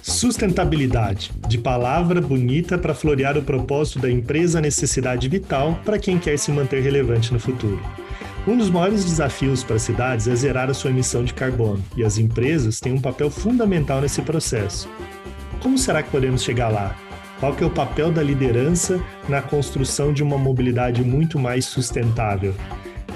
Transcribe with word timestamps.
Sustentabilidade, 0.00 1.32
de 1.48 1.58
palavra 1.58 2.20
bonita 2.20 2.78
para 2.78 2.94
florear 2.94 3.36
o 3.36 3.42
propósito 3.42 3.98
da 3.98 4.10
empresa 4.10 4.60
necessidade 4.60 5.28
vital 5.28 5.80
para 5.84 5.98
quem 5.98 6.18
quer 6.18 6.38
se 6.38 6.52
manter 6.52 6.80
relevante 6.82 7.32
no 7.32 7.40
futuro. 7.40 7.82
Um 8.46 8.56
dos 8.56 8.70
maiores 8.70 9.04
desafios 9.04 9.62
para 9.62 9.76
as 9.76 9.82
cidades 9.82 10.26
é 10.26 10.34
zerar 10.34 10.68
a 10.68 10.74
sua 10.74 10.90
emissão 10.90 11.24
de 11.24 11.32
carbono, 11.32 11.82
e 11.96 12.04
as 12.04 12.18
empresas 12.18 12.80
têm 12.80 12.92
um 12.92 13.00
papel 13.00 13.30
fundamental 13.30 14.00
nesse 14.00 14.22
processo. 14.22 14.88
Como 15.60 15.78
será 15.78 16.02
que 16.02 16.10
podemos 16.10 16.42
chegar 16.42 16.68
lá? 16.68 16.96
Qual 17.38 17.56
é 17.60 17.64
o 17.64 17.70
papel 17.70 18.12
da 18.12 18.22
liderança 18.22 19.00
na 19.28 19.42
construção 19.42 20.12
de 20.12 20.22
uma 20.22 20.38
mobilidade 20.38 21.02
muito 21.02 21.38
mais 21.38 21.64
sustentável? 21.64 22.54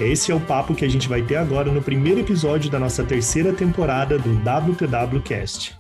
Esse 0.01 0.31
é 0.31 0.35
o 0.35 0.41
papo 0.41 0.75
que 0.75 0.85
a 0.85 0.89
gente 0.89 1.09
vai 1.09 1.23
ter 1.23 1.37
agora 1.37 1.73
no 1.73 1.81
primeiro 1.81 2.21
episódio 2.21 2.71
da 2.71 2.79
nossa 2.79 3.03
terceira 3.03 3.55
temporada 3.55 4.19
do 4.19 4.30
WTWcast. 4.35 5.75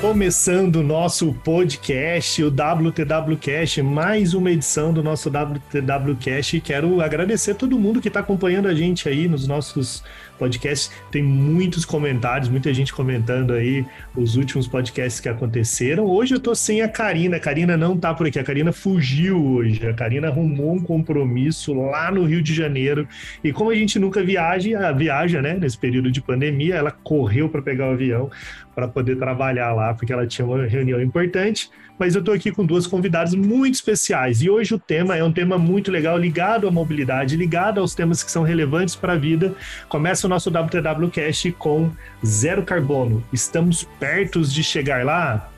Começando 0.00 0.76
o 0.76 0.82
nosso 0.82 1.34
podcast, 1.44 2.42
o 2.42 2.50
WTWcast, 2.50 3.82
mais 3.82 4.32
uma 4.32 4.50
edição 4.50 4.94
do 4.94 5.02
nosso 5.02 5.30
WTWcast. 5.30 6.58
Quero 6.62 7.02
agradecer 7.02 7.50
a 7.50 7.54
todo 7.54 7.78
mundo 7.78 8.00
que 8.00 8.08
está 8.08 8.20
acompanhando 8.20 8.66
a 8.66 8.74
gente 8.74 9.08
aí 9.08 9.28
nos 9.28 9.46
nossos 9.46 10.02
podcasts. 10.42 10.90
Tem 11.08 11.22
muitos 11.22 11.84
comentários, 11.84 12.48
muita 12.48 12.74
gente 12.74 12.92
comentando 12.92 13.52
aí 13.52 13.86
os 14.16 14.34
últimos 14.34 14.66
podcasts 14.66 15.20
que 15.20 15.28
aconteceram. 15.28 16.04
Hoje 16.04 16.34
eu 16.34 16.40
tô 16.40 16.52
sem 16.52 16.82
a 16.82 16.88
Karina. 16.88 17.36
A 17.36 17.40
Karina 17.40 17.76
não 17.76 17.96
tá 17.96 18.12
por 18.12 18.26
aqui. 18.26 18.40
A 18.40 18.44
Karina 18.44 18.72
fugiu 18.72 19.40
hoje. 19.40 19.86
A 19.86 19.94
Karina 19.94 20.26
arrumou 20.26 20.74
um 20.74 20.80
compromisso 20.80 21.72
lá 21.74 22.10
no 22.10 22.24
Rio 22.24 22.42
de 22.42 22.52
Janeiro. 22.52 23.06
E 23.44 23.52
como 23.52 23.70
a 23.70 23.74
gente 23.76 24.00
nunca 24.00 24.20
viaja, 24.24 24.90
viaja, 24.92 25.40
né, 25.40 25.54
nesse 25.54 25.78
período 25.78 26.10
de 26.10 26.20
pandemia, 26.20 26.74
ela 26.74 26.90
correu 26.90 27.48
para 27.48 27.62
pegar 27.62 27.90
o 27.90 27.92
avião 27.92 28.28
para 28.74 28.88
poder 28.88 29.16
trabalhar 29.16 29.72
lá, 29.74 29.94
porque 29.94 30.12
ela 30.12 30.26
tinha 30.26 30.44
uma 30.46 30.66
reunião 30.66 31.00
importante. 31.00 31.70
Mas 32.02 32.16
eu 32.16 32.18
estou 32.18 32.34
aqui 32.34 32.50
com 32.50 32.66
duas 32.66 32.84
convidadas 32.84 33.32
muito 33.32 33.74
especiais. 33.74 34.42
E 34.42 34.50
hoje 34.50 34.74
o 34.74 34.78
tema 34.78 35.16
é 35.16 35.22
um 35.22 35.30
tema 35.30 35.56
muito 35.56 35.88
legal, 35.88 36.18
ligado 36.18 36.66
à 36.66 36.70
mobilidade, 36.72 37.36
ligado 37.36 37.78
aos 37.78 37.94
temas 37.94 38.24
que 38.24 38.30
são 38.32 38.42
relevantes 38.42 38.96
para 38.96 39.12
a 39.12 39.16
vida. 39.16 39.54
Começa 39.88 40.26
o 40.26 40.28
nosso 40.28 40.50
WTWcast 40.50 41.52
com 41.52 41.92
zero 42.26 42.64
carbono. 42.64 43.22
Estamos 43.32 43.84
perto 44.00 44.42
de 44.42 44.64
chegar 44.64 45.04
lá? 45.04 45.48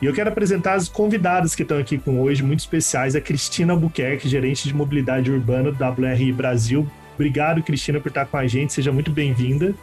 E 0.00 0.06
eu 0.06 0.14
quero 0.14 0.30
apresentar 0.30 0.74
as 0.74 0.88
convidadas 0.88 1.56
que 1.56 1.62
estão 1.62 1.78
aqui 1.78 1.98
com 1.98 2.20
hoje, 2.20 2.40
muito 2.44 2.60
especiais, 2.60 3.16
a 3.16 3.20
Cristina 3.20 3.72
Albuquerque, 3.72 4.28
gerente 4.28 4.68
de 4.68 4.74
mobilidade 4.76 5.28
urbana 5.28 5.72
do 5.72 5.84
WRI 5.84 6.30
Brasil. 6.30 6.88
Obrigado, 7.14 7.64
Cristina, 7.64 7.98
por 7.98 8.10
estar 8.10 8.26
com 8.26 8.36
a 8.36 8.46
gente. 8.46 8.72
Seja 8.72 8.92
muito 8.92 9.10
bem-vinda. 9.10 9.74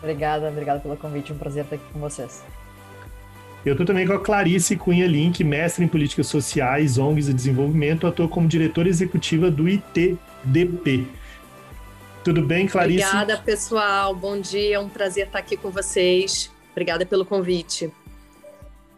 Obrigada, 0.00 0.48
obrigada 0.48 0.78
pelo 0.78 0.96
convite. 0.96 1.32
Um 1.32 1.38
prazer 1.38 1.64
estar 1.64 1.74
aqui 1.74 1.84
com 1.92 1.98
vocês. 1.98 2.44
Eu 3.64 3.72
estou 3.72 3.84
também 3.86 4.06
com 4.06 4.14
a 4.14 4.20
Clarice 4.20 4.74
Cunha 4.76 5.06
Link, 5.06 5.44
mestre 5.44 5.84
em 5.84 5.88
políticas 5.88 6.26
sociais, 6.26 6.96
ONGs 6.96 7.28
e 7.28 7.34
desenvolvimento. 7.34 8.06
Estou 8.08 8.28
como 8.28 8.48
diretora 8.48 8.88
executiva 8.88 9.50
do 9.50 9.68
ITDP. 9.68 11.06
Tudo 12.24 12.42
bem, 12.42 12.66
Clarice? 12.66 13.04
Obrigada, 13.04 13.36
pessoal. 13.36 14.14
Bom 14.14 14.40
dia. 14.40 14.76
É 14.76 14.78
um 14.78 14.88
prazer 14.88 15.26
estar 15.26 15.38
aqui 15.38 15.56
com 15.56 15.70
vocês. 15.70 16.50
Obrigada 16.72 17.04
pelo 17.04 17.24
convite. 17.24 17.92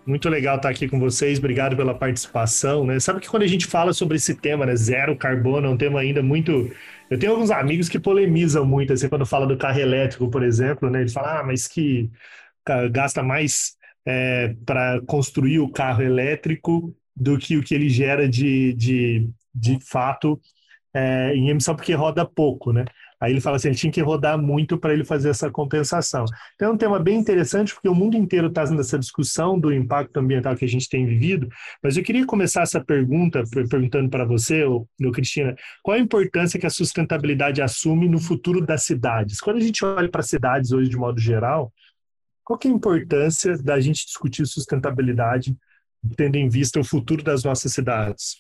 Muito 0.07 0.29
legal 0.29 0.57
estar 0.57 0.69
aqui 0.69 0.89
com 0.89 0.99
vocês, 0.99 1.39
obrigado 1.39 1.77
pela 1.77 1.95
participação. 1.95 2.85
Né? 2.85 2.99
Sabe 2.99 3.21
que 3.21 3.29
quando 3.29 3.45
a 3.45 3.49
gente 3.49 3.67
fala 3.67 3.93
sobre 3.93 4.17
esse 4.17 4.35
tema, 4.35 4.67
né, 4.67 4.75
zero 4.75 5.17
carbono, 5.17 5.69
é 5.69 5.71
um 5.71 5.77
tema 5.77 6.01
ainda 6.01 6.23
muito 6.23 6.71
eu 7.13 7.19
tenho 7.19 7.33
alguns 7.33 7.51
amigos 7.51 7.91
que 7.91 7.99
polemizam 7.99 8.65
muito, 8.65 8.95
assim, 8.95 9.07
quando 9.07 9.27
fala 9.27 9.47
do 9.47 9.55
carro 9.55 9.79
elétrico, 9.79 10.31
por 10.31 10.43
exemplo, 10.43 10.89
né? 10.89 11.01
Eles 11.01 11.13
falam, 11.13 11.41
ah, 11.41 11.43
mas 11.43 11.69
que 11.69 12.11
gasta 12.91 13.23
mais 13.23 13.77
é, 14.07 14.55
para 14.67 15.01
construir 15.03 15.61
o 15.61 15.71
carro 15.71 16.03
elétrico 16.03 16.95
do 17.15 17.39
que 17.39 17.57
o 17.57 17.63
que 17.63 17.75
ele 17.75 17.89
gera 17.89 18.29
de, 18.29 18.73
de, 18.75 19.31
de 19.55 19.79
fato 19.81 20.41
é, 20.95 21.35
em 21.35 21.49
emissão, 21.49 21.75
porque 21.75 21.95
roda 21.95 22.25
pouco, 22.25 22.73
né? 22.73 22.85
Aí 23.23 23.31
ele 23.31 23.41
fala 23.41 23.55
assim, 23.55 23.69
ele 23.69 23.77
tinha 23.77 23.93
que 23.93 24.01
rodar 24.01 24.37
muito 24.37 24.77
para 24.77 24.93
ele 24.93 25.05
fazer 25.05 25.29
essa 25.29 25.49
compensação. 25.49 26.25
Então 26.57 26.71
é 26.71 26.73
um 26.73 26.77
tema 26.77 26.99
bem 26.99 27.17
interessante, 27.17 27.73
porque 27.73 27.89
o 27.89 27.95
mundo 27.95 28.17
inteiro 28.17 28.49
está 28.49 28.63
fazendo 28.63 28.81
essa 28.81 28.99
discussão 28.99 29.57
do 29.57 29.73
impacto 29.73 30.17
ambiental 30.17 30.57
que 30.57 30.65
a 30.65 30.69
gente 30.69 30.89
tem 30.89 31.07
vivido, 31.07 31.49
mas 31.81 31.97
eu 31.97 32.03
queria 32.03 32.27
começar 32.27 32.63
essa 32.63 32.85
pergunta, 32.85 33.45
perguntando 33.71 34.11
para 34.11 34.25
você, 34.25 34.65
ô, 34.65 34.89
Cristina, 35.15 35.55
qual 35.85 35.97
a 35.97 36.01
importância 36.01 36.59
que 36.59 36.67
a 36.67 36.71
sustentabilidade 36.71 37.63
assume 37.63 38.09
no 38.09 38.19
futuro 38.19 38.61
das 38.61 38.83
cidades? 38.83 39.41
Quando 39.41 39.59
a 39.59 39.61
gente 39.61 39.85
olha 39.85 40.11
para 40.11 40.23
cidades 40.23 40.73
hoje 40.73 40.91
de 40.91 40.97
modo 40.97 41.21
geral, 41.21 41.73
qual 42.45 42.59
que 42.59 42.69
é 42.69 42.71
a 42.71 42.75
importância 42.75 43.57
da 43.59 43.81
gente 43.81 44.07
discutir 44.07 44.47
sustentabilidade, 44.47 45.57
tendo 46.17 46.37
em 46.37 46.49
vista 46.49 46.81
o 46.81 46.85
futuro 46.85 47.23
das 47.23 47.45
nossas 47.45 47.73
cidades? 47.73 48.37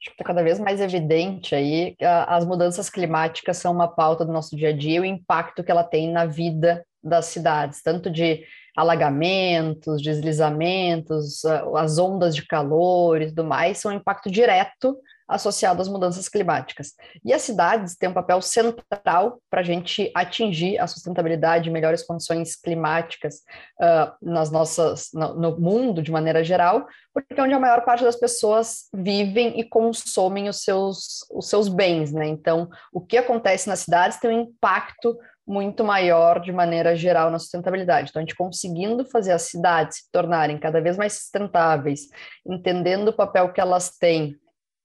Acho 0.00 0.10
que 0.10 0.14
está 0.14 0.24
cada 0.24 0.42
vez 0.42 0.58
mais 0.58 0.80
evidente 0.80 1.54
aí 1.54 1.94
que 1.96 2.04
as 2.04 2.44
mudanças 2.44 2.90
climáticas 2.90 3.58
são 3.58 3.72
uma 3.72 3.86
pauta 3.86 4.24
do 4.24 4.32
nosso 4.32 4.56
dia 4.56 4.70
a 4.70 4.76
dia 4.76 4.96
e 4.96 5.00
o 5.00 5.04
impacto 5.04 5.62
que 5.62 5.70
ela 5.70 5.84
tem 5.84 6.10
na 6.10 6.24
vida 6.24 6.84
das 7.02 7.26
cidades, 7.26 7.82
tanto 7.82 8.10
de 8.10 8.44
alagamentos, 8.76 10.02
deslizamentos, 10.02 11.44
as 11.76 11.98
ondas 11.98 12.34
de 12.34 12.46
calor 12.46 13.20
e 13.20 13.26
tudo 13.26 13.44
mais, 13.44 13.78
são 13.78 13.92
um 13.92 13.96
impacto 13.96 14.30
direto 14.30 14.96
associado 15.32 15.80
às 15.80 15.88
mudanças 15.88 16.28
climáticas. 16.28 16.92
E 17.24 17.32
as 17.32 17.42
cidades 17.42 17.96
têm 17.96 18.08
um 18.08 18.14
papel 18.14 18.40
central 18.40 19.40
para 19.50 19.60
a 19.60 19.64
gente 19.64 20.10
atingir 20.14 20.78
a 20.78 20.86
sustentabilidade, 20.86 21.70
melhores 21.70 22.02
condições 22.02 22.56
climáticas 22.56 23.36
uh, 23.80 24.12
nas 24.20 24.50
nossas, 24.50 25.10
no, 25.12 25.34
no, 25.34 25.60
mundo 25.60 26.02
de 26.02 26.10
maneira 26.10 26.44
geral, 26.44 26.86
porque 27.12 27.38
é 27.38 27.42
onde 27.42 27.54
a 27.54 27.60
maior 27.60 27.84
parte 27.84 28.04
das 28.04 28.16
pessoas 28.16 28.88
vivem 28.94 29.58
e 29.58 29.64
consomem 29.64 30.48
os 30.48 30.62
seus, 30.62 31.26
os 31.30 31.48
seus 31.48 31.68
bens, 31.68 32.12
né? 32.12 32.26
Então, 32.26 32.68
o 32.92 33.00
que 33.00 33.16
acontece 33.16 33.68
nas 33.68 33.80
cidades 33.80 34.18
tem 34.18 34.30
um 34.30 34.42
impacto 34.42 35.16
muito 35.46 35.82
maior 35.84 36.40
de 36.40 36.52
maneira 36.52 36.94
geral 36.94 37.30
na 37.30 37.38
sustentabilidade. 37.38 38.10
Então, 38.10 38.20
a 38.20 38.24
gente 38.24 38.36
conseguindo 38.36 39.04
fazer 39.04 39.32
as 39.32 39.42
cidades 39.42 39.98
se 39.98 40.10
tornarem 40.10 40.58
cada 40.58 40.80
vez 40.80 40.96
mais 40.96 41.14
sustentáveis, 41.14 42.08
entendendo 42.46 43.08
o 43.08 43.12
papel 43.12 43.52
que 43.52 43.60
elas 43.60 43.90
têm 43.98 44.36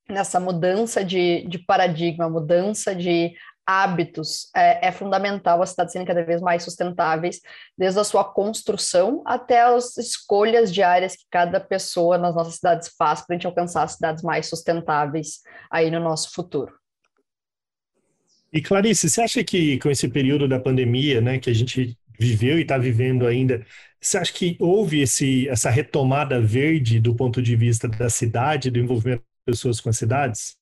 nessa 0.10 0.40
mudança 0.40 1.04
de, 1.04 1.46
de 1.48 1.60
paradigma, 1.60 2.30
mudança 2.30 2.96
de 2.96 3.34
hábitos, 3.68 4.50
é, 4.56 4.88
é, 4.88 4.92
fundamental 4.94 5.62
as 5.62 5.72
cidades 5.72 5.92
serem 5.92 6.08
cada 6.08 6.24
vez 6.24 6.40
mais 6.40 6.64
sustentáveis, 6.64 7.42
desde 7.78 8.00
a 8.00 8.04
sua 8.06 8.24
construção 8.24 9.22
até 9.26 9.62
as 9.64 9.98
escolhas 9.98 10.74
diárias 10.74 11.18
que 11.18 11.26
cada 11.30 11.60
pessoa 11.60 12.18
nas 12.18 12.34
nossas 12.34 12.56
cidades 12.56 12.90
faz 12.98 13.22
para 13.22 13.36
a 13.36 13.38
gente 13.38 13.46
alcançar 13.46 13.86
cidades 13.90 14.24
mais 14.24 14.48
sustentáveis 14.48 15.42
aí 15.70 15.92
no 15.92 16.00
nosso 16.00 16.32
futuro. 16.32 16.74
E 18.54 18.62
Clarice, 18.62 19.10
você 19.10 19.22
acha 19.22 19.44
que 19.44 19.78
com 19.80 19.92
esse 19.92 20.08
período 20.08 20.48
da 20.48 20.58
pandemia, 20.58 21.20
né, 21.20 21.38
que 21.38 21.50
a 21.50 21.54
gente 21.54 21.98
viveu 22.18 22.58
e 22.58 22.62
está 22.62 22.78
vivendo 22.78 23.28
ainda, 23.28 23.66
você 24.00 24.18
acha 24.18 24.32
que 24.32 24.56
houve 24.62 25.02
esse, 25.02 25.50
essa 25.50 25.70
retomada 25.70 26.40
verde 26.40 27.02
do 27.02 27.14
ponto 27.14 27.42
de 27.42 27.56
vista 27.58 27.90
da 27.90 28.10
cidade, 28.10 28.72
do 28.72 28.80
envolvimento 28.80 29.27
pessoas 29.48 29.80
com 29.80 29.90
as 29.90 29.98
cidades? 29.98 30.58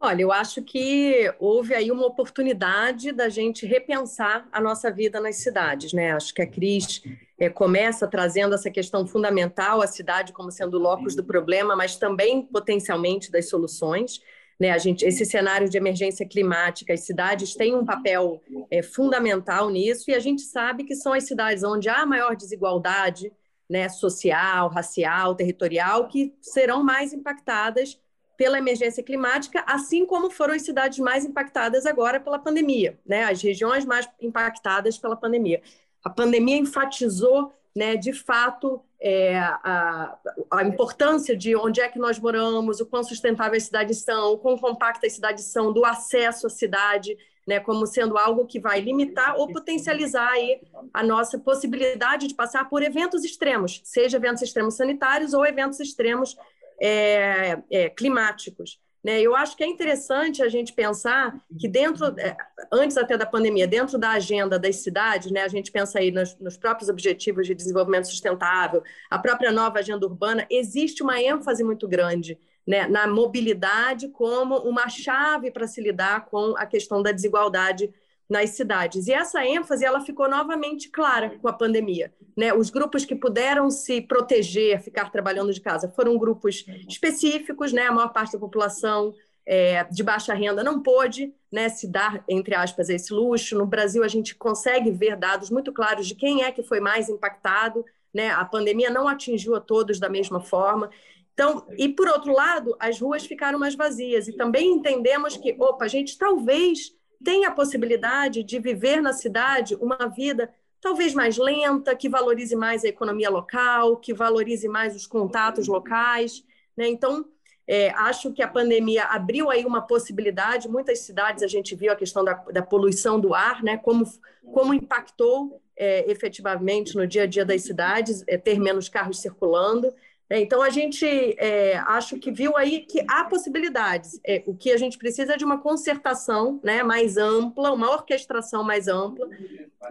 Olha, 0.00 0.22
eu 0.22 0.32
acho 0.32 0.62
que 0.62 1.32
houve 1.38 1.74
aí 1.74 1.90
uma 1.90 2.06
oportunidade 2.06 3.12
da 3.12 3.28
gente 3.28 3.66
repensar 3.66 4.48
a 4.50 4.60
nossa 4.60 4.90
vida 4.90 5.20
nas 5.20 5.36
cidades, 5.36 5.92
né? 5.92 6.12
Acho 6.12 6.32
que 6.34 6.42
a 6.42 6.46
Cris 6.46 7.02
é, 7.38 7.48
começa 7.48 8.06
trazendo 8.06 8.54
essa 8.54 8.70
questão 8.70 9.06
fundamental, 9.06 9.80
a 9.80 9.86
cidade 9.86 10.32
como 10.32 10.50
sendo 10.50 10.74
o 10.74 10.80
locus 10.80 11.14
do 11.14 11.24
problema, 11.24 11.76
mas 11.76 11.96
também 11.96 12.42
potencialmente 12.42 13.30
das 13.30 13.48
soluções. 13.48 14.20
Né, 14.60 14.70
a 14.70 14.78
gente, 14.78 15.04
esse 15.04 15.24
cenário 15.24 15.68
de 15.68 15.76
emergência 15.76 16.26
climática, 16.28 16.92
as 16.92 17.00
cidades 17.00 17.56
têm 17.56 17.74
um 17.74 17.84
papel 17.84 18.40
é, 18.70 18.82
fundamental 18.82 19.68
nisso, 19.68 20.10
e 20.10 20.14
a 20.14 20.20
gente 20.20 20.42
sabe 20.42 20.84
que 20.84 20.94
são 20.94 21.12
as 21.12 21.24
cidades 21.24 21.64
onde 21.64 21.88
há 21.88 22.06
maior 22.06 22.36
desigualdade 22.36 23.32
né, 23.68 23.88
social, 23.88 24.68
racial, 24.68 25.34
territorial, 25.34 26.06
que 26.06 26.32
serão 26.40 26.84
mais 26.84 27.12
impactadas 27.12 27.98
pela 28.36 28.58
emergência 28.58 29.02
climática, 29.02 29.64
assim 29.66 30.04
como 30.04 30.30
foram 30.30 30.54
as 30.54 30.62
cidades 30.62 30.98
mais 30.98 31.24
impactadas 31.24 31.86
agora 31.86 32.20
pela 32.20 32.38
pandemia, 32.38 32.98
né? 33.06 33.24
As 33.24 33.42
regiões 33.42 33.84
mais 33.84 34.08
impactadas 34.20 34.98
pela 34.98 35.16
pandemia. 35.16 35.62
A 36.02 36.10
pandemia 36.10 36.56
enfatizou, 36.56 37.52
né, 37.74 37.96
de 37.96 38.12
fato, 38.12 38.80
é, 39.00 39.38
a, 39.38 40.16
a, 40.50 40.62
importância 40.62 41.36
de 41.36 41.56
onde 41.56 41.80
é 41.80 41.88
que 41.88 41.98
nós 41.98 42.18
moramos, 42.18 42.80
o 42.80 42.86
quão 42.86 43.02
sustentáveis 43.02 43.64
as 43.64 43.66
cidades 43.66 43.98
são, 43.98 44.32
o 44.34 44.38
quão 44.38 44.56
compactas 44.56 45.10
as 45.10 45.14
cidades 45.14 45.44
são, 45.44 45.72
do 45.72 45.84
acesso 45.84 46.46
à 46.46 46.50
cidade, 46.50 47.16
né, 47.46 47.60
como 47.60 47.86
sendo 47.86 48.16
algo 48.16 48.46
que 48.46 48.58
vai 48.58 48.80
limitar 48.80 49.36
ou 49.36 49.48
potencializar 49.48 50.28
aí 50.28 50.60
a 50.92 51.02
nossa 51.02 51.38
possibilidade 51.38 52.26
de 52.26 52.34
passar 52.34 52.68
por 52.68 52.82
eventos 52.82 53.24
extremos, 53.24 53.80
seja 53.84 54.16
eventos 54.16 54.42
extremos 54.42 54.74
sanitários 54.74 55.34
ou 55.34 55.44
eventos 55.44 55.80
extremos 55.80 56.36
é, 56.80 57.58
é, 57.70 57.90
climáticos. 57.90 58.78
Né? 59.04 59.20
Eu 59.20 59.36
acho 59.36 59.56
que 59.56 59.62
é 59.62 59.66
interessante 59.66 60.42
a 60.42 60.48
gente 60.48 60.72
pensar 60.72 61.38
que 61.58 61.68
dentro, 61.68 62.06
é, 62.18 62.34
antes 62.72 62.96
até 62.96 63.18
da 63.18 63.26
pandemia, 63.26 63.66
dentro 63.66 63.98
da 63.98 64.12
agenda 64.12 64.58
das 64.58 64.76
cidades, 64.76 65.30
né, 65.30 65.42
a 65.42 65.48
gente 65.48 65.70
pensa 65.70 65.98
aí 65.98 66.10
nos, 66.10 66.38
nos 66.38 66.56
próprios 66.56 66.88
objetivos 66.88 67.46
de 67.46 67.54
desenvolvimento 67.54 68.08
sustentável, 68.08 68.82
a 69.10 69.18
própria 69.18 69.52
nova 69.52 69.78
agenda 69.78 70.06
urbana, 70.06 70.46
existe 70.48 71.02
uma 71.02 71.20
ênfase 71.20 71.62
muito 71.62 71.86
grande 71.86 72.38
né, 72.66 72.86
na 72.86 73.06
mobilidade 73.06 74.08
como 74.08 74.56
uma 74.58 74.88
chave 74.88 75.50
para 75.50 75.66
se 75.66 75.82
lidar 75.82 76.24
com 76.26 76.56
a 76.56 76.64
questão 76.64 77.02
da 77.02 77.12
desigualdade 77.12 77.92
nas 78.28 78.50
cidades. 78.50 79.06
E 79.06 79.12
essa 79.12 79.44
ênfase 79.44 79.84
ela 79.84 80.00
ficou 80.00 80.28
novamente 80.28 80.88
clara 80.88 81.38
com 81.40 81.48
a 81.48 81.52
pandemia. 81.52 82.12
Né? 82.36 82.52
Os 82.52 82.70
grupos 82.70 83.04
que 83.04 83.14
puderam 83.14 83.70
se 83.70 84.00
proteger, 84.00 84.82
ficar 84.82 85.10
trabalhando 85.10 85.52
de 85.52 85.60
casa, 85.60 85.92
foram 85.94 86.18
grupos 86.18 86.64
específicos, 86.88 87.72
né? 87.72 87.86
a 87.86 87.92
maior 87.92 88.12
parte 88.12 88.32
da 88.32 88.38
população 88.38 89.14
é, 89.46 89.84
de 89.84 90.02
baixa 90.02 90.32
renda 90.32 90.64
não 90.64 90.82
pôde 90.82 91.32
né, 91.52 91.68
se 91.68 91.86
dar, 91.86 92.24
entre 92.28 92.54
aspas, 92.54 92.88
esse 92.88 93.12
luxo. 93.12 93.56
No 93.56 93.66
Brasil, 93.66 94.02
a 94.02 94.08
gente 94.08 94.34
consegue 94.34 94.90
ver 94.90 95.16
dados 95.16 95.50
muito 95.50 95.72
claros 95.72 96.06
de 96.06 96.14
quem 96.14 96.42
é 96.42 96.50
que 96.50 96.62
foi 96.62 96.80
mais 96.80 97.08
impactado. 97.08 97.84
Né? 98.12 98.30
A 98.30 98.44
pandemia 98.44 98.90
não 98.90 99.06
atingiu 99.06 99.54
a 99.54 99.60
todos 99.60 100.00
da 100.00 100.08
mesma 100.08 100.40
forma. 100.40 100.90
Então, 101.34 101.66
e 101.76 101.88
por 101.88 102.08
outro 102.08 102.32
lado, 102.32 102.76
as 102.78 102.98
ruas 103.00 103.26
ficaram 103.26 103.58
mais 103.58 103.74
vazias. 103.74 104.28
E 104.28 104.32
também 104.32 104.70
entendemos 104.70 105.36
que, 105.36 105.54
opa, 105.58 105.84
a 105.84 105.88
gente 105.88 106.16
talvez 106.16 106.94
tem 107.24 107.46
a 107.46 107.50
possibilidade 107.50 108.44
de 108.44 108.58
viver 108.58 109.00
na 109.00 109.12
cidade 109.12 109.74
uma 109.76 110.06
vida 110.06 110.52
talvez 110.80 111.14
mais 111.14 111.38
lenta, 111.38 111.96
que 111.96 112.10
valorize 112.10 112.54
mais 112.54 112.84
a 112.84 112.88
economia 112.88 113.30
local, 113.30 113.96
que 113.96 114.12
valorize 114.12 114.68
mais 114.68 114.94
os 114.94 115.06
contatos 115.06 115.66
locais. 115.66 116.44
Né? 116.76 116.86
Então, 116.88 117.24
é, 117.66 117.88
acho 117.92 118.30
que 118.34 118.42
a 118.42 118.48
pandemia 118.48 119.04
abriu 119.04 119.50
aí 119.50 119.64
uma 119.64 119.80
possibilidade. 119.80 120.68
Muitas 120.68 120.98
cidades 120.98 121.42
a 121.42 121.46
gente 121.46 121.74
viu 121.74 121.90
a 121.90 121.96
questão 121.96 122.22
da, 122.22 122.34
da 122.34 122.60
poluição 122.60 123.18
do 123.18 123.32
ar, 123.32 123.62
né? 123.62 123.78
como, 123.78 124.04
como 124.52 124.74
impactou 124.74 125.62
é, 125.74 126.10
efetivamente 126.10 126.94
no 126.94 127.06
dia 127.06 127.22
a 127.22 127.26
dia 127.26 127.46
das 127.46 127.62
cidades, 127.62 128.22
é, 128.26 128.36
ter 128.36 128.60
menos 128.60 128.86
carros 128.86 129.20
circulando. 129.20 129.90
É, 130.28 130.40
então, 130.40 130.62
a 130.62 130.70
gente 130.70 131.06
é, 131.38 131.76
acho 131.86 132.18
que 132.18 132.32
viu 132.32 132.56
aí 132.56 132.80
que 132.80 133.04
há 133.08 133.24
possibilidades. 133.24 134.18
É, 134.24 134.42
o 134.46 134.54
que 134.54 134.72
a 134.72 134.76
gente 134.76 134.96
precisa 134.96 135.34
é 135.34 135.36
de 135.36 135.44
uma 135.44 135.58
concertação 135.58 136.60
né, 136.62 136.82
mais 136.82 137.16
ampla, 137.16 137.72
uma 137.72 137.90
orquestração 137.90 138.64
mais 138.64 138.88
ampla, 138.88 139.28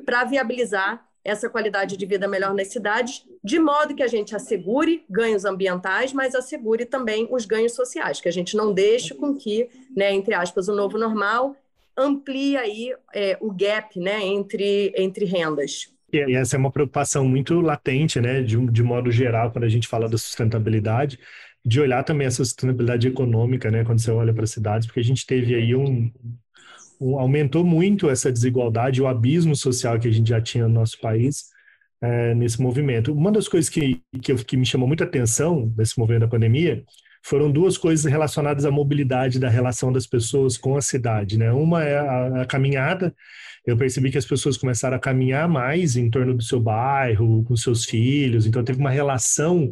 para 0.05 0.23
viabilizar 0.23 1.07
essa 1.23 1.49
qualidade 1.49 1.95
de 1.95 2.05
vida 2.05 2.27
melhor 2.27 2.53
nas 2.53 2.67
cidades, 2.67 3.25
de 3.41 3.57
modo 3.57 3.95
que 3.95 4.03
a 4.03 4.07
gente 4.07 4.35
assegure 4.35 5.05
ganhos 5.09 5.45
ambientais, 5.45 6.11
mas 6.11 6.35
assegure 6.35 6.85
também 6.85 7.27
os 7.31 7.45
ganhos 7.45 7.73
sociais, 7.73 8.19
que 8.19 8.27
a 8.27 8.31
gente 8.31 8.57
não 8.57 8.73
deixe 8.73 9.13
com 9.13 9.33
que, 9.33 9.69
né, 9.95 10.11
entre 10.11 10.33
aspas, 10.33 10.67
o 10.67 10.75
novo 10.75 10.97
normal 10.97 11.55
amplie 11.95 12.57
aí 12.57 12.93
é, 13.13 13.37
o 13.39 13.51
gap 13.51 13.97
né, 13.99 14.21
entre, 14.21 14.93
entre 14.97 15.25
rendas. 15.25 15.92
E 16.13 16.35
essa 16.35 16.55
é 16.55 16.59
uma 16.59 16.71
preocupação 16.71 17.27
muito 17.27 17.59
latente, 17.59 18.21
né, 18.21 18.43
de, 18.43 18.55
de 18.67 18.83
modo 18.83 19.11
geral, 19.11 19.51
quando 19.51 19.63
a 19.63 19.69
gente 19.69 19.87
fala 19.87 20.07
da 20.07 20.17
sustentabilidade, 20.17 21.17
de 21.65 21.81
olhar 21.81 22.03
também 22.03 22.27
essa 22.27 22.45
sustentabilidade 22.45 23.07
econômica, 23.07 23.71
né, 23.71 23.83
quando 23.83 23.99
você 23.99 24.11
olha 24.11 24.31
para 24.31 24.43
as 24.43 24.51
cidades, 24.51 24.85
porque 24.85 24.99
a 24.99 25.03
gente 25.03 25.25
teve 25.25 25.55
aí 25.55 25.75
um, 25.75 26.11
um, 27.01 27.17
aumentou 27.17 27.63
muito 27.65 28.09
essa 28.11 28.31
desigualdade, 28.31 29.01
o 29.01 29.07
abismo 29.07 29.55
social 29.55 29.99
que 29.99 30.07
a 30.07 30.11
gente 30.11 30.29
já 30.29 30.39
tinha 30.39 30.67
no 30.67 30.73
nosso 30.75 30.99
país 31.01 31.45
é, 31.99 32.35
nesse 32.35 32.61
movimento. 32.61 33.11
Uma 33.11 33.31
das 33.31 33.47
coisas 33.47 33.69
que, 33.69 33.99
que, 34.21 34.35
que 34.35 34.57
me 34.57 34.65
chamou 34.67 34.87
muita 34.87 35.05
atenção 35.05 35.73
nesse 35.75 35.97
movimento 35.97 36.21
da 36.21 36.27
pandemia 36.27 36.83
foram 37.23 37.51
duas 37.51 37.77
coisas 37.77 38.05
relacionadas 38.05 38.65
à 38.65 38.71
mobilidade 38.71 39.39
da 39.39 39.49
relação 39.49 39.91
das 39.91 40.05
pessoas 40.05 40.57
com 40.57 40.75
a 40.75 40.81
cidade, 40.81 41.37
né? 41.37 41.51
Uma 41.51 41.83
é 41.83 41.97
a, 41.97 42.41
a 42.41 42.45
caminhada 42.45 43.13
eu 43.65 43.77
percebi 43.77 44.11
que 44.11 44.17
as 44.17 44.25
pessoas 44.25 44.57
começaram 44.57 44.97
a 44.97 44.99
caminhar 44.99 45.47
mais 45.47 45.95
em 45.95 46.09
torno 46.09 46.33
do 46.33 46.43
seu 46.43 46.59
bairro, 46.59 47.43
com 47.45 47.55
seus 47.55 47.85
filhos, 47.85 48.45
então 48.45 48.63
teve 48.63 48.79
uma 48.79 48.89
relação 48.89 49.71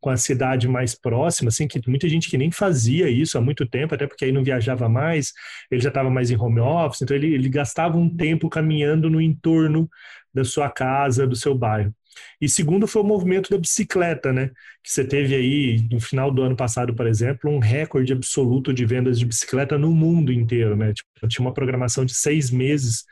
com 0.00 0.10
a 0.10 0.16
cidade 0.16 0.68
mais 0.68 0.94
próxima, 0.96 1.48
assim, 1.48 1.68
que 1.68 1.80
muita 1.88 2.08
gente 2.08 2.28
que 2.28 2.38
nem 2.38 2.50
fazia 2.50 3.08
isso 3.08 3.38
há 3.38 3.40
muito 3.40 3.66
tempo, 3.66 3.94
até 3.94 4.06
porque 4.06 4.24
aí 4.24 4.32
não 4.32 4.42
viajava 4.42 4.88
mais, 4.88 5.32
ele 5.70 5.80
já 5.80 5.88
estava 5.88 6.10
mais 6.10 6.30
em 6.30 6.36
home 6.36 6.60
office, 6.60 7.02
então 7.02 7.16
ele, 7.16 7.34
ele 7.34 7.48
gastava 7.48 7.96
um 7.96 8.08
tempo 8.08 8.48
caminhando 8.48 9.08
no 9.08 9.20
entorno 9.20 9.88
da 10.34 10.44
sua 10.44 10.70
casa, 10.70 11.26
do 11.26 11.36
seu 11.36 11.54
bairro. 11.56 11.94
E 12.40 12.48
segundo 12.48 12.86
foi 12.86 13.02
o 13.02 13.04
movimento 13.04 13.50
da 13.50 13.58
bicicleta, 13.58 14.32
né? 14.32 14.48
Que 14.82 14.90
você 14.90 15.04
teve 15.04 15.34
aí, 15.34 15.86
no 15.90 16.00
final 16.00 16.30
do 16.30 16.42
ano 16.42 16.56
passado, 16.56 16.94
por 16.94 17.06
exemplo, 17.06 17.50
um 17.50 17.58
recorde 17.58 18.12
absoluto 18.12 18.72
de 18.72 18.84
vendas 18.84 19.18
de 19.18 19.26
bicicleta 19.26 19.78
no 19.78 19.90
mundo 19.92 20.32
inteiro, 20.32 20.76
né? 20.76 20.92
Tipo, 20.92 21.28
tinha 21.28 21.46
uma 21.46 21.54
programação 21.54 22.04
de 22.04 22.14
seis 22.14 22.50
meses 22.50 23.04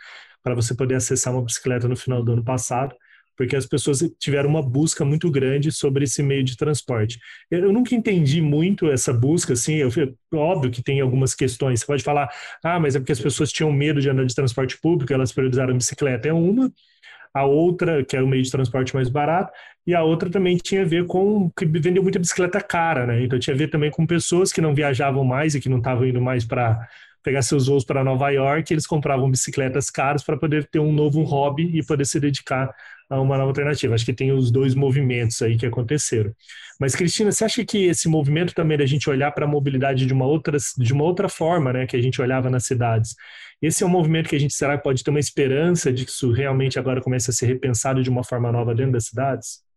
para 0.43 0.55
você 0.55 0.75
poder 0.75 0.95
acessar 0.95 1.33
uma 1.33 1.45
bicicleta 1.45 1.87
no 1.89 1.97
final 1.97 2.23
do 2.25 2.33
ano 2.33 2.45
passado, 2.45 2.95
porque 3.37 3.57
as 3.57 3.67
pessoas 3.67 4.01
tiveram 4.19 4.51
uma 4.51 4.63
busca 4.63 5.05
muito 5.05 5.31
grande 5.31 5.73
sobre 5.73 6.05
esse 6.05 6.23
meio 6.23 6.45
de 6.45 6.57
transporte. 6.57 7.19
Eu 7.51 7.73
nunca 7.73 7.95
entendi 7.95 8.41
muito 8.41 8.91
essa 8.91 9.13
busca, 9.15 9.55
assim, 9.55 9.77
eu, 9.77 9.91
óbvio 10.35 10.71
que 10.71 10.83
tem 10.83 11.01
algumas 11.01 11.35
questões, 11.35 11.81
você 11.81 11.87
pode 11.87 12.03
falar, 12.03 12.29
ah, 12.63 12.79
mas 12.79 12.97
é 12.97 12.99
porque 12.99 13.13
as 13.13 13.21
pessoas 13.21 13.51
tinham 13.51 13.73
medo 13.73 14.01
de 14.01 14.11
andar 14.11 14.27
de 14.27 14.35
transporte 14.35 14.79
público, 14.79 15.13
elas 15.13 15.33
priorizaram 15.33 15.75
bicicleta, 15.77 16.29
é 16.29 16.33
uma, 16.33 16.71
a 17.35 17.45
outra, 17.45 18.05
que 18.05 18.17
era 18.17 18.25
o 18.25 18.29
meio 18.29 18.43
de 18.43 18.51
transporte 18.51 18.95
mais 18.95 19.09
barato, 19.09 19.53
e 19.87 19.95
a 19.95 20.03
outra 20.03 20.31
também 20.31 20.57
tinha 20.57 20.83
a 20.83 20.85
ver 20.85 21.07
com 21.07 21.51
que 21.51 21.65
vendeu 21.65 22.03
muita 22.03 22.19
bicicleta 22.19 22.61
cara, 22.61 23.07
né? 23.07 23.23
Então 23.23 23.39
tinha 23.39 23.55
a 23.55 23.59
ver 23.59 23.69
também 23.69 23.91
com 23.91 24.07
pessoas 24.07 24.53
que 24.53 24.61
não 24.61 24.75
viajavam 24.75 25.25
mais 25.25 25.55
e 25.55 25.61
que 25.61 25.69
não 25.69 25.79
estavam 25.79 26.07
indo 26.07 26.21
mais 26.21 26.45
para 26.45 26.89
pegar 27.23 27.43
seus 27.43 27.67
voos 27.67 27.85
para 27.85 28.05
Nova 28.05 28.31
York, 28.31 28.73
eles 28.73 28.87
compravam 28.87 29.31
bicicletas 29.31 29.91
caras 29.91 30.23
para 30.23 30.37
poder 30.37 30.69
ter 30.69 30.79
um 30.79 30.93
novo 30.93 31.23
hobby 31.23 31.79
e 31.79 31.85
poder 31.85 32.05
se 32.07 32.19
dedicar 32.19 32.75
a 33.09 33.21
uma 33.21 33.37
nova 33.37 33.51
alternativa. 33.51 33.95
Acho 33.95 34.05
que 34.05 34.13
tem 34.13 34.33
os 34.33 34.51
dois 34.51 34.75
movimentos 34.75 35.43
aí 35.43 35.57
que 35.57 35.67
aconteceram. 35.67 36.33
Mas, 36.79 36.95
Cristina, 36.95 37.33
você 37.33 37.45
acha 37.45 37.65
que 37.65 37.87
esse 37.87 38.09
movimento 38.09 38.55
também 38.55 38.79
da 38.79 38.87
gente 38.87 39.11
olhar 39.11 39.33
para 39.33 39.45
a 39.45 39.49
mobilidade 39.49 40.07
de 40.07 40.13
uma, 40.13 40.27
outra, 40.27 40.57
de 40.79 40.93
uma 40.93 41.05
outra 41.05 41.29
forma, 41.29 41.73
né, 41.73 41.87
que 41.87 41.97
a 41.97 42.03
gente 42.03 42.23
olhava 42.23 42.49
nas 42.49 42.65
cidades, 42.65 43.15
esse 43.61 43.83
é 43.83 43.87
um 43.87 43.91
movimento 43.91 44.29
que 44.29 44.37
a 44.37 44.39
gente 44.39 44.55
será 44.55 44.79
que 44.79 44.85
pode 44.85 45.05
ter 45.05 45.11
uma 45.11 45.21
esperança 45.21 45.93
de 45.93 46.07
que 46.07 46.11
isso 46.11 46.33
realmente 46.33 46.79
agora 46.79 47.03
comece 47.03 47.31
a 47.31 47.35
ser 47.35 47.47
repensado 47.47 48.03
de 48.03 48.09
uma 48.09 48.25
forma 48.25 48.51
nova 48.51 48.75
dentro 48.75 48.93
das 48.93 49.07
cidades? 49.07 49.70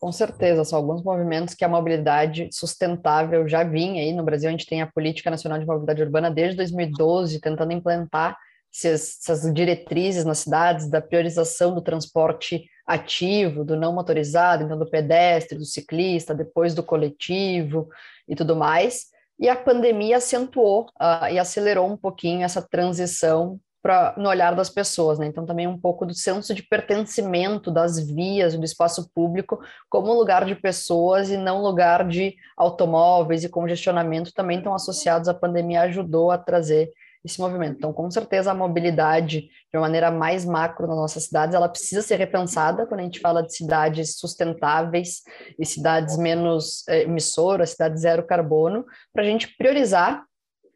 Com 0.00 0.12
certeza, 0.12 0.64
são 0.64 0.78
alguns 0.78 1.02
movimentos 1.02 1.54
que 1.54 1.64
a 1.64 1.68
mobilidade 1.68 2.48
sustentável 2.52 3.48
já 3.48 3.62
vinha 3.64 4.02
aí. 4.02 4.12
No 4.12 4.24
Brasil, 4.24 4.48
a 4.48 4.52
gente 4.52 4.66
tem 4.66 4.82
a 4.82 4.86
Política 4.86 5.30
Nacional 5.30 5.58
de 5.58 5.66
Mobilidade 5.66 6.02
Urbana 6.02 6.30
desde 6.30 6.56
2012, 6.56 7.40
tentando 7.40 7.72
implantar 7.72 8.36
essas 8.72 9.52
diretrizes 9.54 10.24
nas 10.24 10.38
cidades 10.38 10.88
da 10.88 11.00
priorização 11.00 11.74
do 11.74 11.80
transporte 11.80 12.64
ativo, 12.86 13.64
do 13.64 13.76
não 13.76 13.94
motorizado, 13.94 14.64
então 14.64 14.78
do 14.78 14.88
pedestre, 14.88 15.56
do 15.56 15.64
ciclista, 15.64 16.34
depois 16.34 16.74
do 16.74 16.82
coletivo 16.82 17.88
e 18.28 18.34
tudo 18.34 18.56
mais. 18.56 19.06
E 19.38 19.48
a 19.48 19.56
pandemia 19.56 20.16
acentuou 20.16 20.86
uh, 21.00 21.26
e 21.30 21.38
acelerou 21.38 21.90
um 21.90 21.96
pouquinho 21.96 22.44
essa 22.44 22.60
transição 22.60 23.58
pra, 23.84 24.14
no 24.16 24.30
olhar 24.30 24.54
das 24.54 24.70
pessoas, 24.70 25.18
né? 25.18 25.26
Então 25.26 25.44
também 25.44 25.66
um 25.66 25.78
pouco 25.78 26.06
do 26.06 26.14
senso 26.14 26.54
de 26.54 26.62
pertencimento 26.62 27.70
das 27.70 28.00
vias, 28.00 28.56
do 28.56 28.64
espaço 28.64 29.10
público, 29.14 29.60
como 29.90 30.14
lugar 30.14 30.46
de 30.46 30.54
pessoas 30.54 31.28
e 31.28 31.36
não 31.36 31.60
lugar 31.60 32.08
de 32.08 32.34
automóveis 32.56 33.44
e 33.44 33.48
congestionamento 33.50 34.32
também 34.32 34.56
estão 34.56 34.74
associados 34.74 35.28
à 35.28 35.34
pandemia, 35.34 35.82
ajudou 35.82 36.30
a 36.30 36.38
trazer 36.38 36.90
esse 37.22 37.38
movimento. 37.38 37.76
Então, 37.76 37.92
com 37.92 38.10
certeza, 38.10 38.52
a 38.52 38.54
mobilidade, 38.54 39.40
de 39.42 39.76
uma 39.76 39.82
maneira 39.82 40.10
mais 40.10 40.46
macro 40.46 40.86
nas 40.86 40.96
nossas 40.96 41.24
cidades, 41.24 41.54
ela 41.54 41.68
precisa 41.68 42.00
ser 42.00 42.16
repensada 42.16 42.86
quando 42.86 43.00
a 43.00 43.04
gente 43.04 43.20
fala 43.20 43.42
de 43.42 43.54
cidades 43.54 44.16
sustentáveis 44.16 45.22
e 45.58 45.66
cidades 45.66 46.16
menos 46.16 46.88
eh, 46.88 47.02
emissoras, 47.02 47.70
cidades 47.70 48.00
zero 48.00 48.26
carbono, 48.26 48.86
para 49.12 49.22
a 49.22 49.26
gente 49.26 49.54
priorizar 49.58 50.24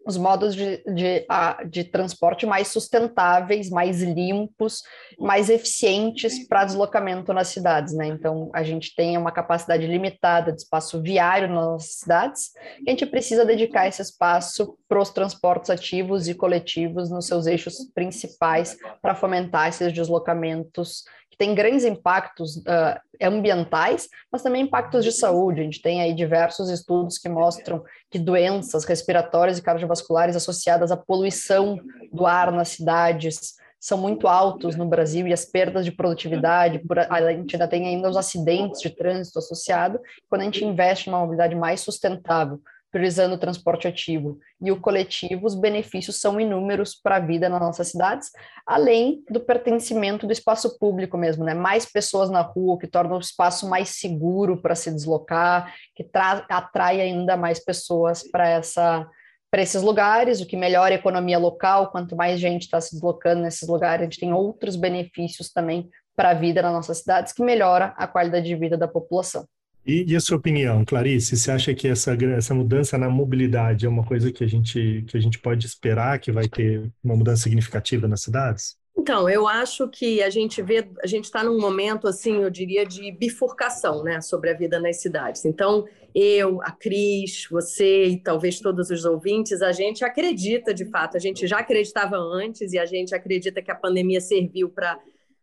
os 0.08 0.16
modos 0.16 0.54
de, 0.54 0.82
de, 0.86 1.26
de, 1.68 1.84
transporte 1.84 2.46
mais 2.46 2.68
sustentáveis, 2.68 3.68
mais 3.68 4.00
limpos, 4.02 4.82
mais 5.18 5.50
eficientes 5.50 6.48
para 6.48 6.64
deslocamento 6.64 7.30
nas 7.34 7.48
cidades, 7.48 7.92
né? 7.92 8.06
Então, 8.06 8.50
a 8.54 8.62
gente 8.62 8.94
tem 8.96 9.18
uma 9.18 9.30
capacidade 9.30 9.86
limitada 9.86 10.50
de 10.50 10.62
espaço 10.62 11.02
viário 11.02 11.50
nas 11.50 11.98
cidades, 11.98 12.52
e 12.80 12.88
a 12.88 12.90
gente 12.90 13.04
precisa 13.04 13.44
dedicar 13.44 13.86
esse 13.86 14.00
espaço 14.00 14.78
para 14.88 14.98
os 14.98 15.10
transportes 15.10 15.68
ativos 15.68 16.26
e 16.26 16.34
coletivos 16.34 17.10
nos 17.10 17.26
seus 17.26 17.46
eixos 17.46 17.76
principais 17.94 18.78
para 19.02 19.14
fomentar 19.14 19.68
esses 19.68 19.92
deslocamentos 19.92 21.04
tem 21.38 21.54
grandes 21.54 21.84
impactos 21.84 22.56
uh, 22.56 23.00
ambientais, 23.22 24.08
mas 24.30 24.42
também 24.42 24.64
impactos 24.64 25.04
de 25.04 25.12
saúde. 25.12 25.60
A 25.60 25.64
gente 25.64 25.80
tem 25.80 26.02
aí 26.02 26.12
diversos 26.12 26.68
estudos 26.68 27.16
que 27.16 27.28
mostram 27.28 27.82
que 28.10 28.18
doenças 28.18 28.84
respiratórias 28.84 29.56
e 29.56 29.62
cardiovasculares 29.62 30.34
associadas 30.34 30.90
à 30.90 30.96
poluição 30.96 31.78
do 32.12 32.26
ar 32.26 32.50
nas 32.50 32.70
cidades 32.70 33.56
são 33.80 33.96
muito 33.96 34.26
altos 34.26 34.74
no 34.74 34.86
Brasil 34.86 35.26
e 35.28 35.32
as 35.32 35.44
perdas 35.44 35.84
de 35.84 35.92
produtividade, 35.92 36.82
a 37.08 37.32
gente 37.32 37.54
ainda 37.54 37.68
tem 37.68 37.86
ainda 37.86 38.10
os 38.10 38.16
acidentes 38.16 38.80
de 38.80 38.90
trânsito 38.90 39.38
associado, 39.38 40.00
quando 40.28 40.42
a 40.42 40.44
gente 40.44 40.64
investe 40.64 41.08
numa 41.08 41.20
mobilidade 41.20 41.54
mais 41.54 41.80
sustentável, 41.80 42.60
priorizando 42.90 43.34
o 43.34 43.38
transporte 43.38 43.86
ativo 43.86 44.38
e 44.60 44.72
o 44.72 44.80
coletivo, 44.80 45.46
os 45.46 45.54
benefícios 45.54 46.20
são 46.20 46.40
inúmeros 46.40 46.94
para 46.94 47.16
a 47.16 47.20
vida 47.20 47.48
nas 47.48 47.60
nossas 47.60 47.88
cidades, 47.88 48.30
além 48.66 49.22
do 49.30 49.40
pertencimento 49.40 50.26
do 50.26 50.32
espaço 50.32 50.78
público 50.78 51.18
mesmo, 51.18 51.44
né? 51.44 51.54
Mais 51.54 51.84
pessoas 51.84 52.30
na 52.30 52.40
rua, 52.40 52.78
que 52.78 52.86
torna 52.86 53.16
o 53.16 53.20
espaço 53.20 53.68
mais 53.68 53.90
seguro 53.90 54.60
para 54.60 54.74
se 54.74 54.90
deslocar, 54.90 55.74
que 55.94 56.08
atrai 56.14 57.00
ainda 57.00 57.36
mais 57.36 57.62
pessoas 57.62 58.22
para 58.30 58.48
essa 58.48 59.06
para 59.50 59.62
esses 59.62 59.82
lugares, 59.82 60.42
o 60.42 60.46
que 60.46 60.58
melhora 60.58 60.94
a 60.94 60.98
economia 60.98 61.38
local, 61.38 61.90
quanto 61.90 62.14
mais 62.14 62.38
gente 62.38 62.64
está 62.64 62.82
se 62.82 62.92
deslocando 62.92 63.40
nesses 63.40 63.66
lugares, 63.66 64.02
a 64.02 64.04
gente 64.04 64.20
tem 64.20 64.30
outros 64.30 64.76
benefícios 64.76 65.50
também 65.50 65.88
para 66.14 66.30
a 66.30 66.34
vida 66.34 66.60
nas 66.60 66.72
nossas 66.72 66.98
cidades, 66.98 67.32
que 67.32 67.42
melhora 67.42 67.94
a 67.96 68.06
qualidade 68.06 68.46
de 68.46 68.54
vida 68.54 68.76
da 68.76 68.86
população. 68.86 69.46
E, 69.88 70.04
e, 70.06 70.14
a 70.14 70.20
sua 70.20 70.36
opinião, 70.36 70.84
Clarice? 70.84 71.34
Você 71.34 71.50
acha 71.50 71.72
que 71.72 71.88
essa, 71.88 72.14
essa 72.36 72.54
mudança 72.54 72.98
na 72.98 73.08
mobilidade 73.08 73.86
é 73.86 73.88
uma 73.88 74.04
coisa 74.04 74.30
que 74.30 74.44
a, 74.44 74.46
gente, 74.46 75.02
que 75.08 75.16
a 75.16 75.20
gente 75.20 75.38
pode 75.38 75.64
esperar 75.64 76.18
que 76.18 76.30
vai 76.30 76.46
ter 76.46 76.92
uma 77.02 77.16
mudança 77.16 77.44
significativa 77.44 78.06
nas 78.06 78.20
cidades? 78.20 78.76
Então, 78.94 79.30
eu 79.30 79.48
acho 79.48 79.88
que 79.88 80.22
a 80.22 80.28
gente 80.28 80.60
vê, 80.60 80.86
a 81.02 81.06
gente 81.06 81.24
está 81.24 81.42
num 81.42 81.58
momento, 81.58 82.06
assim, 82.06 82.42
eu 82.42 82.50
diria, 82.50 82.84
de 82.84 83.10
bifurcação, 83.12 84.02
né, 84.02 84.20
sobre 84.20 84.50
a 84.50 84.54
vida 84.54 84.78
nas 84.78 85.00
cidades. 85.00 85.46
Então, 85.46 85.86
eu, 86.14 86.60
a 86.60 86.70
Cris, 86.70 87.46
você 87.50 88.08
e 88.08 88.22
talvez 88.22 88.60
todos 88.60 88.90
os 88.90 89.06
ouvintes, 89.06 89.62
a 89.62 89.72
gente 89.72 90.04
acredita, 90.04 90.74
de 90.74 90.84
fato, 90.84 91.16
a 91.16 91.20
gente 91.20 91.46
já 91.46 91.60
acreditava 91.60 92.18
antes 92.18 92.74
e 92.74 92.78
a 92.78 92.84
gente 92.84 93.14
acredita 93.14 93.62
que 93.62 93.70
a 93.70 93.74
pandemia 93.74 94.20
serviu 94.20 94.68
para 94.68 94.98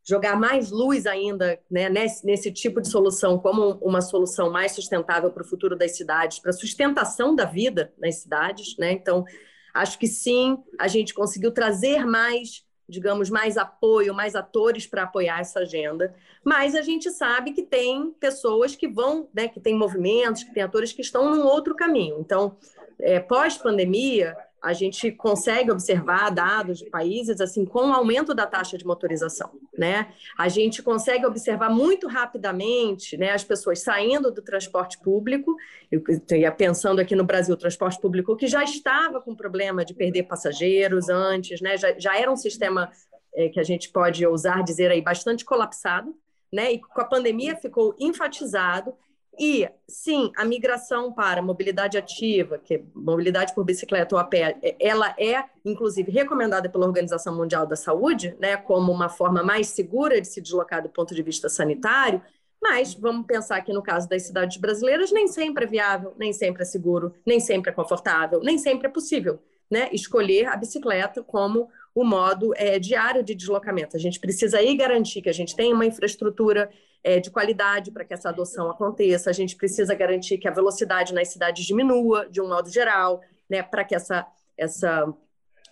jogar 0.07 0.39
mais 0.39 0.69
luz 0.69 1.07
ainda 1.07 1.59
né, 1.69 1.89
nesse, 1.89 2.23
nesse, 2.23 2.51
tipo 2.51 2.79
de 2.79 2.87
solução 2.87 3.39
como 3.39 3.71
uma 3.81 4.01
solução 4.01 4.51
mais 4.51 4.73
sustentável 4.73 5.31
para 5.31 5.41
o 5.41 5.47
futuro 5.47 5.75
das 5.75 5.97
cidades, 5.97 6.37
para 6.37 6.51
a 6.51 6.53
sustentação 6.53 7.35
da 7.35 7.45
vida 7.45 7.91
nas 7.97 8.17
cidades. 8.17 8.77
Né? 8.77 8.91
Então, 8.91 9.25
acho 9.73 9.97
que 9.97 10.05
sim, 10.05 10.59
a 10.79 10.87
gente 10.87 11.11
conseguiu 11.11 11.51
trazer 11.51 12.05
mais, 12.05 12.63
digamos, 12.87 13.31
mais 13.31 13.57
apoio, 13.57 14.13
mais 14.13 14.35
atores 14.35 14.85
para 14.85 15.03
apoiar 15.03 15.39
essa 15.39 15.61
agenda, 15.61 16.13
mas 16.43 16.75
a 16.75 16.83
gente 16.83 17.09
sabe 17.09 17.51
que 17.51 17.63
tem 17.63 18.11
pessoas 18.19 18.75
que 18.75 18.87
vão, 18.87 19.27
né, 19.33 19.47
que 19.47 19.59
tem 19.59 19.73
movimentos, 19.73 20.43
que 20.43 20.53
tem 20.53 20.61
atores 20.61 20.93
que 20.93 21.01
estão 21.01 21.35
num 21.35 21.47
outro 21.47 21.75
caminho. 21.75 22.19
Então, 22.19 22.55
é, 22.99 23.19
pós-pandemia, 23.19 24.37
a 24.65 24.73
gente 24.73 25.11
consegue 25.11 25.69
observar 25.69 26.31
dados 26.31 26.79
de 26.79 26.89
países 26.89 27.39
assim 27.39 27.63
com 27.63 27.91
o 27.91 27.93
aumento 27.93 28.33
da 28.33 28.47
taxa 28.47 28.79
de 28.79 28.83
motorização, 28.83 29.51
né? 29.77 30.11
A 30.35 30.49
gente 30.49 30.81
consegue 30.81 31.23
observar 31.23 31.69
muito 31.69 32.07
rapidamente, 32.07 33.15
né, 33.15 33.29
as 33.29 33.43
pessoas 33.43 33.81
saindo 33.81 34.31
do 34.31 34.41
transporte 34.41 34.97
público. 34.97 35.55
Eu 35.91 36.01
ia 36.31 36.51
pensando 36.51 36.99
aqui 36.99 37.15
no 37.15 37.23
Brasil, 37.23 37.53
o 37.53 37.57
transporte 37.57 38.01
público 38.01 38.35
que 38.35 38.47
já 38.47 38.63
estava 38.63 39.21
com 39.21 39.35
problema 39.35 39.85
de 39.85 39.93
perder 39.93 40.23
passageiros 40.23 41.09
antes, 41.09 41.61
né? 41.61 41.77
Já, 41.77 41.93
já 41.99 42.17
era 42.19 42.31
um 42.31 42.35
sistema 42.35 42.89
é, 43.35 43.49
que 43.49 43.59
a 43.59 43.63
gente 43.63 43.91
pode 43.91 44.25
ousar 44.25 44.63
dizer 44.63 44.89
aí 44.89 44.99
bastante 44.99 45.45
colapsado, 45.45 46.11
né? 46.51 46.73
E 46.73 46.81
com 46.81 47.01
a 47.01 47.05
pandemia 47.05 47.55
ficou 47.55 47.95
enfatizado 47.99 48.95
e, 49.39 49.67
sim, 49.87 50.31
a 50.35 50.45
migração 50.45 51.11
para 51.11 51.41
mobilidade 51.41 51.97
ativa, 51.97 52.57
que 52.57 52.75
é 52.75 52.83
mobilidade 52.93 53.53
por 53.53 53.63
bicicleta 53.63 54.15
ou 54.15 54.19
a 54.19 54.23
pé, 54.23 54.57
é, 54.61 54.75
ela 54.79 55.13
é, 55.17 55.43
inclusive, 55.63 56.11
recomendada 56.11 56.69
pela 56.69 56.85
Organização 56.85 57.35
Mundial 57.35 57.65
da 57.65 57.75
Saúde, 57.75 58.35
né, 58.39 58.57
como 58.57 58.91
uma 58.91 59.09
forma 59.09 59.43
mais 59.43 59.67
segura 59.67 60.19
de 60.19 60.27
se 60.27 60.41
deslocar 60.41 60.81
do 60.81 60.89
ponto 60.89 61.13
de 61.13 61.21
vista 61.21 61.49
sanitário, 61.49 62.21
mas 62.61 62.93
vamos 62.93 63.27
pensar 63.27 63.61
que 63.61 63.71
no 63.71 63.83
caso 63.83 64.09
das 64.09 64.23
cidades 64.23 64.57
brasileiras, 64.57 65.11
nem 65.11 65.27
sempre 65.27 65.65
é 65.65 65.67
viável, 65.67 66.13
nem 66.17 66.33
sempre 66.33 66.63
é 66.63 66.65
seguro, 66.65 67.13
nem 67.25 67.39
sempre 67.39 67.71
é 67.71 67.73
confortável, 67.73 68.39
nem 68.41 68.57
sempre 68.57 68.87
é 68.87 68.89
possível 68.89 69.39
né, 69.69 69.89
escolher 69.91 70.47
a 70.47 70.55
bicicleta 70.55 71.23
como 71.23 71.69
o 71.93 72.03
modo 72.03 72.53
é, 72.55 72.77
diário 72.77 73.23
de 73.23 73.33
deslocamento. 73.33 73.95
A 73.95 73.99
gente 73.99 74.19
precisa 74.19 74.57
aí 74.57 74.75
garantir 74.75 75.21
que 75.21 75.29
a 75.29 75.33
gente 75.33 75.55
tenha 75.55 75.73
uma 75.73 75.85
infraestrutura 75.85 76.69
é, 77.05 77.19
de 77.19 77.29
qualidade 77.29 77.91
para 77.91 78.03
que 78.03 78.15
essa 78.15 78.29
adoção 78.29 78.67
aconteça. 78.67 79.29
A 79.29 79.33
gente 79.33 79.55
precisa 79.55 79.93
garantir 79.93 80.39
que 80.39 80.47
a 80.47 80.51
velocidade 80.51 81.13
nas 81.13 81.27
cidades 81.27 81.63
diminua, 81.63 82.27
de 82.27 82.41
um 82.41 82.49
modo 82.49 82.67
geral, 82.67 83.21
né, 83.47 83.61
para 83.61 83.83
que 83.83 83.93
essa, 83.93 84.25
essa 84.57 85.07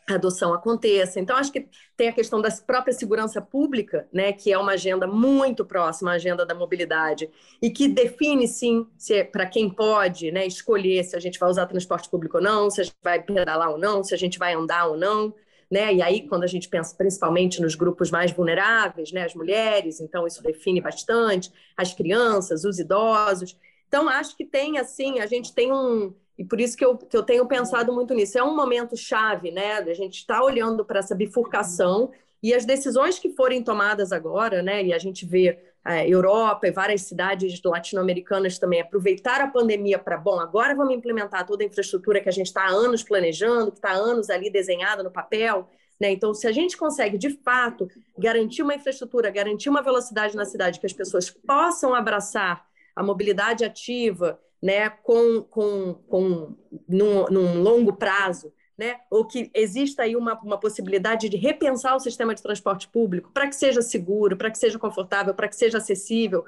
adoção 0.07 0.53
aconteça. 0.53 1.19
Então, 1.19 1.35
acho 1.35 1.51
que 1.51 1.67
tem 1.97 2.07
a 2.07 2.13
questão 2.13 2.39
da 2.39 2.51
própria 2.51 2.93
segurança 2.93 3.41
pública, 3.41 4.07
né, 4.13 4.31
que 4.31 4.53
é 4.53 4.57
uma 4.59 4.73
agenda 4.73 5.07
muito 5.07 5.65
próxima 5.65 6.11
à 6.11 6.13
agenda 6.13 6.45
da 6.45 6.53
mobilidade 6.53 7.27
e 7.59 7.71
que 7.71 7.87
define, 7.87 8.47
sim, 8.47 8.85
se 8.95 9.15
é 9.15 9.23
para 9.23 9.47
quem 9.47 9.71
pode 9.71 10.31
né, 10.31 10.45
escolher 10.45 11.03
se 11.03 11.15
a 11.15 11.19
gente 11.19 11.39
vai 11.39 11.49
usar 11.49 11.65
transporte 11.65 12.11
público 12.11 12.37
ou 12.37 12.43
não, 12.43 12.69
se 12.69 12.79
a 12.79 12.83
gente 12.83 12.97
vai 13.01 13.19
pedalar 13.19 13.71
ou 13.71 13.79
não, 13.79 14.03
se 14.03 14.13
a 14.13 14.17
gente 14.17 14.37
vai 14.37 14.53
andar 14.53 14.85
ou 14.85 14.95
não 14.95 15.33
né? 15.73 15.91
E 15.91 16.01
aí, 16.03 16.27
quando 16.27 16.43
a 16.43 16.47
gente 16.47 16.69
pensa 16.69 16.95
principalmente 16.95 17.59
nos 17.59 17.73
grupos 17.73 18.11
mais 18.11 18.31
vulneráveis, 18.31 19.11
né? 19.11 19.23
As 19.23 19.33
mulheres, 19.33 19.99
então 19.99 20.27
isso 20.27 20.43
define 20.43 20.79
bastante, 20.79 21.51
as 21.75 21.93
crianças, 21.93 22.63
os 22.63 22.77
idosos. 22.77 23.57
Então, 23.87 24.07
acho 24.07 24.37
que 24.37 24.45
tem, 24.45 24.77
assim, 24.77 25.19
a 25.19 25.25
gente 25.25 25.51
tem 25.51 25.73
um. 25.73 26.13
E 26.37 26.45
por 26.45 26.61
isso 26.61 26.77
que 26.77 26.85
eu, 26.85 26.95
que 26.95 27.17
eu 27.17 27.23
tenho 27.23 27.47
pensado 27.47 27.91
muito 27.91 28.13
nisso. 28.13 28.37
É 28.37 28.43
um 28.43 28.55
momento 28.55 28.95
chave, 28.95 29.49
né? 29.49 29.77
A 29.77 29.93
gente 29.95 30.19
está 30.19 30.43
olhando 30.43 30.85
para 30.85 30.99
essa 30.99 31.15
bifurcação 31.15 32.11
e 32.41 32.53
as 32.53 32.65
decisões 32.65 33.17
que 33.17 33.31
forem 33.31 33.63
tomadas 33.63 34.11
agora, 34.11 34.61
né? 34.61 34.83
E 34.83 34.93
a 34.93 34.99
gente 34.99 35.25
vê 35.25 35.72
a 35.83 36.07
Europa 36.07 36.67
e 36.67 36.71
várias 36.71 37.01
cidades 37.01 37.59
latino-americanas 37.63 38.57
também 38.57 38.79
aproveitar 38.79 39.41
a 39.41 39.47
pandemia 39.47 39.99
para, 39.99 40.17
bom, 40.17 40.39
agora 40.39 40.73
vamos 40.73 40.95
implementar 40.95 41.45
toda 41.45 41.63
a 41.63 41.67
infraestrutura 41.67 42.21
que 42.21 42.29
a 42.29 42.31
gente 42.31 42.47
está 42.47 42.63
há 42.63 42.69
anos 42.69 43.03
planejando, 43.03 43.71
que 43.71 43.77
está 43.77 43.91
há 43.91 43.95
anos 43.95 44.29
ali 44.29 44.49
desenhada 44.49 45.03
no 45.03 45.11
papel. 45.11 45.69
Né? 45.99 46.11
Então, 46.11 46.33
se 46.33 46.47
a 46.47 46.51
gente 46.51 46.77
consegue, 46.77 47.17
de 47.17 47.31
fato, 47.31 47.89
garantir 48.17 48.63
uma 48.63 48.75
infraestrutura, 48.75 49.29
garantir 49.29 49.69
uma 49.69 49.81
velocidade 49.81 50.35
na 50.35 50.45
cidade, 50.45 50.79
que 50.79 50.85
as 50.85 50.93
pessoas 50.93 51.29
possam 51.29 51.93
abraçar 51.93 52.65
a 52.95 53.03
mobilidade 53.03 53.65
ativa 53.65 54.39
né, 54.61 54.89
com, 54.89 55.41
com, 55.41 55.93
com 56.07 56.55
num, 56.87 57.25
num 57.25 57.61
longo 57.61 57.91
prazo, 57.93 58.53
né? 58.77 59.01
ou 59.09 59.25
que 59.25 59.51
exista 59.53 60.03
aí 60.03 60.15
uma, 60.15 60.39
uma 60.41 60.59
possibilidade 60.59 61.29
de 61.29 61.37
repensar 61.37 61.95
o 61.95 61.99
sistema 61.99 62.33
de 62.33 62.41
transporte 62.41 62.87
público 62.87 63.31
para 63.31 63.47
que 63.47 63.55
seja 63.55 63.81
seguro, 63.81 64.35
para 64.35 64.49
que 64.49 64.57
seja 64.57 64.79
confortável, 64.79 65.33
para 65.33 65.47
que 65.47 65.55
seja 65.55 65.77
acessível 65.77 66.43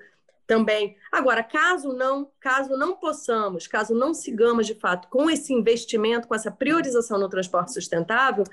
também. 0.48 0.96
Agora, 1.12 1.44
caso 1.44 1.94
não, 1.94 2.30
caso 2.40 2.78
não 2.78 2.96
possamos, 2.96 3.68
caso 3.68 3.94
não 3.94 4.14
sigamos 4.14 4.68
de 4.68 4.76
fato 4.76 5.08
com 5.08 5.30
esse 5.30 5.54
investimento, 5.54 6.28
com 6.28 6.36
essa 6.36 6.52
priorização 6.52 7.20
no 7.20 7.30
transporte 7.30 7.74
sustentável, 7.74 8.44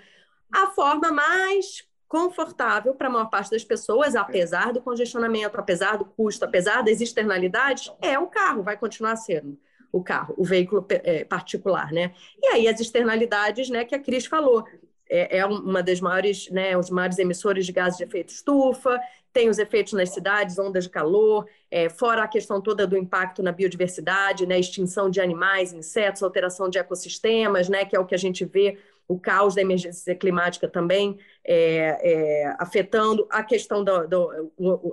a 0.50 0.69
forma 0.69 1.11
mais 1.11 1.87
confortável 2.07 2.95
para 2.95 3.09
a 3.09 3.11
maior 3.11 3.31
parte 3.31 3.50
das 3.50 3.64
pessoas, 3.64 4.14
apesar 4.14 4.71
do 4.73 4.83
congestionamento, 4.83 5.59
apesar 5.59 5.97
do 5.97 6.05
custo, 6.05 6.45
apesar 6.45 6.83
das 6.83 7.00
externalidades, 7.00 7.91
é 8.02 8.19
o 8.19 8.26
carro, 8.26 8.62
vai 8.62 8.76
continuar 8.76 9.17
sendo 9.17 9.59
o 9.93 10.03
carro, 10.03 10.35
o 10.39 10.45
veículo 10.45 10.85
é, 10.89 11.23
particular, 11.23 11.93
né? 11.93 12.13
E 12.43 12.47
aí 12.47 12.67
as 12.67 12.81
externalidades, 12.81 13.69
né, 13.69 13.85
que 13.85 13.95
a 13.95 13.99
Cris 13.99 14.25
falou, 14.25 14.65
é, 15.09 15.39
é 15.39 15.47
uma 15.47 15.83
das 15.83 16.01
maiores, 16.01 16.49
né, 16.51 16.77
os 16.77 16.89
maiores 16.89 17.19
emissores 17.19 17.67
de 17.67 17.73
gases 17.73 17.99
de 17.99 18.05
efeito 18.05 18.31
estufa, 18.31 18.99
tem 19.33 19.49
os 19.49 19.59
efeitos 19.59 19.93
nas 19.93 20.11
cidades, 20.11 20.59
ondas 20.59 20.85
de 20.85 20.91
calor, 20.91 21.47
é, 21.71 21.89
fora 21.89 22.23
a 22.23 22.29
questão 22.29 22.61
toda 22.61 22.87
do 22.87 22.97
impacto 22.97 23.43
na 23.43 23.53
biodiversidade, 23.53 24.47
né, 24.47 24.59
extinção 24.59 25.11
de 25.11 25.21
animais, 25.21 25.73
insetos, 25.73 26.23
alteração 26.23 26.69
de 26.69 26.79
ecossistemas, 26.79 27.69
né, 27.69 27.85
que 27.85 27.95
é 27.95 28.01
o 28.01 28.07
que 28.07 28.15
a 28.15 28.19
gente 28.19 28.45
vê, 28.45 28.79
o 29.07 29.19
caos 29.19 29.55
da 29.55 29.61
emergência 29.61 30.15
climática 30.15 30.67
também 30.69 31.19
é, 31.45 31.99
é, 32.01 32.57
afetando 32.59 33.27
a 33.31 33.43
questão 33.43 33.85
da 33.85 34.07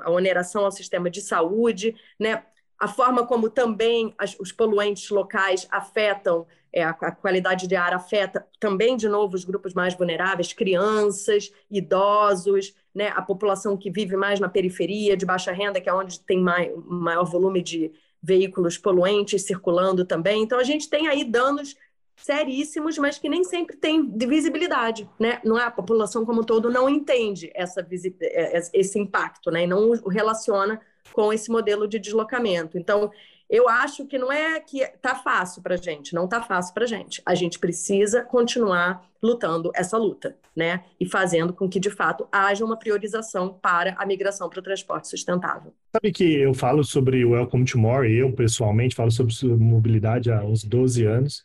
oneração 0.08 0.66
ao 0.66 0.72
sistema 0.72 1.10
de 1.10 1.22
saúde, 1.22 1.96
né, 2.20 2.44
a 2.80 2.88
forma 2.88 3.26
como 3.26 3.50
também 3.50 4.14
as, 4.18 4.36
os 4.40 4.52
poluentes 4.52 5.10
locais 5.10 5.68
afetam 5.70 6.48
é, 6.72 6.84
a, 6.84 6.92
a, 6.92 7.12
qualidade 7.12 7.68
de 7.68 7.76
ar 7.76 7.94
afeta 7.94 8.46
também, 8.60 8.96
de 8.96 9.10
novo, 9.10 9.36
os 9.36 9.44
grupos 9.44 9.74
mais 9.74 9.96
vulneráveis, 9.96 10.54
crianças, 10.54 11.52
idosos, 11.70 12.74
né, 12.94 13.12
a 13.16 13.22
população 13.22 13.76
que 13.76 13.90
vive 13.90 14.16
mais 14.16 14.40
na 14.40 14.48
periferia, 14.48 15.18
de 15.18 15.26
baixa 15.26 15.52
renda, 15.52 15.82
que 15.82 15.90
é 15.90 15.94
onde 15.94 16.20
tem 16.22 16.40
mai, 16.40 16.72
maior 16.86 17.26
volume 17.26 17.62
de 17.62 17.92
veículos 18.22 18.78
poluentes 18.78 19.44
circulando 19.44 20.06
também. 20.06 20.44
Então, 20.44 20.60
a 20.60 20.64
gente 20.64 20.90
tem 20.90 21.08
aí 21.08 21.24
danos 21.24 21.76
seríssimos, 22.18 22.98
mas 22.98 23.18
que 23.18 23.30
nem 23.30 23.44
sempre 23.44 23.78
tem 23.78 24.10
visibilidade, 24.28 25.10
né? 25.18 25.40
Não 25.44 25.58
é 25.58 25.64
a 25.64 25.72
população 25.72 26.26
como 26.26 26.42
um 26.42 26.44
todo 26.44 26.70
não 26.70 26.90
entende 26.90 27.50
essa 27.56 27.86
é, 28.22 28.62
esse 28.74 29.00
impacto, 29.00 29.50
né? 29.50 29.64
E 29.64 29.68
não 29.68 29.92
o 29.92 30.10
relaciona 30.10 30.82
com 31.14 31.32
esse 31.34 31.52
modelo 31.52 31.88
de 31.88 32.00
deslocamento. 32.00 32.78
Então, 32.78 33.12
eu 33.50 33.68
acho 33.68 34.06
que 34.06 34.18
não 34.18 34.32
é 34.32 34.60
que 34.60 34.86
tá 35.02 35.16
fácil 35.16 35.64
para 35.64 35.76
gente, 35.76 36.14
não 36.14 36.28
tá 36.28 36.42
fácil 36.42 36.72
para 36.74 36.86
gente. 36.86 37.20
A 37.26 37.34
gente 37.34 37.58
precisa 37.58 38.24
continuar 38.24 39.04
lutando 39.22 39.72
essa 39.74 39.98
luta, 39.98 40.38
né? 40.56 40.84
E 41.00 41.06
fazendo 41.06 41.52
com 41.52 41.68
que 41.68 41.80
de 41.80 41.90
fato 41.90 42.28
haja 42.32 42.64
uma 42.64 42.78
priorização 42.78 43.58
para 43.60 43.96
a 43.98 44.06
migração 44.06 44.48
para 44.48 44.60
o 44.60 44.64
transporte 44.64 45.08
sustentável. 45.08 45.74
Sabe 45.92 46.12
que 46.12 46.36
eu 46.36 46.54
falo 46.54 46.84
sobre 46.84 47.26
o 47.26 47.32
Welcome 47.32 47.66
to 47.66 47.80
More, 47.80 48.12
eu 48.12 48.32
pessoalmente 48.32 48.96
falo 48.96 49.10
sobre 49.10 49.34
mobilidade 49.58 50.32
há 50.32 50.44
uns 50.44 50.64
12 50.64 51.06
anos. 51.06 51.44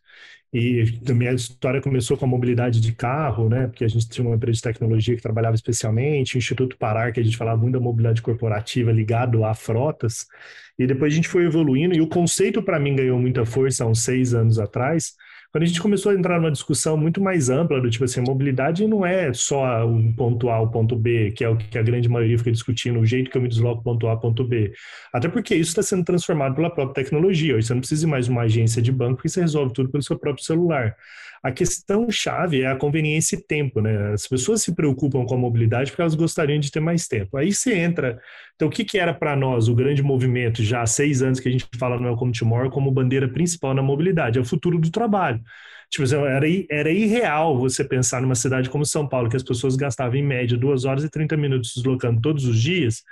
E 0.56 1.00
a 1.10 1.12
minha 1.12 1.32
história 1.32 1.80
começou 1.80 2.16
com 2.16 2.26
a 2.26 2.28
mobilidade 2.28 2.80
de 2.80 2.92
carro, 2.92 3.48
né? 3.48 3.66
Porque 3.66 3.84
a 3.84 3.88
gente 3.88 4.08
tinha 4.08 4.24
uma 4.24 4.36
empresa 4.36 4.54
de 4.54 4.62
tecnologia 4.62 5.16
que 5.16 5.20
trabalhava 5.20 5.56
especialmente, 5.56 6.36
o 6.36 6.38
Instituto 6.38 6.76
Parar, 6.78 7.10
que 7.10 7.18
a 7.18 7.24
gente 7.24 7.36
falava 7.36 7.60
muito 7.60 7.72
da 7.72 7.80
mobilidade 7.80 8.22
corporativa 8.22 8.92
ligado 8.92 9.44
a 9.44 9.52
frotas. 9.52 10.26
E 10.78 10.86
depois 10.86 11.12
a 11.12 11.16
gente 11.16 11.26
foi 11.26 11.44
evoluindo, 11.44 11.92
e 11.92 12.00
o 12.00 12.06
conceito 12.06 12.62
para 12.62 12.78
mim 12.78 12.94
ganhou 12.94 13.18
muita 13.18 13.44
força 13.44 13.82
há 13.82 13.88
uns 13.88 14.04
seis 14.04 14.32
anos 14.32 14.60
atrás, 14.60 15.14
quando 15.54 15.62
a 15.62 15.66
gente 15.66 15.80
começou 15.80 16.10
a 16.10 16.16
entrar 16.16 16.40
numa 16.40 16.50
discussão 16.50 16.96
muito 16.96 17.20
mais 17.20 17.48
ampla, 17.48 17.80
do 17.80 17.88
tipo 17.88 18.02
assim, 18.02 18.20
mobilidade 18.20 18.88
não 18.88 19.06
é 19.06 19.32
só 19.32 19.86
um 19.86 20.12
ponto 20.12 20.48
A, 20.50 20.60
o 20.60 20.68
ponto 20.68 20.96
B, 20.96 21.30
que 21.30 21.44
é 21.44 21.48
o 21.48 21.56
que 21.56 21.78
a 21.78 21.82
grande 21.82 22.08
maioria 22.08 22.36
fica 22.36 22.50
discutindo, 22.50 22.98
o 22.98 23.06
jeito 23.06 23.30
que 23.30 23.38
eu 23.38 23.40
me 23.40 23.46
desloco 23.46 23.80
ponto 23.80 24.08
A, 24.08 24.16
ponto 24.16 24.42
B. 24.42 24.72
Até 25.12 25.28
porque 25.28 25.54
isso 25.54 25.70
está 25.70 25.80
sendo 25.80 26.02
transformado 26.02 26.56
pela 26.56 26.70
própria 26.70 27.04
tecnologia. 27.04 27.54
Hoje 27.54 27.68
você 27.68 27.72
não 27.72 27.80
precisa 27.80 28.08
mais 28.08 28.24
de 28.24 28.32
uma 28.32 28.42
agência 28.42 28.82
de 28.82 28.90
banco, 28.90 29.14
porque 29.14 29.28
você 29.28 29.42
resolve 29.42 29.72
tudo 29.72 29.92
pelo 29.92 30.02
seu 30.02 30.18
próprio 30.18 30.44
celular. 30.44 30.96
A 31.40 31.52
questão 31.52 32.10
chave 32.10 32.62
é 32.62 32.66
a 32.66 32.74
conveniência 32.74 33.36
e 33.36 33.40
tempo, 33.40 33.80
né? 33.80 34.12
As 34.12 34.26
pessoas 34.26 34.60
se 34.60 34.74
preocupam 34.74 35.24
com 35.24 35.34
a 35.36 35.38
mobilidade 35.38 35.92
porque 35.92 36.02
elas 36.02 36.16
gostariam 36.16 36.58
de 36.58 36.72
ter 36.72 36.80
mais 36.80 37.06
tempo. 37.06 37.36
Aí 37.36 37.52
você 37.52 37.74
entra. 37.74 38.18
Então, 38.54 38.68
o 38.68 38.70
que, 38.70 38.84
que 38.84 38.98
era 38.98 39.12
para 39.12 39.34
nós 39.34 39.68
o 39.68 39.74
grande 39.74 40.02
movimento, 40.02 40.62
já 40.62 40.82
há 40.82 40.86
seis 40.86 41.22
anos 41.22 41.40
que 41.40 41.48
a 41.48 41.52
gente 41.52 41.66
fala 41.76 41.98
no 41.98 42.06
Welcome 42.06 42.32
Tomorrow, 42.32 42.70
como 42.70 42.90
bandeira 42.90 43.28
principal 43.28 43.74
na 43.74 43.82
mobilidade? 43.82 44.38
É 44.38 44.40
o 44.40 44.44
futuro 44.44 44.78
do 44.78 44.90
trabalho. 44.90 45.40
Tipo, 45.90 46.04
assim, 46.04 46.16
era, 46.16 46.46
era 46.70 46.90
irreal 46.90 47.58
você 47.58 47.84
pensar 47.84 48.22
numa 48.22 48.34
cidade 48.34 48.70
como 48.70 48.86
São 48.86 49.08
Paulo, 49.08 49.28
que 49.28 49.36
as 49.36 49.42
pessoas 49.42 49.76
gastavam 49.76 50.16
em 50.16 50.24
média 50.24 50.56
duas 50.56 50.84
horas 50.84 51.04
e 51.04 51.10
30 51.10 51.36
minutos 51.36 51.72
deslocando 51.74 52.20
todos 52.20 52.44
os 52.44 52.60
dias, 52.60 53.02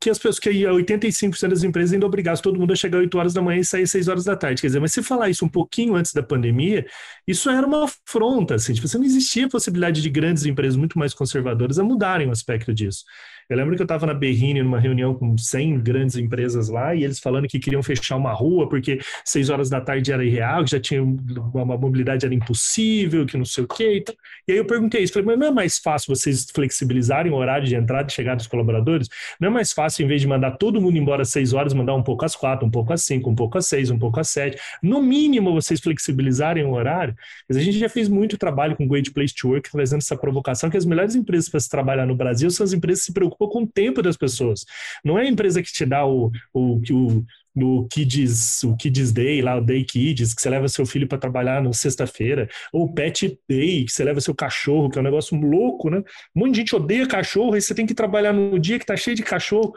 que 0.00 0.10
as 0.10 0.18
pessoas, 0.18 0.40
que 0.40 0.50
85% 0.50 1.48
das 1.48 1.62
empresas 1.62 1.92
ainda 1.92 2.04
obrigassem 2.04 2.42
todo 2.42 2.58
mundo 2.58 2.72
a 2.72 2.76
chegar 2.76 2.98
8 2.98 3.16
horas 3.16 3.32
da 3.32 3.40
manhã 3.40 3.60
e 3.60 3.64
sair 3.64 3.86
6 3.86 4.08
horas 4.08 4.24
da 4.24 4.34
tarde. 4.34 4.60
Quer 4.60 4.66
dizer, 4.66 4.80
mas 4.80 4.92
se 4.92 5.00
falar 5.00 5.30
isso 5.30 5.44
um 5.44 5.48
pouquinho 5.48 5.94
antes 5.94 6.12
da 6.12 6.24
pandemia, 6.24 6.84
isso 7.24 7.48
era 7.48 7.64
uma 7.64 7.84
afronta, 7.84 8.56
assim, 8.56 8.74
tipo, 8.74 8.88
não 8.98 9.04
existia 9.04 9.48
possibilidade 9.48 10.02
de 10.02 10.10
grandes 10.10 10.44
empresas 10.44 10.76
muito 10.76 10.98
mais 10.98 11.14
conservadoras 11.14 11.78
a 11.78 11.84
mudarem 11.84 12.26
o 12.26 12.32
aspecto 12.32 12.74
disso. 12.74 13.04
Eu 13.52 13.58
lembro 13.58 13.76
que 13.76 13.82
eu 13.82 13.84
estava 13.84 14.06
na 14.06 14.14
Berrine, 14.14 14.62
numa 14.62 14.80
reunião 14.80 15.14
com 15.14 15.36
100 15.36 15.80
grandes 15.80 16.16
empresas 16.16 16.70
lá, 16.70 16.94
e 16.94 17.04
eles 17.04 17.18
falando 17.18 17.46
que 17.46 17.58
queriam 17.58 17.82
fechar 17.82 18.16
uma 18.16 18.32
rua 18.32 18.66
porque 18.66 18.98
6 19.26 19.50
horas 19.50 19.68
da 19.68 19.78
tarde 19.78 20.10
era 20.10 20.24
irreal, 20.24 20.64
que 20.64 20.70
já 20.70 20.80
tinha 20.80 21.02
uma 21.02 21.76
mobilidade 21.76 22.24
era 22.24 22.34
impossível, 22.34 23.26
que 23.26 23.36
não 23.36 23.44
sei 23.44 23.64
o 23.64 23.68
quê. 23.68 23.96
E, 23.96 24.00
tal. 24.00 24.14
e 24.48 24.52
aí 24.52 24.58
eu 24.58 24.64
perguntei 24.64 25.02
isso, 25.02 25.12
falei, 25.12 25.26
mas 25.26 25.38
não 25.38 25.48
é 25.48 25.50
mais 25.50 25.78
fácil 25.78 26.16
vocês 26.16 26.46
flexibilizarem 26.54 27.30
o 27.30 27.34
horário 27.34 27.66
de 27.66 27.74
entrada 27.74 28.08
e 28.08 28.12
chegada 28.12 28.36
dos 28.36 28.46
colaboradores? 28.46 29.08
Não 29.38 29.48
é 29.48 29.50
mais 29.50 29.70
fácil, 29.70 30.02
em 30.04 30.08
vez 30.08 30.22
de 30.22 30.26
mandar 30.26 30.52
todo 30.52 30.80
mundo 30.80 30.96
embora 30.96 31.20
às 31.20 31.28
6 31.28 31.52
horas, 31.52 31.74
mandar 31.74 31.94
um 31.94 32.02
pouco 32.02 32.24
às 32.24 32.34
4, 32.34 32.66
um 32.66 32.70
pouco 32.70 32.90
às 32.94 33.02
5, 33.02 33.28
um 33.28 33.34
pouco 33.34 33.58
às 33.58 33.66
6, 33.66 33.90
um 33.90 33.98
pouco 33.98 34.18
às 34.18 34.30
7? 34.30 34.58
No 34.82 35.02
mínimo, 35.02 35.52
vocês 35.52 35.78
flexibilizarem 35.78 36.64
o 36.64 36.72
horário. 36.72 37.14
A 37.50 37.52
gente 37.52 37.78
já 37.78 37.88
fez 37.90 38.08
muito 38.08 38.38
trabalho 38.38 38.76
com 38.76 38.88
Great 38.88 39.10
Place 39.10 39.34
to 39.34 39.50
Work, 39.50 39.70
trazendo 39.70 39.98
essa 39.98 40.16
provocação 40.16 40.70
que 40.70 40.76
as 40.78 40.86
melhores 40.86 41.14
empresas 41.14 41.50
para 41.50 41.60
se 41.60 41.68
trabalhar 41.68 42.06
no 42.06 42.14
Brasil 42.14 42.50
são 42.50 42.64
as 42.64 42.72
empresas 42.72 43.00
que 43.00 43.06
se 43.06 43.12
preocupam 43.12 43.41
com 43.48 43.62
o 43.62 43.66
tempo 43.66 44.02
das 44.02 44.16
pessoas. 44.16 44.64
Não 45.04 45.18
é 45.18 45.22
a 45.22 45.28
empresa 45.28 45.62
que 45.62 45.72
te 45.72 45.84
dá 45.84 46.06
o, 46.06 46.30
o, 46.52 46.80
o 46.90 47.24
no 47.54 47.86
Kids, 47.88 48.62
o 48.64 48.76
Kids 48.76 49.12
Day, 49.12 49.42
lá 49.42 49.56
o 49.56 49.60
Day 49.60 49.84
Kids, 49.84 50.34
que 50.34 50.40
você 50.40 50.48
leva 50.48 50.68
seu 50.68 50.86
filho 50.86 51.06
para 51.06 51.18
trabalhar 51.18 51.62
na 51.62 51.72
sexta-feira, 51.72 52.48
ou 52.72 52.84
o 52.84 52.94
Pet 52.94 53.38
Day, 53.48 53.84
que 53.84 53.92
você 53.92 54.02
leva 54.04 54.20
seu 54.20 54.34
cachorro, 54.34 54.88
que 54.88 54.98
é 54.98 55.00
um 55.00 55.04
negócio 55.04 55.38
louco, 55.38 55.90
né? 55.90 55.98
Um 56.34 56.40
monte 56.40 56.52
de 56.52 56.58
gente 56.60 56.74
odeia 56.74 57.06
cachorro, 57.06 57.56
e 57.56 57.60
você 57.60 57.74
tem 57.74 57.86
que 57.86 57.94
trabalhar 57.94 58.32
no 58.32 58.58
dia 58.58 58.78
que 58.78 58.86
tá 58.86 58.96
cheio 58.96 59.16
de 59.16 59.22
cachorro. 59.22 59.72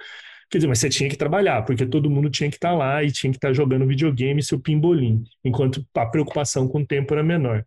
Quer 0.50 0.60
dizer, 0.60 0.68
mas 0.68 0.80
você 0.80 0.90
tinha 0.90 1.10
que 1.10 1.18
trabalhar, 1.18 1.64
porque 1.64 1.86
todo 1.86 2.10
mundo 2.10 2.30
tinha 2.30 2.50
que 2.50 2.56
estar 2.56 2.70
tá 2.70 2.76
lá 2.76 3.04
e 3.04 3.12
tinha 3.12 3.32
que 3.32 3.38
estar 3.38 3.50
tá 3.50 3.54
jogando 3.54 3.88
videogame, 3.88 4.44
seu 4.44 4.60
pimbolim, 4.60 5.24
enquanto 5.44 5.86
a 5.96 6.06
preocupação 6.06 6.68
com 6.68 6.80
o 6.80 6.86
tempo 6.86 7.14
era 7.14 7.24
menor. 7.24 7.66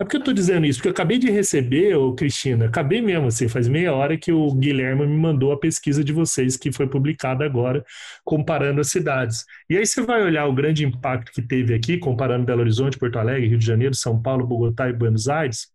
É 0.00 0.02
porque 0.02 0.16
eu 0.16 0.18
estou 0.18 0.34
dizendo 0.34 0.66
isso, 0.66 0.78
porque 0.80 0.88
eu 0.88 0.92
acabei 0.92 1.18
de 1.18 1.30
receber, 1.30 1.94
ô 1.94 2.12
Cristina, 2.14 2.66
acabei 2.66 3.00
mesmo, 3.00 3.28
assim, 3.28 3.46
faz 3.46 3.68
meia 3.68 3.94
hora 3.94 4.18
que 4.18 4.32
o 4.32 4.52
Guilherme 4.52 5.06
me 5.06 5.16
mandou 5.16 5.52
a 5.52 5.58
pesquisa 5.58 6.02
de 6.02 6.12
vocês, 6.12 6.56
que 6.56 6.72
foi 6.72 6.88
publicada 6.88 7.44
agora, 7.44 7.84
comparando 8.24 8.80
as 8.80 8.88
cidades. 8.88 9.44
E 9.70 9.76
aí 9.76 9.86
você 9.86 10.02
vai 10.02 10.22
olhar 10.24 10.46
o 10.46 10.52
grande 10.52 10.84
impacto 10.84 11.30
que 11.30 11.40
teve 11.40 11.74
aqui, 11.74 11.96
comparando 11.96 12.44
Belo 12.44 12.62
Horizonte, 12.62 12.98
Porto 12.98 13.20
Alegre, 13.20 13.48
Rio 13.48 13.58
de 13.58 13.66
Janeiro, 13.66 13.94
São 13.94 14.20
Paulo, 14.20 14.44
Bogotá 14.44 14.88
e 14.88 14.92
Buenos 14.92 15.28
Aires, 15.28 15.68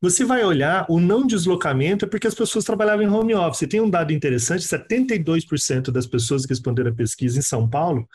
você 0.00 0.24
vai 0.24 0.44
olhar 0.44 0.86
o 0.88 1.00
não 1.00 1.26
deslocamento 1.26 2.04
é 2.04 2.08
porque 2.08 2.26
as 2.26 2.34
pessoas 2.34 2.64
trabalhavam 2.64 3.04
em 3.04 3.08
home 3.08 3.34
office. 3.34 3.68
Tem 3.68 3.80
um 3.80 3.90
dado 3.90 4.12
interessante: 4.12 4.64
72% 4.66 5.90
das 5.90 6.06
pessoas 6.06 6.44
que 6.44 6.52
responderam 6.52 6.90
a 6.90 6.94
pesquisa 6.94 7.38
em 7.38 7.42
São 7.42 7.68
Paulo 7.68 8.06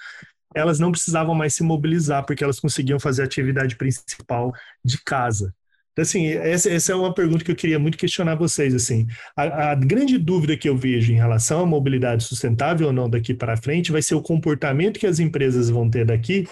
elas 0.56 0.80
não 0.80 0.92
precisavam 0.92 1.36
mais 1.36 1.54
se 1.54 1.64
mobilizar, 1.64 2.26
porque 2.26 2.44
elas 2.44 2.60
conseguiam 2.60 3.00
fazer 3.00 3.24
a 3.24 3.26
atividade 3.26 3.76
principal 3.76 4.54
de 4.84 4.98
casa. 5.04 5.54
Então, 5.92 6.04
assim, 6.04 6.28
essa, 6.28 6.70
essa, 6.70 6.92
é 6.92 6.96
uma 6.96 7.14
pergunta 7.14 7.44
que 7.44 7.52
eu 7.52 7.56
queria 7.56 7.80
muito 7.80 7.98
questionar 7.98 8.36
vocês, 8.36 8.76
assim. 8.76 9.08
A, 9.36 9.72
a, 9.72 9.76
grande 9.76 10.18
dúvida 10.18 10.58
que 10.58 10.68
eu 10.68 10.76
vejo 10.76 11.14
em 11.14 11.16
relação 11.16 11.62
à 11.62 11.66
mobilidade 11.66 12.24
sustentável 12.26 12.88
ou 12.88 12.94
não 12.94 13.10
daqui 13.10 13.34
para 13.34 13.56
frente 13.56 13.94
vai 13.94 14.02
ser 14.02 14.16
o 14.16 14.22
comportamento 14.22 15.00
que 15.00 15.08
as 15.08 15.20
empresas 15.20 15.70
vão 15.70 15.90
ter 15.90 16.06
daqui 16.06 16.46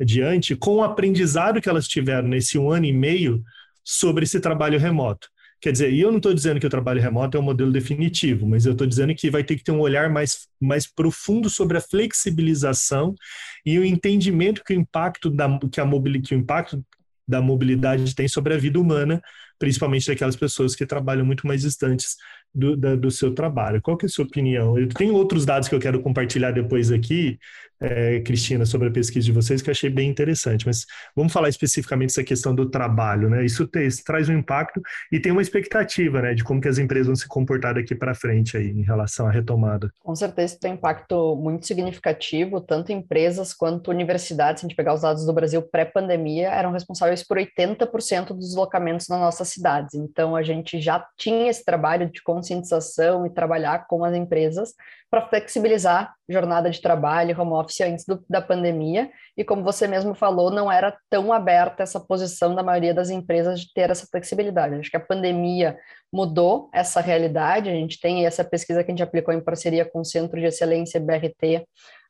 adiante 0.00 0.56
com 0.56 0.76
o 0.76 0.82
aprendizado 0.82 1.60
que 1.60 1.68
elas 1.68 1.86
tiveram 1.86 2.28
nesse 2.28 2.58
um 2.58 2.70
ano 2.70 2.86
e 2.86 2.92
meio 2.92 3.42
sobre 3.84 4.24
esse 4.24 4.40
trabalho 4.40 4.78
remoto. 4.78 5.28
Quer 5.60 5.72
dizer, 5.72 5.92
e 5.92 6.00
eu 6.00 6.10
não 6.10 6.18
estou 6.18 6.32
dizendo 6.32 6.60
que 6.60 6.66
o 6.66 6.70
trabalho 6.70 7.00
remoto 7.00 7.36
é 7.36 7.40
um 7.40 7.42
modelo 7.42 7.72
definitivo, 7.72 8.46
mas 8.46 8.64
eu 8.64 8.72
estou 8.72 8.86
dizendo 8.86 9.14
que 9.14 9.28
vai 9.28 9.42
ter 9.42 9.56
que 9.56 9.64
ter 9.64 9.72
um 9.72 9.80
olhar 9.80 10.08
mais, 10.08 10.46
mais 10.60 10.86
profundo 10.86 11.50
sobre 11.50 11.76
a 11.76 11.80
flexibilização 11.80 13.14
e 13.66 13.76
o 13.78 13.84
entendimento 13.84 14.62
que 14.64 14.72
o 14.72 14.80
impacto 14.80 15.28
da, 15.28 15.58
que 15.70 15.80
a 15.80 15.84
mobilidade, 15.84 16.28
que 16.28 16.34
o 16.34 16.38
impacto 16.38 16.84
da 17.26 17.42
mobilidade 17.42 18.14
tem 18.14 18.28
sobre 18.28 18.54
a 18.54 18.56
vida 18.56 18.80
humana, 18.80 19.20
principalmente 19.58 20.06
daquelas 20.06 20.36
pessoas 20.36 20.74
que 20.74 20.86
trabalham 20.86 21.24
muito 21.24 21.46
mais 21.46 21.62
distantes 21.62 22.16
do, 22.54 22.76
da, 22.76 22.96
do 22.96 23.10
seu 23.10 23.34
trabalho. 23.34 23.80
Qual 23.82 23.96
que 23.96 24.06
é 24.06 24.08
a 24.08 24.10
sua 24.10 24.24
opinião? 24.24 24.78
Eu 24.78 24.88
tenho 24.88 25.14
outros 25.14 25.44
dados 25.44 25.68
que 25.68 25.74
eu 25.74 25.80
quero 25.80 26.00
compartilhar 26.00 26.50
depois 26.50 26.90
aqui, 26.90 27.38
é, 27.80 28.20
Cristina, 28.20 28.66
sobre 28.66 28.88
a 28.88 28.90
pesquisa 28.90 29.24
de 29.26 29.32
vocês, 29.32 29.62
que 29.62 29.70
eu 29.70 29.72
achei 29.72 29.88
bem 29.88 30.08
interessante, 30.08 30.66
mas 30.66 30.84
vamos 31.14 31.32
falar 31.32 31.48
especificamente 31.48 32.08
dessa 32.08 32.24
questão 32.24 32.54
do 32.54 32.68
trabalho, 32.68 33.30
né? 33.30 33.44
Isso, 33.44 33.66
te, 33.66 33.86
isso 33.86 34.02
traz 34.04 34.28
um 34.28 34.32
impacto 34.32 34.80
e 35.12 35.20
tem 35.20 35.30
uma 35.30 35.42
expectativa, 35.42 36.20
né, 36.20 36.34
de 36.34 36.42
como 36.42 36.60
que 36.60 36.68
as 36.68 36.78
empresas 36.78 37.06
vão 37.06 37.16
se 37.16 37.28
comportar 37.28 37.74
daqui 37.74 37.94
para 37.94 38.14
frente 38.14 38.56
aí, 38.56 38.68
em 38.68 38.82
relação 38.82 39.28
à 39.28 39.30
retomada. 39.30 39.92
Com 40.02 40.16
certeza 40.16 40.58
tem 40.60 40.72
um 40.72 40.74
impacto 40.74 41.36
muito 41.36 41.66
significativo, 41.66 42.60
tanto 42.60 42.90
empresas 42.90 43.54
quanto 43.54 43.90
universidades, 43.90 44.60
se 44.60 44.66
a 44.66 44.68
gente 44.68 44.76
pegar 44.76 44.94
os 44.94 45.02
dados 45.02 45.24
do 45.24 45.32
Brasil 45.32 45.62
pré-pandemia, 45.62 46.48
eram 46.48 46.72
responsáveis 46.72 47.22
por 47.22 47.38
80% 47.38 48.28
dos 48.28 48.48
deslocamentos 48.48 49.06
nas 49.08 49.20
nossas 49.48 49.50
cidades, 49.50 49.94
então 49.94 50.36
a 50.36 50.42
gente 50.42 50.80
já 50.80 51.04
tinha 51.16 51.50
esse 51.50 51.64
trabalho 51.64 52.10
de 52.10 52.22
conscientização 52.22 53.26
e 53.26 53.30
trabalhar 53.30 53.86
com 53.86 54.04
as 54.04 54.14
empresas 54.14 54.74
para 55.10 55.26
flexibilizar 55.26 56.14
jornada 56.28 56.70
de 56.70 56.80
trabalho, 56.80 57.40
home 57.40 57.52
office 57.52 57.80
antes 57.80 58.04
do, 58.04 58.22
da 58.28 58.42
pandemia, 58.42 59.10
e 59.36 59.42
como 59.42 59.62
você 59.62 59.86
mesmo 59.88 60.14
falou, 60.14 60.50
não 60.50 60.70
era 60.70 60.96
tão 61.08 61.32
aberta 61.32 61.82
essa 61.82 61.98
posição 61.98 62.54
da 62.54 62.62
maioria 62.62 62.92
das 62.92 63.08
empresas 63.08 63.60
de 63.60 63.72
ter 63.72 63.90
essa 63.90 64.06
flexibilidade. 64.06 64.74
Acho 64.74 64.90
que 64.90 64.96
a 64.96 65.00
pandemia 65.00 65.78
mudou 66.12 66.68
essa 66.72 67.00
realidade, 67.00 67.70
a 67.70 67.74
gente 67.74 67.98
tem 67.98 68.26
essa 68.26 68.44
pesquisa 68.44 68.84
que 68.84 68.90
a 68.90 68.92
gente 68.92 69.02
aplicou 69.02 69.32
em 69.32 69.40
parceria 69.40 69.84
com 69.84 70.00
o 70.00 70.04
Centro 70.04 70.38
de 70.38 70.46
Excelência 70.46 71.00
BRT, 71.00 71.56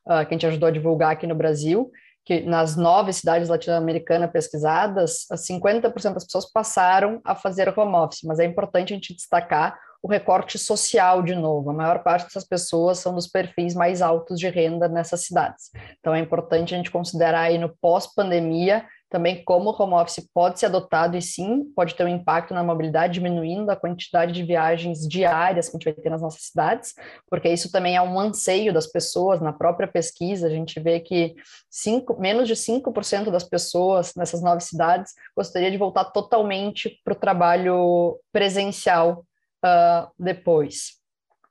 uh, 0.05 0.11
ah, 0.11 0.25
que 0.25 0.33
a 0.33 0.35
gente 0.35 0.47
ajudou 0.47 0.67
a 0.67 0.71
divulgar 0.71 1.11
aqui 1.11 1.25
no 1.25 1.35
Brasil, 1.35 1.89
que 2.29 2.41
nas 2.41 2.75
nove 2.75 3.11
cidades 3.11 3.49
latino-americanas 3.49 4.29
pesquisadas, 4.29 5.25
50% 5.33 6.13
das 6.13 6.25
pessoas 6.25 6.45
passaram 6.45 7.19
a 7.25 7.33
fazer 7.33 7.73
home 7.75 7.95
office, 7.95 8.21
mas 8.23 8.37
é 8.37 8.45
importante 8.45 8.93
a 8.93 8.95
gente 8.95 9.15
destacar 9.15 9.75
o 9.99 10.07
recorte 10.07 10.59
social 10.59 11.23
de 11.23 11.33
novo. 11.33 11.71
A 11.71 11.73
maior 11.73 12.03
parte 12.03 12.25
dessas 12.25 12.45
pessoas 12.45 12.99
são 12.99 13.15
dos 13.15 13.25
perfis 13.25 13.73
mais 13.73 13.99
altos 13.99 14.39
de 14.39 14.47
renda 14.47 14.87
nessas 14.87 15.25
cidades. 15.25 15.71
Então 15.99 16.13
é 16.13 16.19
importante 16.19 16.75
a 16.75 16.77
gente 16.77 16.91
considerar 16.91 17.41
aí 17.41 17.57
no 17.57 17.75
pós-pandemia 17.81 18.85
também 19.09 19.43
como 19.43 19.71
o 19.71 19.81
home 19.81 19.95
office 19.95 20.27
pode 20.33 20.59
ser 20.59 20.67
adotado 20.67 21.17
e 21.17 21.21
sim 21.21 21.65
pode 21.75 21.95
ter 21.95 22.03
um 22.03 22.07
impacto 22.07 22.53
na 22.53 22.63
mobilidade, 22.63 23.13
diminuindo 23.13 23.69
a 23.69 23.75
quantidade 23.75 24.31
de 24.31 24.43
viagens 24.43 25.07
diárias 25.07 25.67
que 25.67 25.75
a 25.75 25.79
gente 25.79 25.85
vai 25.85 25.93
ter 25.93 26.09
nas 26.09 26.21
nossas 26.21 26.43
cidades, 26.43 26.93
porque 27.29 27.49
isso 27.49 27.71
também 27.71 27.95
é 27.95 28.01
um 28.01 28.19
anseio 28.19 28.71
das 28.71 28.85
pessoas. 28.85 29.41
Na 29.41 29.51
própria 29.51 29.87
pesquisa, 29.87 30.47
a 30.47 30.49
gente 30.49 30.79
vê 30.79 30.99
que 30.99 31.35
cinco, 31.69 32.19
menos 32.19 32.47
de 32.47 32.55
5% 32.55 33.31
das 33.31 33.43
pessoas 33.43 34.13
nessas 34.15 34.41
nove 34.41 34.61
cidades 34.61 35.13
gostaria 35.35 35.71
de 35.71 35.77
voltar 35.77 36.05
totalmente 36.05 36.99
para 37.03 37.13
o 37.13 37.19
trabalho 37.19 38.19
presencial 38.31 39.25
uh, 39.65 40.07
depois. 40.17 40.98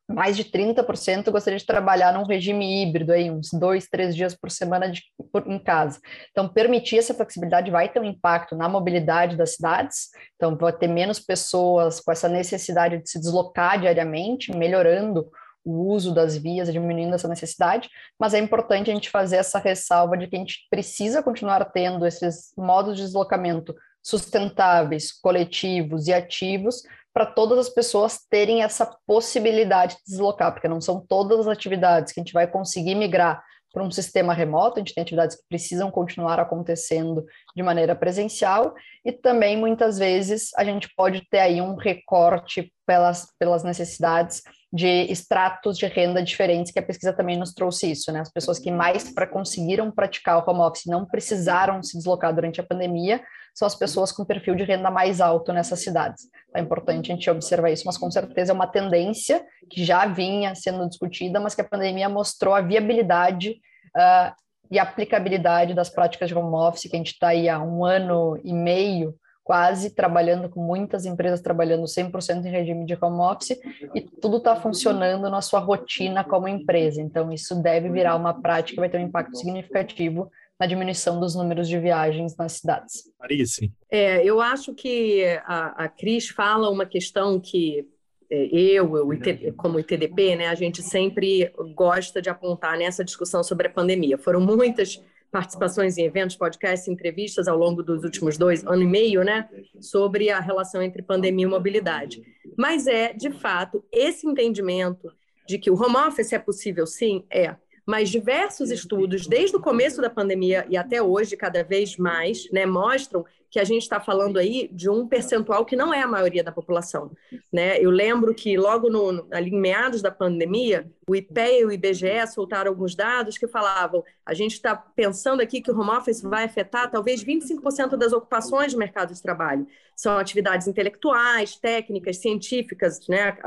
Mais 0.09 0.37
de 0.37 0.44
30% 0.44 1.31
gostaria 1.31 1.59
de 1.59 1.66
trabalhar 1.66 2.12
num 2.14 2.25
regime 2.25 2.83
híbrido, 2.83 3.12
aí, 3.12 3.31
uns 3.31 3.51
dois, 3.53 3.87
três 3.87 4.16
dias 4.16 4.35
por 4.35 4.51
semana 4.51 4.90
de, 4.90 5.03
por, 5.31 5.47
em 5.47 5.59
casa. 5.59 6.01
Então, 6.31 6.49
permitir 6.49 6.99
essa 6.99 7.12
flexibilidade 7.12 7.71
vai 7.71 7.90
ter 7.90 8.01
um 8.01 8.05
impacto 8.05 8.57
na 8.57 8.68
mobilidade 8.68 9.37
das 9.37 9.57
cidades, 9.57 10.09
então 10.35 10.57
vai 10.57 10.73
ter 10.73 10.88
menos 10.88 11.21
pessoas 11.21 12.01
com 12.01 12.11
essa 12.11 12.29
necessidade 12.29 13.03
de 13.03 13.11
se 13.11 13.21
deslocar 13.21 13.79
diariamente, 13.79 14.51
melhorando 14.51 15.31
o 15.62 15.92
uso 15.92 16.14
das 16.14 16.37
vias, 16.37 16.73
diminuindo 16.73 17.14
essa 17.14 17.29
necessidade, 17.29 17.90
mas 18.18 18.33
é 18.33 18.38
importante 18.38 18.90
a 18.90 18.94
gente 18.94 19.11
fazer 19.11 19.37
essa 19.37 19.59
ressalva 19.59 20.16
de 20.16 20.27
que 20.27 20.37
a 20.37 20.38
gente 20.38 20.66
precisa 20.71 21.23
continuar 21.23 21.62
tendo 21.66 22.07
esses 22.07 22.53
modos 22.57 22.97
de 22.97 23.03
deslocamento 23.03 23.75
sustentáveis, 24.03 25.12
coletivos 25.12 26.09
e 26.09 26.14
ativos 26.14 26.83
para 27.19 27.27
todas 27.27 27.59
as 27.59 27.69
pessoas 27.69 28.21
terem 28.31 28.63
essa 28.63 28.89
possibilidade 29.05 29.97
de 29.97 30.03
deslocar, 30.07 30.53
porque 30.53 30.69
não 30.69 30.81
são 30.81 31.05
todas 31.05 31.41
as 31.41 31.49
atividades 31.49 32.13
que 32.13 32.21
a 32.21 32.23
gente 32.23 32.33
vai 32.33 32.47
conseguir 32.47 32.95
migrar 32.95 33.43
para 33.73 33.83
um 33.83 33.91
sistema 33.91 34.33
remoto, 34.33 34.77
a 34.77 34.79
gente 34.79 34.95
tem 34.95 35.03
atividades 35.03 35.35
que 35.35 35.43
precisam 35.49 35.91
continuar 35.91 36.39
acontecendo 36.39 37.27
de 37.57 37.63
maneira 37.65 37.97
presencial, 37.97 38.73
e 39.05 39.11
também 39.11 39.57
muitas 39.57 39.99
vezes 39.99 40.51
a 40.57 40.63
gente 40.63 40.89
pode 40.97 41.29
ter 41.29 41.41
aí 41.41 41.61
um 41.61 41.75
recorte 41.75 42.73
pelas, 42.87 43.27
pelas 43.37 43.65
necessidades 43.65 44.41
de 44.73 45.11
extratos 45.11 45.79
de 45.79 45.87
renda 45.87 46.23
diferentes, 46.23 46.71
que 46.71 46.79
a 46.79 46.83
pesquisa 46.83 47.13
também 47.13 47.39
nos 47.39 47.55
trouxe 47.55 47.91
isso, 47.91 48.13
né? 48.13 48.21
As 48.21 48.31
pessoas 48.31 48.59
que 48.59 48.71
mais 48.71 49.11
para 49.11 49.27
conseguiram 49.27 49.91
praticar 49.91 50.39
o 50.39 50.51
home 50.51 50.61
office 50.61 50.85
não 50.87 51.07
precisaram 51.07 51.83
se 51.83 51.97
deslocar 51.97 52.35
durante 52.35 52.61
a 52.61 52.65
pandemia, 52.65 53.23
são 53.55 53.67
as 53.67 53.75
pessoas 53.75 54.13
com 54.13 54.27
perfil 54.27 54.55
de 54.55 54.65
renda 54.65 54.91
mais 54.91 55.21
alto 55.21 55.53
nessas 55.53 55.81
cidades. 55.81 56.25
É 56.55 56.61
importante 56.61 57.11
a 57.11 57.15
gente 57.15 57.31
observar 57.31 57.71
isso, 57.71 57.85
mas 57.87 57.97
com 57.97 58.11
certeza 58.11 58.53
é 58.53 58.55
uma 58.55 58.67
tendência 58.67 59.45
que 59.71 59.85
já 59.85 60.07
vinha 60.07 60.55
sendo 60.55 60.87
discutida, 60.87 61.41
mas 61.41 61.55
que 61.55 61.63
a 61.63 61.69
pandemia 61.69 62.09
mostrou 62.09 62.55
a 62.55 62.61
viabilidade 62.61 63.59
uh, 63.97 64.33
e 64.71 64.79
aplicabilidade 64.79 65.73
das 65.73 65.89
práticas 65.89 66.29
de 66.29 66.35
home 66.35 66.55
office, 66.55 66.83
que 66.83 66.95
a 66.95 66.99
gente 66.99 67.15
está 67.15 67.29
aí 67.29 67.49
há 67.49 67.59
um 67.59 67.85
ano 67.85 68.39
e 68.45 68.53
meio 68.53 69.15
quase 69.49 69.89
trabalhando 69.89 70.47
com 70.51 70.61
muitas 70.61 71.07
empresas 71.07 71.41
trabalhando 71.41 71.85
100% 71.85 72.45
em 72.45 72.51
regime 72.51 72.85
de 72.85 72.99
home 73.01 73.21
office 73.21 73.59
e 73.95 74.03
tudo 74.03 74.37
está 74.37 74.55
funcionando 74.55 75.31
na 75.31 75.41
sua 75.41 75.59
rotina 75.59 76.23
como 76.23 76.47
empresa. 76.47 77.01
Então, 77.01 77.33
isso 77.33 77.55
deve 77.63 77.89
virar 77.89 78.15
uma 78.15 78.39
prática, 78.43 78.83
vai 78.83 78.91
ter 78.91 78.99
um 78.99 79.07
impacto 79.07 79.39
significativo 79.39 80.31
na 80.61 80.67
diminuição 80.67 81.19
dos 81.19 81.35
números 81.35 81.67
de 81.67 81.79
viagens 81.79 82.37
nas 82.37 82.53
cidades. 82.53 83.05
Marice. 83.19 83.73
É, 83.91 84.23
eu 84.23 84.39
acho 84.39 84.75
que 84.75 85.25
a, 85.47 85.85
a 85.85 85.89
Cris 85.89 86.29
fala 86.29 86.69
uma 86.69 86.85
questão 86.85 87.41
que 87.41 87.89
é, 88.31 88.49
eu, 88.53 88.99
eu 88.99 89.55
como 89.57 89.81
ITDP, 89.81 90.37
né, 90.37 90.49
a 90.49 90.55
gente 90.55 90.83
sempre 90.83 91.51
gosta 91.75 92.21
de 92.21 92.29
apontar 92.29 92.77
nessa 92.77 93.03
discussão 93.03 93.43
sobre 93.43 93.69
a 93.69 93.71
pandemia. 93.71 94.19
Foram 94.19 94.43
muitas 94.43 95.03
participações 95.31 95.99
em 95.99 96.05
eventos, 96.05 96.37
podcasts, 96.37 96.88
entrevistas 96.88 97.49
ao 97.49 97.57
longo 97.57 97.83
dos 97.83 98.05
últimos 98.05 98.38
dois 98.38 98.67
anos 98.67 98.83
e 98.83 98.87
meio, 98.87 99.23
né, 99.23 99.49
sobre 99.81 100.31
a 100.31 100.41
relação 100.41 100.83
entre 100.83 101.03
pandemia 101.03 101.47
e 101.47 101.49
mobilidade. 101.49 102.23
Mas 102.57 102.87
é, 102.87 103.12
de 103.12 103.31
fato, 103.31 103.85
esse 103.93 104.27
entendimento 104.27 105.12
de 105.47 105.59
que 105.59 105.71
o 105.71 105.75
home 105.75 105.97
office 105.97 106.33
é 106.33 106.38
possível, 106.38 106.87
sim, 106.87 107.25
é. 107.31 107.57
Mas 107.87 108.11
diversos 108.11 108.71
estudos, 108.71 109.27
desde 109.27 109.57
o 109.57 109.61
começo 109.61 110.03
da 110.03 110.11
pandemia 110.11 110.67
e 110.69 110.77
até 110.77 111.03
hoje, 111.03 111.37
cada 111.37 111.64
vez 111.64 111.97
mais, 111.97 112.51
né, 112.53 112.67
mostram 112.67 113.25
que 113.51 113.59
a 113.59 113.65
gente 113.65 113.83
está 113.83 113.99
falando 114.01 114.39
aí 114.39 114.69
de 114.73 114.91
um 114.91 115.07
percentual 115.07 115.65
que 115.65 115.77
não 115.77 115.93
é 115.93 116.03
a 116.03 116.07
maioria 116.07 116.45
da 116.45 116.53
população. 116.53 117.11
Né? 117.53 117.79
Eu 117.81 117.91
lembro 117.91 118.35
que 118.35 118.57
logo 118.57 118.91
no, 118.91 119.27
ali 119.33 119.51
em 119.51 119.61
meados 119.61 120.03
da 120.03 120.11
pandemia, 120.11 120.91
o 121.09 121.17
IPEA 121.17 121.61
e 121.61 121.65
o 121.65 121.73
IBGE 121.73 122.27
soltaram 122.33 122.71
alguns 122.71 122.95
dados 122.95 123.39
que 123.39 123.49
falavam 123.49 124.05
a 124.29 124.35
gente 124.35 124.53
está 124.53 124.77
pensando 124.77 125.41
aqui 125.41 125.63
que 125.63 125.71
o 125.71 125.81
home 125.81 125.91
office 125.91 126.21
vai 126.21 126.45
afetar 126.45 126.91
talvez 126.91 127.25
25% 127.25 127.97
das 127.97 128.13
ocupações 128.13 128.75
do 128.75 128.79
mercado 128.79 129.15
de 129.15 129.23
trabalho. 129.23 129.67
São 129.97 130.19
atividades 130.19 130.67
intelectuais, 130.69 131.57
técnicas, 131.57 132.19
científicas, 132.19 133.09
né, 133.09 133.39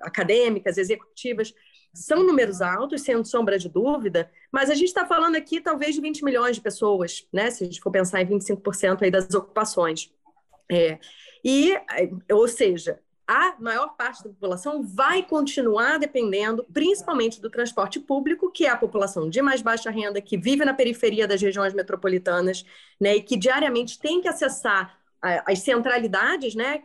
acadêmicas, 0.00 0.78
executivas. 0.78 1.52
São 1.92 2.22
números 2.22 2.60
altos, 2.60 3.02
sem 3.02 3.22
sombra 3.24 3.58
de 3.58 3.68
dúvida, 3.68 4.30
mas 4.52 4.70
a 4.70 4.74
gente 4.74 4.88
está 4.88 5.06
falando 5.06 5.36
aqui 5.36 5.60
talvez 5.60 5.94
de 5.94 6.00
20 6.00 6.24
milhões 6.24 6.56
de 6.56 6.62
pessoas, 6.62 7.26
né? 7.32 7.50
Se 7.50 7.64
a 7.64 7.66
gente 7.66 7.80
for 7.80 7.90
pensar 7.90 8.22
em 8.22 8.26
25% 8.26 9.02
aí 9.02 9.10
das 9.10 9.32
ocupações. 9.34 10.12
É, 10.70 10.98
e, 11.44 11.74
ou 12.30 12.46
seja, 12.46 13.00
a 13.28 13.54
maior 13.60 13.94
parte 13.94 14.24
da 14.24 14.30
população 14.30 14.82
vai 14.82 15.22
continuar 15.22 15.98
dependendo 15.98 16.64
principalmente 16.72 17.40
do 17.42 17.50
transporte 17.50 18.00
público, 18.00 18.50
que 18.50 18.64
é 18.64 18.70
a 18.70 18.76
população 18.76 19.28
de 19.28 19.42
mais 19.42 19.60
baixa 19.60 19.90
renda, 19.90 20.20
que 20.20 20.38
vive 20.38 20.64
na 20.64 20.72
periferia 20.72 21.28
das 21.28 21.42
regiões 21.42 21.74
metropolitanas, 21.74 22.64
né, 22.98 23.16
e 23.16 23.22
que 23.22 23.36
diariamente 23.36 23.98
tem 23.98 24.22
que 24.22 24.28
acessar 24.28 24.97
as 25.20 25.60
centralidades, 25.60 26.54
né, 26.54 26.82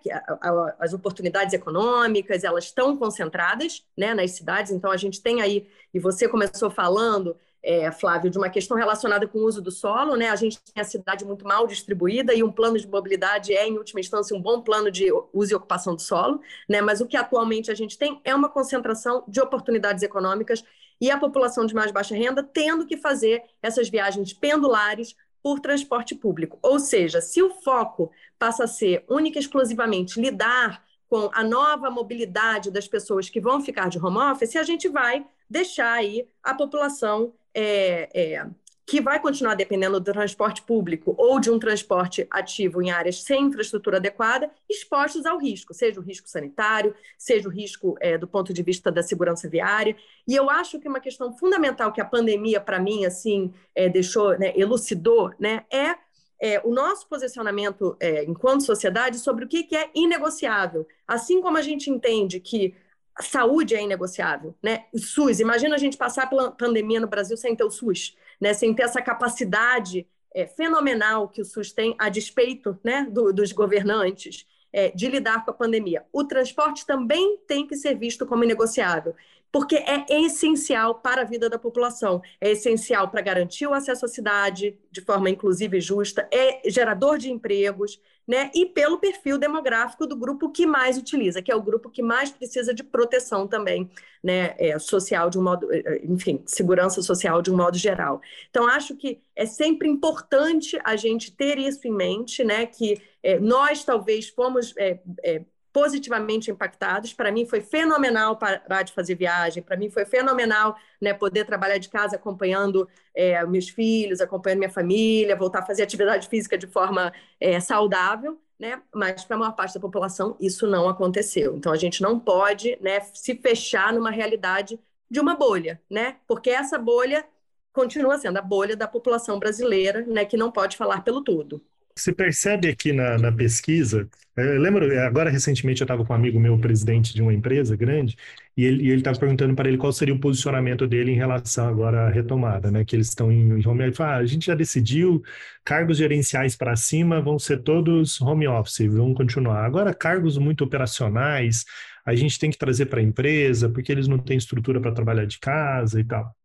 as 0.79 0.93
oportunidades 0.93 1.53
econômicas, 1.53 2.43
elas 2.43 2.65
estão 2.65 2.97
concentradas 2.97 3.85
né, 3.95 4.13
nas 4.13 4.31
cidades, 4.31 4.71
então 4.71 4.91
a 4.91 4.97
gente 4.97 5.21
tem 5.21 5.41
aí, 5.41 5.67
e 5.93 5.99
você 5.99 6.27
começou 6.27 6.71
falando, 6.71 7.37
é, 7.63 7.89
Flávio, 7.91 8.29
de 8.29 8.37
uma 8.37 8.49
questão 8.49 8.75
relacionada 8.75 9.25
com 9.27 9.39
o 9.39 9.45
uso 9.45 9.61
do 9.61 9.71
solo, 9.71 10.17
né? 10.17 10.29
A 10.29 10.35
gente 10.35 10.59
tem 10.61 10.81
a 10.81 10.83
cidade 10.83 11.23
muito 11.23 11.47
mal 11.47 11.65
distribuída 11.65 12.33
e 12.33 12.43
um 12.43 12.51
plano 12.51 12.77
de 12.77 12.85
mobilidade 12.85 13.53
é, 13.53 13.65
em 13.65 13.77
última 13.77 14.01
instância, 14.01 14.35
um 14.35 14.41
bom 14.41 14.61
plano 14.61 14.91
de 14.91 15.09
uso 15.31 15.53
e 15.53 15.55
ocupação 15.55 15.95
do 15.95 16.01
solo, 16.01 16.41
né? 16.67 16.81
Mas 16.81 16.99
o 16.99 17.07
que 17.07 17.15
atualmente 17.15 17.71
a 17.71 17.73
gente 17.75 17.97
tem 17.97 18.19
é 18.25 18.35
uma 18.35 18.49
concentração 18.49 19.23
de 19.29 19.39
oportunidades 19.39 20.03
econômicas 20.03 20.61
e 20.99 21.09
a 21.09 21.17
população 21.17 21.65
de 21.65 21.73
mais 21.73 21.91
baixa 21.91 22.15
renda 22.15 22.43
tendo 22.43 22.85
que 22.85 22.97
fazer 22.97 23.41
essas 23.61 23.89
viagens 23.89 24.33
pendulares 24.33 25.15
por 25.43 25.59
transporte 25.59 26.15
público. 26.15 26.57
Ou 26.61 26.79
seja, 26.79 27.19
se 27.19 27.43
o 27.43 27.51
foco 27.61 28.09
passa 28.39 28.63
a 28.63 28.67
ser 28.67 29.03
única 29.09 29.37
e 29.37 29.41
exclusivamente 29.41 30.19
lidar 30.19 30.83
com 31.09 31.29
a 31.33 31.43
nova 31.43 31.91
mobilidade 31.91 32.71
das 32.71 32.87
pessoas 32.87 33.29
que 33.29 33.41
vão 33.41 33.61
ficar 33.61 33.89
de 33.89 33.99
home 33.99 34.17
office, 34.17 34.55
a 34.55 34.63
gente 34.63 34.87
vai 34.87 35.27
deixar 35.49 35.91
aí 35.91 36.27
a 36.41 36.55
população 36.55 37.33
é, 37.53 38.09
é, 38.13 38.47
que 38.85 38.99
vai 38.99 39.19
continuar 39.19 39.55
dependendo 39.55 39.99
do 39.99 40.11
transporte 40.11 40.61
público 40.61 41.15
ou 41.17 41.39
de 41.39 41.49
um 41.49 41.57
transporte 41.57 42.27
ativo 42.29 42.81
em 42.81 42.91
áreas 42.91 43.23
sem 43.23 43.45
infraestrutura 43.45 43.97
adequada, 43.97 44.51
expostos 44.69 45.25
ao 45.25 45.37
risco, 45.39 45.73
seja 45.73 45.99
o 45.99 46.03
risco 46.03 46.27
sanitário, 46.27 46.93
seja 47.17 47.47
o 47.47 47.51
risco 47.51 47.95
é, 48.01 48.17
do 48.17 48.27
ponto 48.27 48.53
de 48.53 48.61
vista 48.61 48.91
da 48.91 49.01
segurança 49.01 49.47
viária. 49.47 49.95
E 50.27 50.35
eu 50.35 50.49
acho 50.49 50.79
que 50.79 50.87
uma 50.87 50.99
questão 50.99 51.31
fundamental 51.37 51.93
que 51.93 52.01
a 52.01 52.05
pandemia, 52.05 52.59
para 52.59 52.79
mim, 52.79 53.05
assim, 53.05 53.53
é, 53.73 53.87
deixou, 53.87 54.37
né, 54.37 54.53
elucidou, 54.55 55.33
né, 55.39 55.63
é, 55.71 55.95
é, 56.41 56.61
o 56.65 56.73
nosso 56.73 57.07
posicionamento 57.07 57.95
é, 58.01 58.25
enquanto 58.25 58.65
sociedade 58.65 59.17
sobre 59.17 59.45
o 59.45 59.47
que, 59.47 59.63
que 59.63 59.77
é 59.77 59.89
inegociável. 59.95 60.85
Assim 61.07 61.41
como 61.41 61.57
a 61.57 61.61
gente 61.61 61.89
entende 61.89 62.39
que 62.41 62.75
a 63.15 63.23
saúde 63.23 63.75
é 63.75 63.81
inegociável, 63.81 64.55
né? 64.61 64.85
O 64.91 64.97
SUS, 64.97 65.39
imagina 65.39 65.75
a 65.75 65.77
gente 65.77 65.95
passar 65.95 66.27
pela 66.27 66.51
pandemia 66.51 66.99
no 66.99 67.07
Brasil 67.07 67.37
sem 67.37 67.55
ter 67.55 67.63
o 67.63 67.69
SUS 67.69 68.15
né, 68.43 68.53
sem 68.53 68.73
ter 68.73 68.83
essa 68.83 69.01
capacidade 69.01 70.05
é, 70.35 70.45
fenomenal 70.45 71.29
que 71.29 71.41
o 71.41 71.45
SUS 71.45 71.71
tem 71.71 71.95
a 71.97 72.09
despeito 72.09 72.77
né, 72.83 73.07
do, 73.09 73.31
dos 73.31 73.53
governantes 73.53 74.45
é, 74.73 74.91
de 74.91 75.07
lidar 75.07 75.45
com 75.45 75.51
a 75.51 75.53
pandemia. 75.53 76.03
O 76.11 76.25
transporte 76.25 76.85
também 76.85 77.37
tem 77.47 77.65
que 77.65 77.77
ser 77.77 77.97
visto 77.97 78.25
como 78.25 78.43
negociável, 78.43 79.15
porque 79.53 79.75
é 79.75 80.03
essencial 80.09 80.95
para 80.95 81.21
a 81.21 81.25
vida 81.25 81.47
da 81.47 81.59
população, 81.59 82.23
é 82.41 82.49
essencial 82.53 83.07
para 83.11 83.21
garantir 83.21 83.67
o 83.67 83.73
acesso 83.73 84.03
à 84.03 84.07
cidade 84.07 84.75
de 84.91 84.99
forma 84.99 85.29
inclusiva 85.29 85.77
e 85.77 85.81
justa, 85.81 86.27
é 86.33 86.67
gerador 86.67 87.19
de 87.19 87.31
empregos, 87.31 88.01
né? 88.27 88.49
E 88.55 88.65
pelo 88.65 88.97
perfil 88.97 89.37
demográfico 89.37 90.07
do 90.07 90.15
grupo 90.15 90.49
que 90.49 90.65
mais 90.65 90.97
utiliza, 90.97 91.39
que 91.39 91.51
é 91.51 91.55
o 91.55 91.61
grupo 91.61 91.87
que 91.91 92.01
mais 92.01 92.31
precisa 92.31 92.73
de 92.73 92.83
proteção 92.83 93.47
também, 93.47 93.91
né? 94.23 94.55
É, 94.57 94.79
social 94.79 95.29
de 95.29 95.37
um 95.37 95.43
modo, 95.43 95.71
é, 95.71 95.83
é, 95.85 96.05
enfim, 96.05 96.41
segurança 96.47 97.03
social 97.03 97.39
de 97.39 97.51
um 97.51 97.55
modo 97.55 97.77
geral. 97.77 98.21
Então 98.49 98.67
acho 98.67 98.95
que 98.95 99.21
é 99.35 99.45
sempre 99.45 99.87
importante 99.87 100.79
a 100.83 100.95
gente 100.95 101.31
ter 101.31 101.59
isso 101.59 101.87
em 101.87 101.91
mente, 101.93 102.43
né? 102.43 102.65
Que 102.65 102.99
é, 103.21 103.39
nós 103.39 103.83
talvez 103.83 104.29
fomos 104.29 104.73
é, 104.77 104.99
é, 105.23 105.45
positivamente 105.73 106.51
impactados. 106.51 107.13
Para 107.13 107.31
mim 107.31 107.45
foi 107.45 107.59
fenomenal 107.61 108.37
parar 108.37 108.83
de 108.83 108.93
fazer 108.93 109.15
viagem, 109.15 109.63
para 109.63 109.75
mim 109.75 109.89
foi 109.89 110.05
fenomenal 110.05 110.77
né, 111.01 111.13
poder 111.13 111.45
trabalhar 111.45 111.79
de 111.79 111.89
casa 111.89 112.15
acompanhando 112.15 112.87
é, 113.15 113.43
meus 113.45 113.67
filhos, 113.69 114.21
acompanhando 114.21 114.59
minha 114.59 114.69
família, 114.69 115.35
voltar 115.35 115.59
a 115.59 115.65
fazer 115.65 115.83
atividade 115.83 116.29
física 116.29 116.57
de 116.57 116.67
forma 116.67 117.11
é, 117.39 117.59
saudável. 117.59 118.39
Né? 118.59 118.81
Mas 118.93 119.25
para 119.25 119.35
a 119.35 119.39
maior 119.39 119.53
parte 119.53 119.73
da 119.73 119.79
população 119.79 120.37
isso 120.39 120.67
não 120.67 120.87
aconteceu. 120.87 121.57
Então 121.57 121.73
a 121.73 121.77
gente 121.77 122.01
não 122.01 122.19
pode 122.19 122.77
né, 122.79 123.01
se 123.13 123.35
fechar 123.35 123.91
numa 123.91 124.11
realidade 124.11 124.79
de 125.09 125.19
uma 125.19 125.35
bolha, 125.35 125.81
né? 125.89 126.17
Porque 126.27 126.49
essa 126.49 126.77
bolha 126.79 127.25
continua 127.73 128.17
sendo 128.17 128.37
a 128.37 128.41
bolha 128.41 128.75
da 128.75 128.87
população 128.87 129.39
brasileira, 129.39 130.05
né, 130.05 130.25
que 130.25 130.37
não 130.37 130.51
pode 130.51 130.77
falar 130.77 131.03
pelo 131.03 131.23
todo. 131.23 131.61
Você 131.95 132.11
percebe 132.13 132.67
aqui 132.67 132.91
na, 132.91 133.19
na 133.19 133.31
pesquisa, 133.31 134.09
eu 134.35 134.59
lembro, 134.59 134.99
agora 135.01 135.29
recentemente 135.29 135.81
eu 135.81 135.85
estava 135.85 136.03
com 136.03 136.11
um 136.11 136.15
amigo 136.15 136.39
meu, 136.39 136.57
presidente 136.59 137.13
de 137.13 137.21
uma 137.21 137.31
empresa 137.33 137.75
grande, 137.75 138.17
e 138.57 138.65
ele 138.65 138.93
estava 138.95 139.19
perguntando 139.19 139.53
para 139.55 139.69
ele 139.69 139.77
qual 139.77 139.93
seria 139.93 140.13
o 140.13 140.19
posicionamento 140.19 140.87
dele 140.87 141.11
em 141.11 141.15
relação 141.15 141.67
agora 141.67 142.07
à 142.07 142.09
retomada, 142.09 142.71
né? 142.71 142.83
Que 142.83 142.95
eles 142.95 143.09
estão 143.09 143.31
em, 143.31 143.59
em 143.59 143.67
home 143.67 143.83
office. 143.83 143.99
Ah, 144.01 144.15
a 144.15 144.25
gente 144.25 144.47
já 144.47 144.55
decidiu, 144.55 145.21
cargos 145.63 145.97
gerenciais 145.97 146.55
para 146.55 146.75
cima 146.75 147.21
vão 147.21 147.37
ser 147.37 147.61
todos 147.61 148.19
home 148.19 148.47
office, 148.47 148.87
vão 148.91 149.13
continuar. 149.13 149.63
Agora, 149.63 149.93
cargos 149.93 150.37
muito 150.37 150.63
operacionais, 150.63 151.63
a 152.05 152.15
gente 152.15 152.39
tem 152.39 152.49
que 152.49 152.57
trazer 152.57 152.87
para 152.87 152.99
a 152.99 153.03
empresa, 153.03 153.69
porque 153.69 153.91
eles 153.91 154.07
não 154.07 154.17
têm 154.17 154.37
estrutura 154.37 154.81
para 154.81 154.91
trabalhar 154.91 155.25
de 155.25 155.39
casa 155.39 155.99
e 155.99 156.03
tal. 156.03 156.35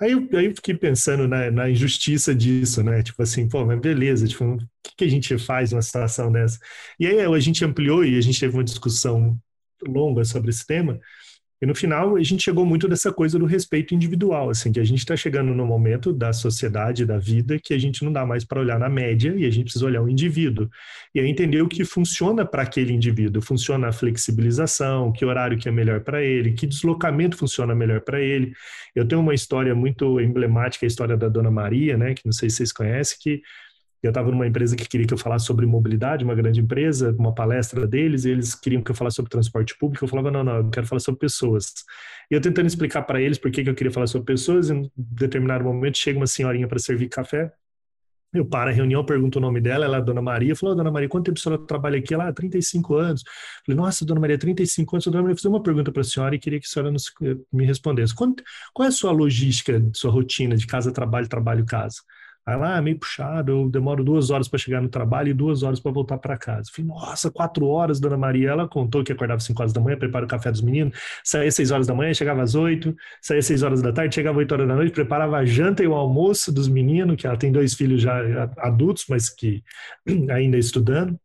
Aí 0.00 0.12
eu, 0.12 0.28
aí 0.34 0.46
eu 0.46 0.54
fiquei 0.54 0.74
pensando 0.74 1.26
na, 1.26 1.50
na, 1.50 1.70
injustiça 1.70 2.34
disso, 2.34 2.82
né? 2.82 3.02
Tipo 3.02 3.22
assim, 3.22 3.48
pô, 3.48 3.64
mas 3.64 3.80
beleza, 3.80 4.28
tipo, 4.28 4.44
o 4.44 4.58
que, 4.82 4.94
que 4.96 5.04
a 5.04 5.08
gente 5.08 5.38
faz 5.38 5.72
numa 5.72 5.82
situação 5.82 6.30
dessa? 6.30 6.58
E 7.00 7.06
aí 7.06 7.20
a 7.20 7.40
gente 7.40 7.64
ampliou 7.64 8.04
e 8.04 8.18
a 8.18 8.20
gente 8.20 8.38
teve 8.38 8.54
uma 8.54 8.64
discussão 8.64 9.38
longa 9.86 10.24
sobre 10.24 10.50
esse 10.50 10.66
tema, 10.66 11.00
e 11.60 11.64
no 11.64 11.74
final, 11.74 12.16
a 12.16 12.22
gente 12.22 12.42
chegou 12.42 12.66
muito 12.66 12.86
dessa 12.86 13.10
coisa 13.10 13.38
do 13.38 13.46
respeito 13.46 13.94
individual, 13.94 14.50
assim, 14.50 14.70
que 14.70 14.78
a 14.78 14.84
gente 14.84 14.98
está 14.98 15.16
chegando 15.16 15.54
no 15.54 15.64
momento 15.64 16.12
da 16.12 16.30
sociedade, 16.30 17.06
da 17.06 17.18
vida, 17.18 17.58
que 17.58 17.72
a 17.72 17.78
gente 17.78 18.04
não 18.04 18.12
dá 18.12 18.26
mais 18.26 18.44
para 18.44 18.60
olhar 18.60 18.78
na 18.78 18.90
média 18.90 19.34
e 19.34 19.46
a 19.46 19.50
gente 19.50 19.64
precisa 19.64 19.86
olhar 19.86 20.02
o 20.02 20.08
indivíduo. 20.08 20.68
E 21.14 21.20
aí 21.20 21.26
entender 21.26 21.62
o 21.62 21.68
que 21.68 21.82
funciona 21.82 22.44
para 22.44 22.62
aquele 22.62 22.92
indivíduo. 22.92 23.40
Funciona 23.40 23.88
a 23.88 23.92
flexibilização, 23.92 25.10
que 25.12 25.24
horário 25.24 25.56
que 25.56 25.66
é 25.66 25.72
melhor 25.72 26.00
para 26.00 26.22
ele, 26.22 26.52
que 26.52 26.66
deslocamento 26.66 27.38
funciona 27.38 27.74
melhor 27.74 28.02
para 28.02 28.20
ele. 28.20 28.52
Eu 28.94 29.08
tenho 29.08 29.22
uma 29.22 29.32
história 29.32 29.74
muito 29.74 30.20
emblemática, 30.20 30.84
a 30.84 30.88
história 30.88 31.16
da 31.16 31.28
Dona 31.28 31.50
Maria, 31.50 31.96
né, 31.96 32.12
que 32.12 32.22
não 32.26 32.32
sei 32.32 32.50
se 32.50 32.56
vocês 32.56 32.72
conhecem, 32.72 33.16
que 33.18 33.40
eu 34.02 34.10
estava 34.10 34.30
numa 34.30 34.46
empresa 34.46 34.76
que 34.76 34.88
queria 34.88 35.06
que 35.06 35.14
eu 35.14 35.18
falasse 35.18 35.46
sobre 35.46 35.66
mobilidade, 35.66 36.24
uma 36.24 36.34
grande 36.34 36.60
empresa, 36.60 37.14
uma 37.18 37.34
palestra 37.34 37.86
deles, 37.86 38.24
e 38.24 38.30
eles 38.30 38.54
queriam 38.54 38.82
que 38.82 38.90
eu 38.90 38.94
falasse 38.94 39.16
sobre 39.16 39.30
transporte 39.30 39.76
público. 39.78 40.04
Eu 40.04 40.08
falava, 40.08 40.30
não, 40.30 40.44
não, 40.44 40.56
eu 40.58 40.70
quero 40.70 40.86
falar 40.86 41.00
sobre 41.00 41.18
pessoas. 41.20 41.72
E 42.30 42.34
eu 42.34 42.40
tentando 42.40 42.66
explicar 42.66 43.02
para 43.02 43.20
eles 43.20 43.38
por 43.38 43.50
que, 43.50 43.64
que 43.64 43.70
eu 43.70 43.74
queria 43.74 43.92
falar 43.92 44.06
sobre 44.06 44.26
pessoas, 44.26 44.70
em 44.70 44.90
determinado 44.96 45.64
momento 45.64 45.98
chega 45.98 46.18
uma 46.18 46.26
senhorinha 46.26 46.68
para 46.68 46.78
servir 46.78 47.08
café. 47.08 47.52
Eu 48.34 48.44
paro 48.44 48.70
a 48.70 48.72
reunião, 48.72 49.04
pergunto 49.04 49.38
o 49.38 49.40
nome 49.40 49.60
dela, 49.60 49.84
ela 49.86 49.96
é 49.96 50.00
a 50.00 50.02
Dona 50.02 50.20
Maria. 50.20 50.54
Falou, 50.54 50.74
oh, 50.74 50.76
Dona 50.76 50.90
Maria, 50.90 51.08
quanto 51.08 51.26
tempo 51.26 51.38
a 51.38 51.42
senhora 51.42 51.62
trabalha 51.66 51.98
aqui? 51.98 52.12
Ela, 52.12 52.28
ah, 52.28 52.32
35 52.32 52.94
anos. 52.96 53.22
Falei, 53.64 53.76
nossa, 53.76 54.04
Dona 54.04 54.20
Maria, 54.20 54.36
35 54.36 54.96
anos. 54.96 55.06
Dona 55.06 55.22
Maria, 55.22 55.32
eu 55.32 55.36
fiz 55.36 55.44
uma 55.46 55.62
pergunta 55.62 55.90
para 55.90 56.02
a 56.02 56.04
senhora 56.04 56.34
e 56.34 56.38
queria 56.38 56.60
que 56.60 56.66
a 56.66 56.68
senhora 56.68 56.90
nos, 56.90 57.12
me 57.52 57.64
respondesse. 57.64 58.14
Quanto, 58.14 58.42
qual 58.74 58.84
é 58.84 58.88
a 58.88 58.92
sua 58.92 59.10
logística, 59.12 59.80
sua 59.94 60.10
rotina 60.10 60.56
de 60.56 60.66
casa, 60.66 60.92
trabalho, 60.92 61.28
trabalho, 61.28 61.64
casa? 61.64 61.96
Aí 62.46 62.56
lá, 62.56 62.78
é 62.78 62.80
meio 62.80 62.96
puxado, 62.96 63.50
eu 63.50 63.68
demoro 63.68 64.04
duas 64.04 64.30
horas 64.30 64.46
para 64.46 64.56
chegar 64.56 64.80
no 64.80 64.88
trabalho 64.88 65.30
e 65.30 65.34
duas 65.34 65.64
horas 65.64 65.80
para 65.80 65.90
voltar 65.90 66.16
para 66.16 66.38
casa. 66.38 66.70
Falei, 66.72 66.88
nossa, 66.88 67.28
quatro 67.28 67.66
horas, 67.66 67.98
dona 67.98 68.16
Maria. 68.16 68.50
Ela 68.50 68.68
contou 68.68 69.02
que 69.02 69.10
acordava 69.10 69.40
cinco 69.40 69.60
horas 69.60 69.72
da 69.72 69.80
manhã, 69.80 69.98
prepara 69.98 70.24
o 70.24 70.28
café 70.28 70.52
dos 70.52 70.60
meninos, 70.62 70.96
saía 71.24 71.50
seis 71.50 71.72
horas 71.72 71.88
da 71.88 71.94
manhã, 71.94 72.14
chegava 72.14 72.42
às 72.42 72.54
oito, 72.54 72.94
saía 73.20 73.42
seis 73.42 73.64
horas 73.64 73.82
da 73.82 73.92
tarde, 73.92 74.14
chegava 74.14 74.38
oito 74.38 74.52
horas 74.52 74.68
da 74.68 74.76
noite, 74.76 74.92
preparava 74.92 75.38
a 75.38 75.44
janta 75.44 75.82
e 75.82 75.88
o 75.88 75.94
almoço 75.94 76.52
dos 76.52 76.68
meninos, 76.68 77.16
que 77.16 77.26
ela 77.26 77.36
tem 77.36 77.50
dois 77.50 77.74
filhos 77.74 78.00
já 78.00 78.16
adultos, 78.58 79.06
mas 79.08 79.28
que 79.28 79.64
ainda 80.30 80.56
estudando. 80.56 81.18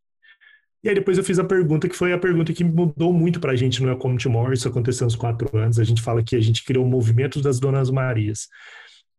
E 0.84 0.90
aí 0.90 0.96
depois 0.96 1.20
eu 1.20 1.24
fiz 1.24 1.38
a 1.38 1.44
pergunta, 1.44 1.88
que 1.88 1.96
foi 1.96 2.14
a 2.14 2.18
pergunta 2.18 2.52
que 2.52 2.64
mudou 2.64 3.14
muito 3.14 3.40
para 3.40 3.52
a 3.52 3.56
gente 3.56 3.84
no 3.84 3.92
Ecom 3.92 4.18
Timor, 4.18 4.54
isso 4.54 4.68
aconteceu 4.68 5.06
uns 5.06 5.16
quatro 5.16 5.56
anos, 5.56 5.78
a 5.78 5.84
gente 5.84 6.02
fala 6.02 6.24
que 6.24 6.36
a 6.36 6.42
gente 6.42 6.64
criou 6.66 6.84
o 6.84 6.90
movimento 6.90 7.40
das 7.40 7.60
Donas 7.60 7.92
Marias 7.92 8.48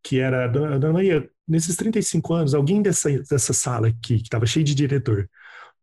que 0.02 0.18
era, 0.18 0.46
Dona 0.46 0.92
Maria, 0.92 1.28
nesses 1.46 1.76
35 1.76 2.34
anos, 2.34 2.54
alguém 2.54 2.82
dessa, 2.82 3.10
dessa 3.30 3.52
sala 3.52 3.88
aqui, 3.88 4.18
que 4.18 4.22
estava 4.22 4.46
cheio 4.46 4.64
de 4.64 4.74
diretor, 4.74 5.28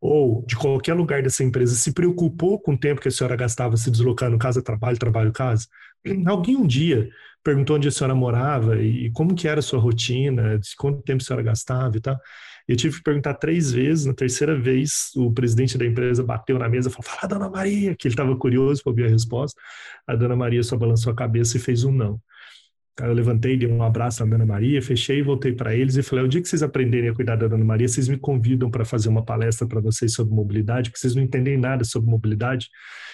ou 0.02 0.46
de 0.48 0.56
qualquer 0.56 0.94
lugar 0.94 1.22
dessa 1.22 1.44
empresa, 1.44 1.76
se 1.76 1.94
preocupou 1.94 2.60
com 2.60 2.74
o 2.74 2.78
tempo 2.78 3.02
que 3.02 3.08
a 3.08 3.12
senhora 3.12 3.36
gastava 3.36 3.76
se 3.78 3.92
deslocando 3.92 4.38
casa, 4.38 4.62
trabalho, 4.62 4.98
trabalho, 4.98 5.32
casa? 5.32 5.68
Alguém 6.28 6.56
um 6.56 6.68
dia 6.68 7.10
perguntou 7.44 7.78
onde 7.78 7.88
a 7.88 7.92
senhora 7.92 8.16
morava 8.16 8.82
e 8.82 9.12
como 9.12 9.36
que 9.36 9.48
era 9.48 9.60
a 9.60 9.64
sua 9.64 9.80
rotina, 9.80 10.58
de 10.60 10.76
quanto 10.78 11.02
tempo 11.02 11.22
a 11.22 11.26
senhora 11.26 11.44
gastava 11.44 11.98
e 11.98 12.02
tal. 12.02 12.18
Eu 12.68 12.76
tive 12.76 12.98
que 12.98 13.04
perguntar 13.04 13.34
três 13.34 13.72
vezes, 13.72 14.06
na 14.06 14.14
terceira 14.14 14.56
vez 14.56 15.10
o 15.16 15.32
presidente 15.34 15.78
da 15.78 15.86
empresa 15.86 16.24
bateu 16.24 16.60
na 16.60 16.70
mesa 16.70 16.88
e 16.88 16.92
falou, 16.92 17.10
fala, 17.10 17.28
Dona 17.28 17.50
Maria, 17.50 17.96
que 17.96 18.08
ele 18.08 18.14
estava 18.14 18.36
curioso 18.38 18.84
para 18.84 18.92
ouvir 18.92 19.06
a 19.06 19.10
resposta. 19.10 19.60
A 20.06 20.16
Dona 20.16 20.36
Maria 20.36 20.62
só 20.62 20.78
balançou 20.78 21.12
a 21.12 21.16
cabeça 21.16 21.58
e 21.58 21.60
fez 21.60 21.84
um 21.84 21.92
não. 21.92 22.22
Eu 23.08 23.14
levantei, 23.14 23.58
dei 23.58 23.68
um 23.68 23.82
abraço 23.84 24.24
na 24.24 24.32
Dona 24.32 24.46
Maria, 24.46 24.82
fechei, 24.82 25.22
voltei 25.22 25.54
para 25.54 25.76
eles 25.76 25.96
e 25.96 26.04
falei: 26.04 26.26
o 26.26 26.28
dia 26.28 26.42
que 26.42 26.48
vocês 26.48 26.64
aprenderem 26.64 27.10
a 27.10 27.14
cuidar 27.14 27.36
da 27.36 27.48
Dona 27.48 27.64
Maria, 27.64 27.88
vocês 27.88 28.08
me 28.08 28.18
convidam 28.18 28.70
para 28.70 28.86
fazer 28.86 29.10
uma 29.10 29.24
palestra 29.24 29.68
para 29.68 29.80
vocês 29.80 30.14
sobre 30.14 30.34
mobilidade, 30.34 30.90
porque 30.90 31.00
vocês 31.00 31.16
não 31.16 31.24
entendem 31.24 31.58
nada 31.58 31.84
sobre 31.84 32.10
mobilidade 32.10 32.68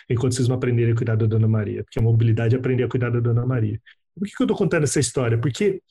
enquanto 0.09 0.35
vocês 0.35 0.47
não 0.47 0.55
aprenderem 0.55 0.93
a 0.93 0.95
cuidar 0.95 1.15
da 1.15 1.25
Dona 1.25 1.47
Maria, 1.47 1.83
porque 1.83 1.99
a 1.99 2.01
mobilidade 2.01 2.55
é 2.55 2.57
aprender 2.57 2.83
a 2.83 2.89
cuidar 2.89 3.09
da 3.09 3.19
Dona 3.19 3.45
Maria. 3.45 3.79
Por 4.17 4.25
que, 4.27 4.35
que 4.35 4.41
eu 4.41 4.45
estou 4.45 4.57
contando 4.57 4.83
essa 4.83 4.99
história? 4.99 5.37
Porque 5.37 5.81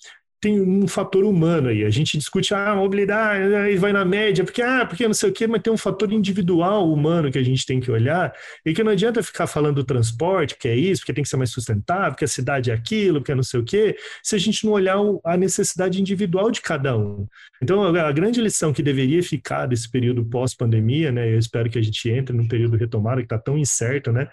tem 0.45 0.61
um 0.61 0.87
fator 0.87 1.25
humano 1.25 1.71
aí. 1.71 1.85
A 1.85 1.91
gente 1.91 2.19
discute 2.19 2.53
ah, 2.53 2.73
a 2.73 2.77
mobilidade, 2.77 3.55
aí 3.55 3.77
vai 3.77 3.95
na 3.95 4.05
média, 4.05 4.45
porque 4.45 4.61
ah, 4.61 4.85
porque 4.85 5.07
não 5.07 5.15
sei 5.15 5.31
o 5.31 5.33
quê, 5.33 5.47
mas 5.47 5.63
tem 5.63 5.73
um 5.73 5.77
fator 5.79 6.13
individual 6.13 6.93
humano 6.93 7.33
que 7.33 7.39
a 7.39 7.43
gente 7.43 7.65
tem 7.65 7.81
que 7.81 7.91
olhar, 7.91 8.31
e 8.65 8.75
que 8.75 8.85
não 8.85 8.93
adianta 8.93 9.23
ficar 9.23 9.47
falando 9.47 9.77
do 9.77 9.85
transporte, 9.85 10.57
que 10.57 10.69
é 10.69 10.77
isso, 10.77 11.01
porque 11.01 11.15
tem 11.15 11.25
que 11.25 11.31
ser 11.31 11.39
mais 11.39 11.51
sustentável, 11.51 12.11
porque 12.11 12.27
a 12.27 12.29
cidade 12.29 12.71
é 12.71 12.75
aquilo, 12.75 13.21
porque 13.21 13.33
é 13.33 13.35
não 13.35 13.43
sei 13.43 13.61
o 13.61 13.65
quê, 13.65 13.97
se 14.23 14.37
a 14.37 14.39
gente 14.39 14.67
não 14.67 14.73
olhar 14.75 14.99
a 15.25 15.37
necessidade 15.37 15.99
individual 15.99 16.51
de 16.51 16.61
cada 16.61 16.95
um. 16.95 17.27
Então, 17.63 17.83
a 17.83 18.13
grande 18.13 18.39
lição 18.43 18.71
que 18.71 18.83
deveria 18.83 19.23
ficar 19.23 19.65
desse 19.65 19.91
período 19.91 20.27
pós-pandemia, 20.27 21.11
né? 21.11 21.33
Eu 21.33 21.39
espero 21.39 21.71
que 21.71 21.79
a 21.79 21.83
gente 21.83 22.11
entre 22.11 22.37
num 22.37 22.47
período 22.47 22.77
retomado 22.77 23.23
que 23.23 23.25
está 23.25 23.39
tão 23.39 23.57
incerto, 23.57 24.13
né? 24.13 24.29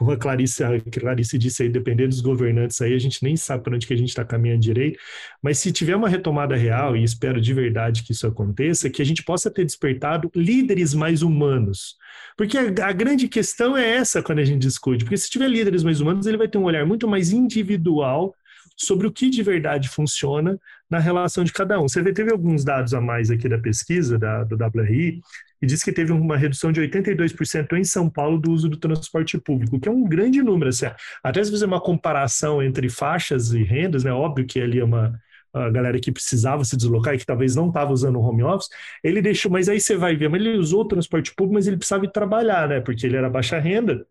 Como 0.00 0.12
a 0.12 0.16
Clarice, 0.16 0.64
a 0.64 0.80
Clarice 0.80 1.36
disse 1.36 1.62
aí, 1.62 1.68
dependendo 1.68 2.08
dos 2.08 2.22
governantes 2.22 2.80
aí, 2.80 2.94
a 2.94 2.98
gente 2.98 3.22
nem 3.22 3.36
sabe 3.36 3.62
para 3.62 3.74
onde 3.76 3.86
que 3.86 3.92
a 3.92 3.96
gente 3.98 4.08
está 4.08 4.24
caminhando 4.24 4.62
direito, 4.62 4.98
mas 5.42 5.58
se 5.58 5.70
tiver 5.70 5.94
uma 5.94 6.08
retomada 6.08 6.56
real, 6.56 6.96
e 6.96 7.04
espero 7.04 7.38
de 7.38 7.52
verdade 7.52 8.02
que 8.02 8.12
isso 8.12 8.26
aconteça, 8.26 8.88
que 8.88 9.02
a 9.02 9.04
gente 9.04 9.22
possa 9.22 9.50
ter 9.50 9.62
despertado 9.62 10.30
líderes 10.34 10.94
mais 10.94 11.20
humanos. 11.20 11.98
Porque 12.34 12.56
a, 12.56 12.86
a 12.86 12.92
grande 12.92 13.28
questão 13.28 13.76
é 13.76 13.90
essa 13.90 14.22
quando 14.22 14.38
a 14.38 14.44
gente 14.44 14.60
discute, 14.60 15.04
porque 15.04 15.18
se 15.18 15.28
tiver 15.28 15.48
líderes 15.48 15.84
mais 15.84 16.00
humanos, 16.00 16.26
ele 16.26 16.38
vai 16.38 16.48
ter 16.48 16.56
um 16.56 16.64
olhar 16.64 16.86
muito 16.86 17.06
mais 17.06 17.30
individual 17.30 18.34
sobre 18.80 19.06
o 19.06 19.12
que 19.12 19.28
de 19.28 19.42
verdade 19.42 19.88
funciona 19.88 20.58
na 20.88 20.98
relação 20.98 21.44
de 21.44 21.52
cada 21.52 21.78
um. 21.78 21.86
Você 21.86 22.02
teve 22.12 22.32
alguns 22.32 22.64
dados 22.64 22.94
a 22.94 23.00
mais 23.00 23.30
aqui 23.30 23.48
da 23.48 23.58
pesquisa 23.58 24.18
da, 24.18 24.42
do 24.44 24.56
WRI, 24.56 25.20
e 25.62 25.66
diz 25.66 25.82
que 25.82 25.92
teve 25.92 26.10
uma 26.10 26.38
redução 26.38 26.72
de 26.72 26.80
82% 26.80 27.74
em 27.74 27.84
São 27.84 28.08
Paulo 28.08 28.38
do 28.38 28.50
uso 28.50 28.68
do 28.68 28.78
transporte 28.78 29.38
público, 29.38 29.78
que 29.78 29.88
é 29.88 29.92
um 29.92 30.08
grande 30.08 30.42
número. 30.42 30.70
Assim, 30.70 30.86
até 31.22 31.44
se 31.44 31.50
fazer 31.50 31.66
uma 31.66 31.80
comparação 31.80 32.62
entre 32.62 32.88
faixas 32.88 33.52
e 33.52 33.62
rendas, 33.62 34.02
né, 34.02 34.10
óbvio 34.10 34.46
que 34.46 34.58
ali 34.58 34.80
é 34.80 34.84
uma 34.84 35.20
a 35.52 35.68
galera 35.68 35.98
que 35.98 36.12
precisava 36.12 36.64
se 36.64 36.76
deslocar 36.76 37.12
e 37.12 37.18
que 37.18 37.26
talvez 37.26 37.56
não 37.56 37.68
estava 37.68 37.92
usando 37.92 38.14
o 38.16 38.22
home 38.22 38.44
office, 38.44 38.68
ele 39.02 39.20
deixou, 39.20 39.50
mas 39.50 39.68
aí 39.68 39.80
você 39.80 39.96
vai 39.96 40.14
ver, 40.14 40.28
mas 40.28 40.40
ele 40.40 40.56
usou 40.56 40.82
o 40.82 40.84
transporte 40.84 41.34
público, 41.34 41.54
mas 41.54 41.66
ele 41.66 41.76
precisava 41.76 42.04
ir 42.04 42.12
trabalhar, 42.12 42.68
né? 42.68 42.80
Porque 42.80 43.04
ele 43.04 43.16
era 43.16 43.28
baixa 43.28 43.58
renda, 43.58 44.06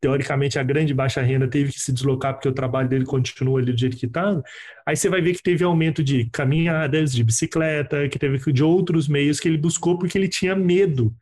teoricamente 0.00 0.58
a 0.58 0.62
grande 0.62 0.92
baixa 0.92 1.22
renda 1.22 1.48
teve 1.48 1.72
que 1.72 1.80
se 1.80 1.92
deslocar 1.92 2.34
porque 2.34 2.48
o 2.48 2.52
trabalho 2.52 2.88
dele 2.88 3.04
continua 3.04 3.60
ali 3.60 3.72
do 3.72 3.78
jeito 3.78 3.96
que 3.96 4.06
está, 4.06 4.42
aí 4.86 4.96
você 4.96 5.08
vai 5.08 5.22
ver 5.22 5.34
que 5.34 5.42
teve 5.42 5.64
aumento 5.64 6.04
de 6.04 6.28
caminhadas, 6.30 7.12
de 7.12 7.24
bicicleta, 7.24 8.08
que 8.08 8.18
teve 8.18 8.52
de 8.52 8.62
outros 8.62 9.08
meios 9.08 9.40
que 9.40 9.48
ele 9.48 9.58
buscou 9.58 9.98
porque 9.98 10.18
ele 10.18 10.28
tinha 10.28 10.54
medo 10.54 11.14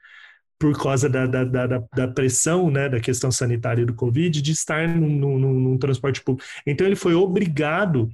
por 0.62 0.80
causa 0.80 1.08
da, 1.08 1.26
da, 1.26 1.42
da, 1.42 1.82
da 1.92 2.06
pressão, 2.06 2.70
né, 2.70 2.88
da 2.88 3.00
questão 3.00 3.32
sanitária 3.32 3.84
do 3.84 3.94
Covid, 3.94 4.40
de 4.40 4.52
estar 4.52 4.86
num, 4.86 5.18
num, 5.18 5.38
num 5.38 5.76
transporte 5.76 6.22
público. 6.22 6.48
Então 6.64 6.86
ele 6.86 6.94
foi 6.94 7.14
obrigado 7.14 8.08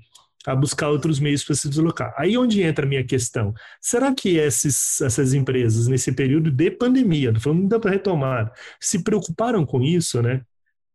a 0.48 0.56
buscar 0.56 0.88
outros 0.88 1.20
meios 1.20 1.44
para 1.44 1.54
se 1.54 1.68
deslocar. 1.68 2.14
Aí 2.16 2.36
onde 2.38 2.62
entra 2.62 2.86
a 2.86 2.88
minha 2.88 3.04
questão? 3.04 3.52
Será 3.80 4.14
que 4.14 4.36
esses, 4.36 5.00
essas 5.00 5.34
empresas, 5.34 5.86
nesse 5.86 6.10
período 6.12 6.50
de 6.50 6.70
pandemia, 6.70 7.32
falando 7.38 7.68
da 7.68 7.90
retomada, 7.90 8.52
se 8.80 9.02
preocuparam 9.02 9.66
com 9.66 9.82
isso, 9.82 10.22
né? 10.22 10.42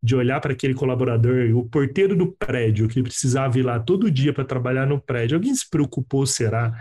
de 0.04 0.18
olhar 0.18 0.42
para 0.42 0.52
aquele 0.52 0.74
colaborador, 0.74 1.56
o 1.56 1.64
porteiro 1.64 2.14
do 2.14 2.34
prédio, 2.34 2.90
que 2.90 3.02
precisava 3.02 3.58
ir 3.58 3.62
lá 3.62 3.80
todo 3.80 4.12
dia 4.12 4.34
para 4.34 4.44
trabalhar 4.44 4.86
no 4.86 5.00
prédio. 5.00 5.38
Alguém 5.38 5.56
se 5.56 5.70
preocupou, 5.70 6.26
será, 6.26 6.74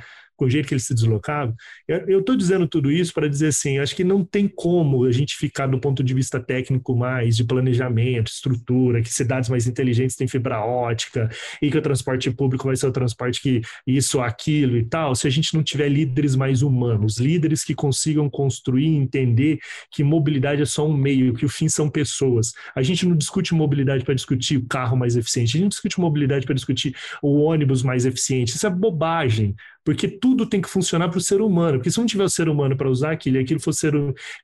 o 0.44 0.50
jeito 0.50 0.68
que 0.68 0.74
ele 0.74 0.80
se 0.80 0.94
deslocava. 0.94 1.54
Eu 1.88 2.20
estou 2.20 2.36
dizendo 2.36 2.66
tudo 2.66 2.90
isso 2.90 3.12
para 3.12 3.28
dizer 3.28 3.48
assim, 3.48 3.78
acho 3.78 3.94
que 3.94 4.04
não 4.04 4.24
tem 4.24 4.48
como 4.48 5.04
a 5.04 5.12
gente 5.12 5.36
ficar 5.36 5.66
do 5.66 5.78
ponto 5.78 6.02
de 6.02 6.14
vista 6.14 6.40
técnico 6.40 6.96
mais, 6.96 7.36
de 7.36 7.44
planejamento, 7.44 8.30
estrutura, 8.30 9.02
que 9.02 9.12
cidades 9.12 9.48
mais 9.48 9.66
inteligentes 9.66 10.16
têm 10.16 10.28
fibra 10.28 10.60
ótica, 10.60 11.28
e 11.60 11.70
que 11.70 11.78
o 11.78 11.82
transporte 11.82 12.30
público 12.30 12.66
vai 12.66 12.76
ser 12.76 12.86
o 12.86 12.92
transporte 12.92 13.40
que 13.40 13.60
isso, 13.86 14.20
aquilo 14.20 14.76
e 14.76 14.84
tal, 14.84 15.14
se 15.14 15.26
a 15.26 15.30
gente 15.30 15.54
não 15.54 15.62
tiver 15.62 15.88
líderes 15.88 16.34
mais 16.34 16.62
humanos, 16.62 17.18
líderes 17.18 17.64
que 17.64 17.74
consigam 17.74 18.28
construir 18.28 18.86
e 18.86 18.96
entender 18.96 19.58
que 19.90 20.02
mobilidade 20.02 20.62
é 20.62 20.66
só 20.66 20.86
um 20.86 20.96
meio, 20.96 21.34
que 21.34 21.44
o 21.44 21.48
fim 21.48 21.68
são 21.68 21.88
pessoas. 21.88 22.52
A 22.74 22.82
gente 22.82 23.06
não 23.06 23.16
discute 23.16 23.54
mobilidade 23.54 24.04
para 24.04 24.14
discutir 24.14 24.56
o 24.56 24.66
carro 24.66 24.96
mais 24.96 25.16
eficiente, 25.16 25.56
a 25.56 25.60
gente 25.60 25.70
discute 25.70 26.00
mobilidade 26.00 26.46
para 26.46 26.54
discutir 26.54 26.94
o 27.22 27.40
ônibus 27.40 27.82
mais 27.82 28.06
eficiente. 28.06 28.56
Isso 28.56 28.66
é 28.66 28.70
bobagem. 28.70 29.54
Porque 29.84 30.08
tudo 30.08 30.46
tem 30.46 30.60
que 30.60 30.68
funcionar 30.68 31.08
para 31.08 31.18
o 31.18 31.20
ser 31.20 31.40
humano. 31.40 31.78
Porque 31.78 31.90
se 31.90 31.98
não 31.98 32.06
tiver 32.06 32.24
o 32.24 32.28
ser 32.28 32.48
humano 32.48 32.76
para 32.76 32.88
usar 32.88 33.12
aquilo 33.12 33.36
e 33.36 33.40
aquilo 33.40 33.60
for 33.60 33.72
ser 33.72 33.92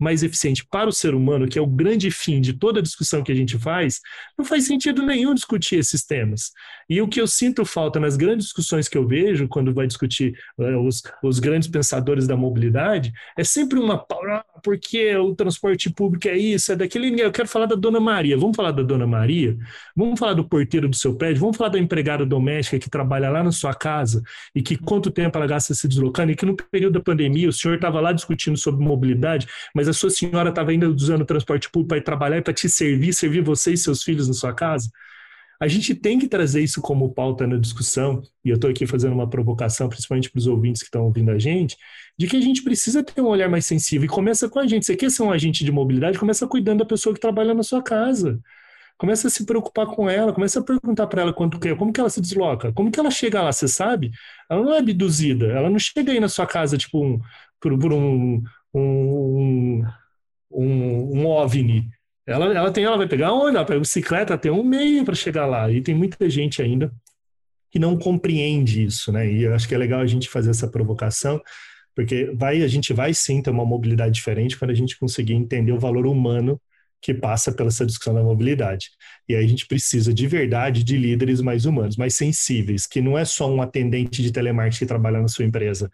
mais 0.00 0.22
eficiente 0.22 0.66
para 0.68 0.88
o 0.88 0.92
ser 0.92 1.14
humano, 1.14 1.48
que 1.48 1.58
é 1.58 1.62
o 1.62 1.66
grande 1.66 2.10
fim 2.10 2.40
de 2.40 2.52
toda 2.52 2.82
discussão 2.82 3.22
que 3.22 3.32
a 3.32 3.34
gente 3.34 3.58
faz, 3.58 4.00
não 4.36 4.44
faz 4.44 4.66
sentido 4.66 5.02
nenhum 5.02 5.34
discutir 5.34 5.76
esses 5.76 6.04
temas. 6.04 6.50
E 6.88 7.00
o 7.00 7.08
que 7.08 7.20
eu 7.20 7.26
sinto 7.26 7.64
falta 7.64 8.00
nas 8.00 8.16
grandes 8.16 8.46
discussões 8.46 8.88
que 8.88 8.96
eu 8.96 9.06
vejo, 9.06 9.46
quando 9.46 9.74
vai 9.74 9.86
discutir 9.86 10.34
uh, 10.58 10.78
os, 10.86 11.02
os 11.22 11.38
grandes 11.38 11.68
pensadores 11.68 12.26
da 12.26 12.36
mobilidade, 12.36 13.12
é 13.36 13.44
sempre 13.44 13.78
uma. 13.78 14.04
Ah, 14.30 14.44
porque 14.62 15.14
o 15.16 15.34
transporte 15.34 15.90
público 15.90 16.28
é 16.28 16.36
isso, 16.36 16.72
é 16.72 16.76
daquele. 16.76 17.20
Eu 17.20 17.30
quero 17.30 17.48
falar 17.48 17.66
da 17.66 17.74
Dona 17.74 18.00
Maria. 18.00 18.36
Vamos 18.36 18.56
falar 18.56 18.72
da 18.72 18.82
Dona 18.82 19.06
Maria? 19.06 19.56
Vamos 19.94 20.18
falar 20.18 20.34
do 20.34 20.48
porteiro 20.48 20.88
do 20.88 20.96
seu 20.96 21.14
prédio? 21.14 21.40
Vamos 21.40 21.56
falar 21.56 21.70
da 21.70 21.78
empregada 21.78 22.24
doméstica 22.24 22.78
que 22.78 22.90
trabalha 22.90 23.28
lá 23.28 23.42
na 23.42 23.52
sua 23.52 23.74
casa 23.74 24.22
e 24.54 24.62
que 24.62 24.76
quanto 24.76 25.10
tempo 25.10 25.27
ela 25.36 25.46
gasta 25.46 25.74
se 25.74 25.86
deslocando? 25.86 26.32
E 26.32 26.36
que 26.36 26.46
no 26.46 26.56
período 26.56 26.94
da 26.94 27.00
pandemia 27.00 27.48
o 27.48 27.52
senhor 27.52 27.74
estava 27.74 28.00
lá 28.00 28.12
discutindo 28.12 28.56
sobre 28.56 28.84
mobilidade, 28.84 29.46
mas 29.74 29.88
a 29.88 29.92
sua 29.92 30.10
senhora 30.10 30.48
estava 30.50 30.70
ainda 30.70 30.88
usando 30.88 31.22
o 31.22 31.26
transporte 31.26 31.70
público 31.70 31.88
para 31.88 31.98
ir 31.98 32.02
trabalhar 32.02 32.38
e 32.38 32.42
para 32.42 32.54
te 32.54 32.68
servir, 32.68 33.12
servir 33.12 33.42
você 33.42 33.72
e 33.72 33.76
seus 33.76 34.02
filhos 34.02 34.28
na 34.28 34.34
sua 34.34 34.54
casa? 34.54 34.88
A 35.60 35.66
gente 35.66 35.92
tem 35.92 36.20
que 36.20 36.28
trazer 36.28 36.62
isso 36.62 36.80
como 36.80 37.12
pauta 37.12 37.44
na 37.44 37.56
discussão, 37.56 38.22
e 38.44 38.50
eu 38.50 38.54
estou 38.54 38.70
aqui 38.70 38.86
fazendo 38.86 39.12
uma 39.12 39.28
provocação, 39.28 39.88
principalmente 39.88 40.30
para 40.30 40.38
os 40.38 40.46
ouvintes 40.46 40.82
que 40.82 40.86
estão 40.86 41.02
ouvindo 41.04 41.32
a 41.32 41.38
gente, 41.38 41.76
de 42.16 42.28
que 42.28 42.36
a 42.36 42.40
gente 42.40 42.62
precisa 42.62 43.02
ter 43.02 43.20
um 43.20 43.26
olhar 43.26 43.48
mais 43.48 43.66
sensível. 43.66 44.04
E 44.06 44.08
começa 44.08 44.48
com 44.48 44.60
a 44.60 44.66
gente. 44.68 44.86
Você 44.86 44.94
quer 44.94 45.10
ser 45.10 45.24
um 45.24 45.32
agente 45.32 45.64
de 45.64 45.72
mobilidade? 45.72 46.16
Começa 46.18 46.46
cuidando 46.46 46.78
da 46.78 46.84
pessoa 46.84 47.12
que 47.12 47.20
trabalha 47.20 47.54
na 47.54 47.64
sua 47.64 47.82
casa. 47.82 48.40
Começa 48.98 49.28
a 49.28 49.30
se 49.30 49.46
preocupar 49.46 49.86
com 49.86 50.10
ela, 50.10 50.32
começa 50.32 50.58
a 50.58 50.62
perguntar 50.62 51.06
para 51.06 51.22
ela 51.22 51.32
quanto 51.32 51.58
quer, 51.60 51.76
como 51.76 51.92
que 51.92 52.00
ela 52.00 52.10
se 52.10 52.20
desloca, 52.20 52.72
como 52.72 52.90
que 52.90 52.98
ela 52.98 53.10
chega 53.12 53.40
lá, 53.40 53.52
você 53.52 53.68
sabe? 53.68 54.10
Ela 54.50 54.62
não 54.62 54.74
é 54.74 54.78
abduzida, 54.78 55.46
ela 55.46 55.70
não 55.70 55.78
chega 55.78 56.10
aí 56.10 56.18
na 56.18 56.28
sua 56.28 56.46
casa, 56.46 56.76
tipo, 56.76 57.02
um, 57.04 57.20
por, 57.60 57.78
por 57.78 57.92
um, 57.92 58.42
um, 58.74 59.84
um, 60.50 61.20
um 61.20 61.26
OVNI. 61.26 61.88
Ela, 62.26 62.52
ela 62.52 62.72
tem, 62.72 62.84
ela 62.84 62.96
vai 62.96 63.08
pegar 63.08 63.32
onde? 63.32 63.56
Ela 63.56 63.64
pega 63.64 63.80
bicicleta, 63.80 64.36
tem 64.36 64.50
um 64.50 64.64
meio 64.64 65.04
para 65.04 65.14
chegar 65.14 65.46
lá. 65.46 65.70
E 65.70 65.80
tem 65.80 65.94
muita 65.94 66.28
gente 66.28 66.60
ainda 66.60 66.92
que 67.70 67.78
não 67.78 67.96
compreende 67.98 68.84
isso, 68.84 69.12
né? 69.12 69.30
E 69.30 69.44
eu 69.44 69.54
acho 69.54 69.68
que 69.68 69.74
é 69.74 69.78
legal 69.78 70.00
a 70.00 70.06
gente 70.06 70.28
fazer 70.28 70.50
essa 70.50 70.68
provocação, 70.68 71.40
porque 71.94 72.32
vai, 72.34 72.62
a 72.62 72.68
gente 72.68 72.92
vai 72.92 73.14
sim 73.14 73.40
ter 73.42 73.50
uma 73.50 73.64
mobilidade 73.64 74.14
diferente 74.14 74.58
quando 74.58 74.72
a 74.72 74.74
gente 74.74 74.98
conseguir 74.98 75.34
entender 75.34 75.72
o 75.72 75.78
valor 75.78 76.06
humano 76.06 76.60
que 77.00 77.14
passa 77.14 77.52
pela 77.52 77.68
essa 77.68 77.86
discussão 77.86 78.14
da 78.14 78.22
mobilidade. 78.22 78.90
E 79.28 79.34
aí 79.34 79.44
a 79.44 79.48
gente 79.48 79.66
precisa 79.66 80.12
de 80.12 80.26
verdade 80.26 80.82
de 80.82 80.96
líderes 80.96 81.40
mais 81.40 81.64
humanos, 81.64 81.96
mais 81.96 82.14
sensíveis, 82.16 82.86
que 82.86 83.00
não 83.00 83.16
é 83.16 83.24
só 83.24 83.50
um 83.52 83.60
atendente 83.62 84.22
de 84.22 84.32
telemarketing 84.32 84.78
que 84.80 84.86
trabalha 84.86 85.20
na 85.20 85.28
sua 85.28 85.44
empresa. 85.44 85.90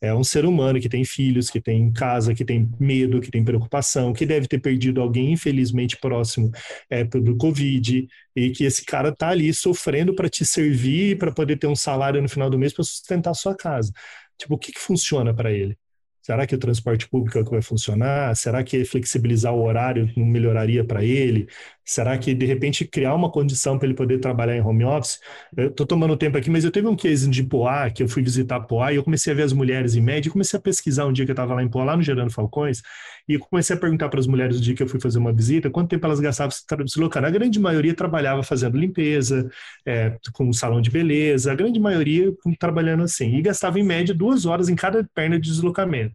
É 0.00 0.12
um 0.14 0.22
ser 0.22 0.44
humano 0.44 0.80
que 0.80 0.88
tem 0.88 1.04
filhos, 1.04 1.48
que 1.48 1.60
tem 1.60 1.90
casa, 1.92 2.34
que 2.34 2.44
tem 2.44 2.70
medo, 2.78 3.20
que 3.20 3.30
tem 3.30 3.42
preocupação, 3.42 4.12
que 4.12 4.26
deve 4.26 4.46
ter 4.46 4.58
perdido 4.58 5.00
alguém 5.00 5.32
infelizmente 5.32 5.96
próximo 5.98 6.50
é, 6.90 7.04
do 7.04 7.36
Covid, 7.36 8.06
e 8.36 8.50
que 8.50 8.64
esse 8.64 8.84
cara 8.84 9.08
está 9.08 9.30
ali 9.30 9.52
sofrendo 9.54 10.14
para 10.14 10.28
te 10.28 10.44
servir, 10.44 11.16
para 11.18 11.32
poder 11.32 11.56
ter 11.56 11.66
um 11.66 11.76
salário 11.76 12.20
no 12.20 12.28
final 12.28 12.50
do 12.50 12.58
mês 12.58 12.72
para 12.72 12.84
sustentar 12.84 13.30
a 13.30 13.34
sua 13.34 13.56
casa. 13.56 13.92
Tipo, 14.38 14.54
o 14.54 14.58
que, 14.58 14.72
que 14.72 14.80
funciona 14.80 15.32
para 15.34 15.52
ele? 15.52 15.76
Será 16.24 16.46
que 16.46 16.54
o 16.54 16.58
transporte 16.58 17.06
público 17.06 17.38
é 17.38 17.44
que 17.44 17.50
vai 17.50 17.60
funcionar? 17.60 18.34
Será 18.34 18.64
que 18.64 18.82
flexibilizar 18.86 19.52
o 19.54 19.62
horário 19.62 20.10
não 20.16 20.24
melhoraria 20.24 20.82
para 20.82 21.04
ele? 21.04 21.46
Será 21.84 22.16
que, 22.16 22.34
de 22.34 22.46
repente, 22.46 22.84
criar 22.86 23.14
uma 23.14 23.30
condição 23.30 23.78
para 23.78 23.86
ele 23.86 23.94
poder 23.94 24.18
trabalhar 24.18 24.56
em 24.56 24.60
home 24.60 24.84
office? 24.84 25.20
Estou 25.56 25.86
tomando 25.86 26.16
tempo 26.16 26.38
aqui, 26.38 26.48
mas 26.48 26.64
eu 26.64 26.70
teve 26.70 26.88
um 26.88 26.96
case 26.96 27.28
de 27.28 27.42
Poá, 27.42 27.90
que 27.90 28.02
eu 28.02 28.08
fui 28.08 28.22
visitar 28.22 28.60
Poá, 28.60 28.92
e 28.92 28.96
eu 28.96 29.04
comecei 29.04 29.32
a 29.32 29.36
ver 29.36 29.42
as 29.42 29.52
mulheres 29.52 29.94
em 29.94 30.00
média, 30.00 30.28
e 30.28 30.32
comecei 30.32 30.58
a 30.58 30.62
pesquisar 30.62 31.04
um 31.06 31.12
dia 31.12 31.24
que 31.24 31.30
eu 31.30 31.34
estava 31.34 31.54
lá 31.54 31.62
em 31.62 31.68
Poá, 31.68 31.84
lá 31.84 31.96
no 31.96 32.02
Gerando 32.02 32.30
Falcões, 32.30 32.82
e 33.28 33.38
comecei 33.38 33.76
a 33.76 33.78
perguntar 33.78 34.08
para 34.08 34.20
as 34.20 34.26
mulheres 34.26 34.56
no 34.56 34.62
dia 34.62 34.74
que 34.74 34.82
eu 34.82 34.88
fui 34.88 35.00
fazer 35.00 35.18
uma 35.18 35.32
visita, 35.32 35.70
quanto 35.70 35.88
tempo 35.90 36.06
elas 36.06 36.20
gastavam 36.20 36.50
se 36.50 36.64
deslocando. 36.84 37.26
A 37.26 37.30
grande 37.30 37.58
maioria 37.58 37.94
trabalhava 37.94 38.42
fazendo 38.42 38.78
limpeza, 38.78 39.50
é, 39.86 40.16
com 40.32 40.46
um 40.48 40.52
salão 40.52 40.80
de 40.80 40.90
beleza, 40.90 41.52
a 41.52 41.54
grande 41.54 41.80
maioria 41.80 42.32
trabalhando 42.58 43.02
assim, 43.02 43.36
e 43.36 43.42
gastava 43.42 43.78
em 43.78 43.84
média 43.84 44.14
duas 44.14 44.46
horas 44.46 44.68
em 44.68 44.74
cada 44.74 45.04
perna 45.14 45.38
de 45.38 45.50
deslocamento. 45.50 46.14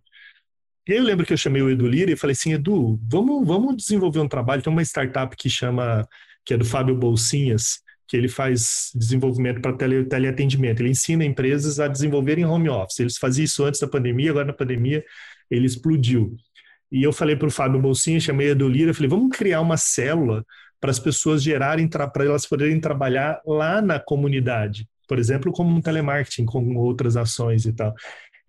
E 0.90 0.94
aí 0.94 0.98
eu 0.98 1.04
lembro 1.04 1.24
que 1.24 1.32
eu 1.32 1.38
chamei 1.38 1.62
o 1.62 1.70
Edu 1.70 1.88
Lira 1.88 2.10
e 2.10 2.16
falei 2.16 2.32
assim, 2.32 2.54
Edu, 2.54 3.00
vamos, 3.08 3.46
vamos 3.46 3.78
desenvolver 3.78 4.22
um 4.22 4.28
trabalho, 4.28 4.64
tem 4.64 4.74
uma 4.74 4.82
startup 4.82 5.38
que 5.38 5.48
chama, 5.48 6.04
que 6.44 6.52
é 6.52 6.58
do 6.58 6.66
Fábio 6.66 6.96
Bolsinhas, 6.96 7.82
que 8.08 8.18
ele 8.18 8.28
faz 8.28 8.90
desenvolvimento 8.96 9.62
para 9.62 9.78
tele, 9.78 10.04
teleatendimento. 10.06 10.82
Ele 10.82 10.90
ensina 10.90 11.24
empresas 11.24 11.80
a 11.80 11.88
desenvolverem 11.88 12.44
home 12.44 12.70
office. 12.70 13.02
Eles 13.02 13.20
faziam 13.20 13.46
isso 13.46 13.64
antes 13.64 13.80
da 13.80 13.88
pandemia, 13.88 14.32
agora 14.32 14.46
na 14.48 14.54
pandemia 14.54 15.06
ele 15.48 15.68
explodiu. 15.68 16.36
E 16.92 17.04
eu 17.04 17.14
falei 17.14 17.36
para 17.36 17.48
o 17.48 17.52
Fábio 17.52 17.80
Bolsinha, 17.80 18.20
chamei 18.20 18.48
a 18.48 18.52
Edu 18.54 18.68
Lira, 18.68 18.92
falei, 18.92 19.10
vamos 19.10 19.38
criar 19.38 19.62
uma 19.62 19.78
célula 19.78 20.44
para 20.82 20.90
as 20.90 20.98
pessoas 20.98 21.44
gerarem, 21.44 21.88
para 21.88 22.26
elas 22.26 22.48
poderem 22.48 22.80
trabalhar 22.80 23.40
lá 23.46 23.80
na 23.80 24.00
comunidade. 24.00 24.90
Por 25.08 25.20
exemplo, 25.20 25.52
como 25.52 25.70
um 25.70 25.82
telemarketing, 25.82 26.46
com 26.46 26.76
outras 26.78 27.16
ações 27.16 27.66
e 27.66 27.74
tal. 27.74 27.94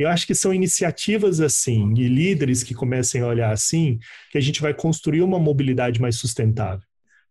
Eu 0.00 0.08
acho 0.08 0.26
que 0.26 0.34
são 0.34 0.54
iniciativas 0.54 1.42
assim 1.42 1.92
e 1.94 2.08
líderes 2.08 2.62
que 2.62 2.74
comecem 2.74 3.20
a 3.20 3.26
olhar 3.26 3.52
assim 3.52 3.98
que 4.30 4.38
a 4.38 4.40
gente 4.40 4.62
vai 4.62 4.72
construir 4.72 5.20
uma 5.20 5.38
mobilidade 5.38 6.00
mais 6.00 6.16
sustentável. 6.16 6.80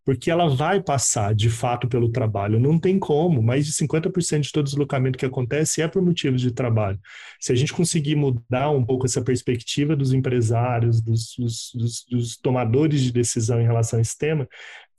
Porque 0.06 0.30
ela 0.30 0.48
vai 0.48 0.80
passar, 0.80 1.34
de 1.34 1.50
fato, 1.50 1.88
pelo 1.88 2.12
trabalho. 2.12 2.60
Não 2.60 2.78
tem 2.78 3.00
como. 3.00 3.42
Mais 3.42 3.66
de 3.66 3.74
50% 3.74 4.42
de 4.42 4.52
todo 4.52 4.66
deslocamento 4.66 5.18
que 5.18 5.26
acontece 5.26 5.82
é 5.82 5.88
por 5.88 6.00
motivos 6.02 6.42
de 6.42 6.52
trabalho. 6.52 7.00
Se 7.40 7.52
a 7.52 7.56
gente 7.56 7.74
conseguir 7.74 8.16
mudar 8.16 8.70
um 8.70 8.86
pouco 8.86 9.08
essa 9.08 9.24
perspectiva 9.24 9.96
dos 9.96 10.14
empresários, 10.14 11.02
dos, 11.02 11.36
dos, 11.38 11.72
dos, 11.74 12.06
dos 12.08 12.38
tomadores 12.38 13.02
de 13.02 13.12
decisão 13.12 13.60
em 13.60 13.66
relação 13.66 13.98
a 13.98 14.02
esse 14.04 14.18
tema, 14.18 14.48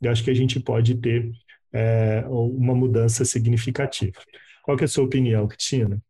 eu 0.02 0.10
acho 0.10 0.24
que 0.24 0.30
a 0.30 0.34
gente 0.34 0.58
pode 0.58 0.96
ter 0.96 1.30
é, 1.72 2.24
uma 2.28 2.74
mudança 2.74 3.24
significativa. 3.24 4.18
Qual 4.64 4.76
é 4.76 4.84
a 4.84 4.88
sua 4.88 5.04
opinião, 5.04 5.46
Cristina? 5.46 6.02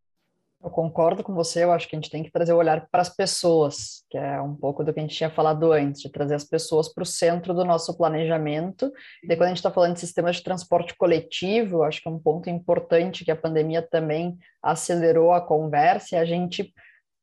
Eu 0.63 0.69
concordo 0.69 1.23
com 1.23 1.33
você, 1.33 1.63
eu 1.63 1.71
acho 1.71 1.87
que 1.87 1.95
a 1.95 1.99
gente 1.99 2.11
tem 2.11 2.21
que 2.21 2.31
trazer 2.31 2.53
o 2.53 2.57
olhar 2.57 2.87
para 2.91 3.01
as 3.01 3.09
pessoas, 3.09 4.03
que 4.11 4.17
é 4.17 4.39
um 4.39 4.55
pouco 4.55 4.83
do 4.83 4.93
que 4.93 4.99
a 4.99 5.01
gente 5.01 5.15
tinha 5.15 5.29
falado 5.29 5.71
antes, 5.71 6.01
de 6.01 6.09
trazer 6.09 6.35
as 6.35 6.43
pessoas 6.43 6.87
para 6.93 7.01
o 7.01 7.05
centro 7.05 7.51
do 7.51 7.65
nosso 7.65 7.97
planejamento. 7.97 8.91
E 9.23 9.35
quando 9.35 9.43
a 9.43 9.47
gente 9.47 9.57
está 9.57 9.71
falando 9.71 9.95
de 9.95 9.99
sistemas 9.99 10.35
de 10.35 10.43
transporte 10.43 10.95
coletivo, 10.95 11.81
acho 11.81 11.99
que 11.99 12.07
é 12.07 12.11
um 12.11 12.19
ponto 12.19 12.47
importante 12.47 13.25
que 13.25 13.31
a 13.31 13.35
pandemia 13.35 13.81
também 13.81 14.37
acelerou 14.61 15.33
a 15.33 15.41
conversa, 15.41 16.15
e 16.15 16.19
a 16.19 16.25
gente 16.25 16.71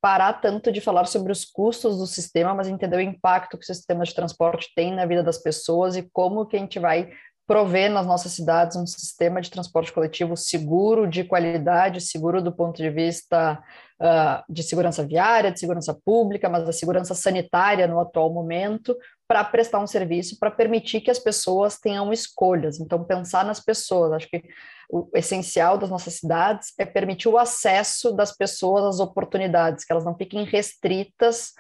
parar 0.01 0.33
tanto 0.35 0.71
de 0.73 0.81
falar 0.81 1.07
sobre 1.07 1.31
os 1.31 1.45
custos 1.45 1.99
do 1.99 2.07
sistema, 2.07 2.55
mas 2.55 2.69
entender 2.69 2.97
o 2.97 3.01
impacto 3.01 3.57
que 3.57 3.65
o 3.65 3.67
sistema 3.67 4.05
de 4.05 4.15
transporte 4.15 4.73
tem 4.75 4.93
na 4.93 5.07
vida 5.07 5.23
das 5.23 5.39
pessoas 5.39 5.97
e 5.97 6.09
como 6.13 6.47
que 6.47 6.57
a 6.57 6.61
gente 6.61 6.79
vai 6.79 7.11
prover 7.49 7.91
nas 7.91 8.07
nossas 8.07 8.33
cidades 8.33 8.77
um 8.77 8.87
sistema 8.87 9.41
de 9.41 9.51
transporte 9.51 9.91
coletivo 9.91 10.37
seguro, 10.37 11.09
de 11.09 11.25
qualidade, 11.25 12.03
seguro 12.03 12.43
do 12.43 12.53
ponto 12.53 12.77
de 12.77 12.91
vista 12.91 13.59
uh, 13.99 14.53
de 14.53 14.63
segurança 14.63 15.03
viária, 15.03 15.51
de 15.51 15.59
segurança 15.59 15.99
pública, 16.05 16.47
mas 16.51 16.67
da 16.67 16.75
segurança 16.75 17.15
sanitária 17.15 17.87
no 17.87 17.99
atual 17.99 18.31
momento, 18.31 18.95
para 19.27 19.43
prestar 19.45 19.79
um 19.79 19.87
serviço, 19.87 20.39
para 20.39 20.51
permitir 20.51 21.01
que 21.01 21.11
as 21.11 21.19
pessoas 21.19 21.79
tenham 21.79 22.13
escolhas. 22.13 22.79
Então, 22.79 23.03
pensar 23.03 23.47
nas 23.47 23.61
pessoas, 23.61 24.13
acho 24.13 24.29
que 24.29 24.43
o 24.91 25.09
essencial 25.15 25.79
das 25.79 25.89
nossas 25.89 26.15
cidades 26.15 26.75
é 26.79 26.85
permitir 26.85 27.29
o 27.29 27.39
acesso 27.39 28.13
das 28.13 28.37
pessoas 28.37 28.85
às 28.85 29.01
oportunidades, 29.01 29.87
que 29.87 29.93
elas 29.93 30.05
não 30.05 30.15
fiquem 30.15 30.45
restritas 30.45 31.55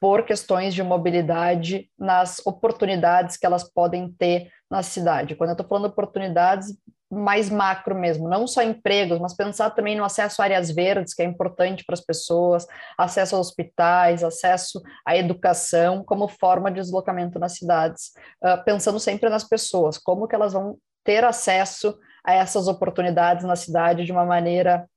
por 0.00 0.24
questões 0.24 0.74
de 0.74 0.82
mobilidade 0.82 1.88
nas 1.96 2.44
oportunidades 2.44 3.36
que 3.36 3.46
elas 3.46 3.62
podem 3.62 4.10
ter 4.10 4.50
na 4.70 4.82
cidade. 4.82 5.34
Quando 5.34 5.50
eu 5.50 5.54
estou 5.54 5.66
falando 5.66 5.86
oportunidades 5.86 6.76
mais 7.12 7.50
macro 7.50 7.92
mesmo, 7.92 8.28
não 8.28 8.46
só 8.46 8.62
empregos, 8.62 9.18
mas 9.18 9.34
pensar 9.34 9.70
também 9.70 9.96
no 9.96 10.04
acesso 10.04 10.40
a 10.40 10.44
áreas 10.44 10.70
verdes, 10.70 11.12
que 11.12 11.22
é 11.22 11.24
importante 11.24 11.84
para 11.84 11.94
as 11.94 12.00
pessoas, 12.00 12.66
acesso 12.96 13.34
a 13.34 13.40
hospitais, 13.40 14.22
acesso 14.22 14.80
à 15.04 15.16
educação, 15.16 16.04
como 16.04 16.28
forma 16.28 16.70
de 16.70 16.80
deslocamento 16.80 17.36
nas 17.36 17.56
cidades, 17.56 18.12
uh, 18.44 18.62
pensando 18.64 19.00
sempre 19.00 19.28
nas 19.28 19.42
pessoas, 19.42 19.98
como 19.98 20.28
que 20.28 20.36
elas 20.36 20.52
vão 20.52 20.78
ter 21.02 21.24
acesso 21.24 21.98
a 22.24 22.32
essas 22.32 22.68
oportunidades 22.68 23.44
na 23.44 23.56
cidade 23.56 24.04
de 24.04 24.12
uma 24.12 24.24
maneira 24.24 24.88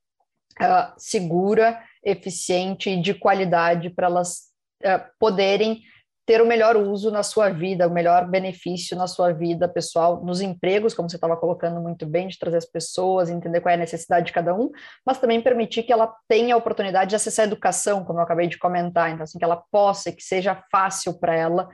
uh, 0.60 0.92
segura, 0.96 1.82
eficiente 2.04 2.90
e 2.90 3.02
de 3.02 3.14
qualidade 3.14 3.90
para 3.90 4.06
elas 4.06 4.52
uh, 4.84 5.02
poderem 5.18 5.82
ter 6.26 6.40
o 6.40 6.46
melhor 6.46 6.76
uso 6.76 7.10
na 7.10 7.22
sua 7.22 7.50
vida, 7.50 7.86
o 7.86 7.90
melhor 7.90 8.26
benefício 8.28 8.96
na 8.96 9.06
sua 9.06 9.32
vida 9.32 9.68
pessoal, 9.68 10.24
nos 10.24 10.40
empregos, 10.40 10.94
como 10.94 11.08
você 11.08 11.16
estava 11.16 11.36
colocando 11.36 11.80
muito 11.80 12.06
bem, 12.06 12.28
de 12.28 12.38
trazer 12.38 12.56
as 12.56 12.64
pessoas, 12.64 13.28
entender 13.28 13.60
qual 13.60 13.70
é 13.70 13.74
a 13.74 13.78
necessidade 13.78 14.26
de 14.26 14.32
cada 14.32 14.54
um, 14.54 14.70
mas 15.04 15.18
também 15.18 15.40
permitir 15.40 15.82
que 15.82 15.92
ela 15.92 16.14
tenha 16.26 16.54
a 16.54 16.58
oportunidade 16.58 17.10
de 17.10 17.16
acessar 17.16 17.44
a 17.44 17.48
educação, 17.48 18.04
como 18.04 18.18
eu 18.18 18.22
acabei 18.22 18.46
de 18.46 18.58
comentar, 18.58 19.10
então 19.10 19.22
assim, 19.22 19.38
que 19.38 19.44
ela 19.44 19.62
possa, 19.70 20.10
que 20.10 20.22
seja 20.22 20.62
fácil 20.70 21.18
para 21.18 21.34
ela 21.34 21.68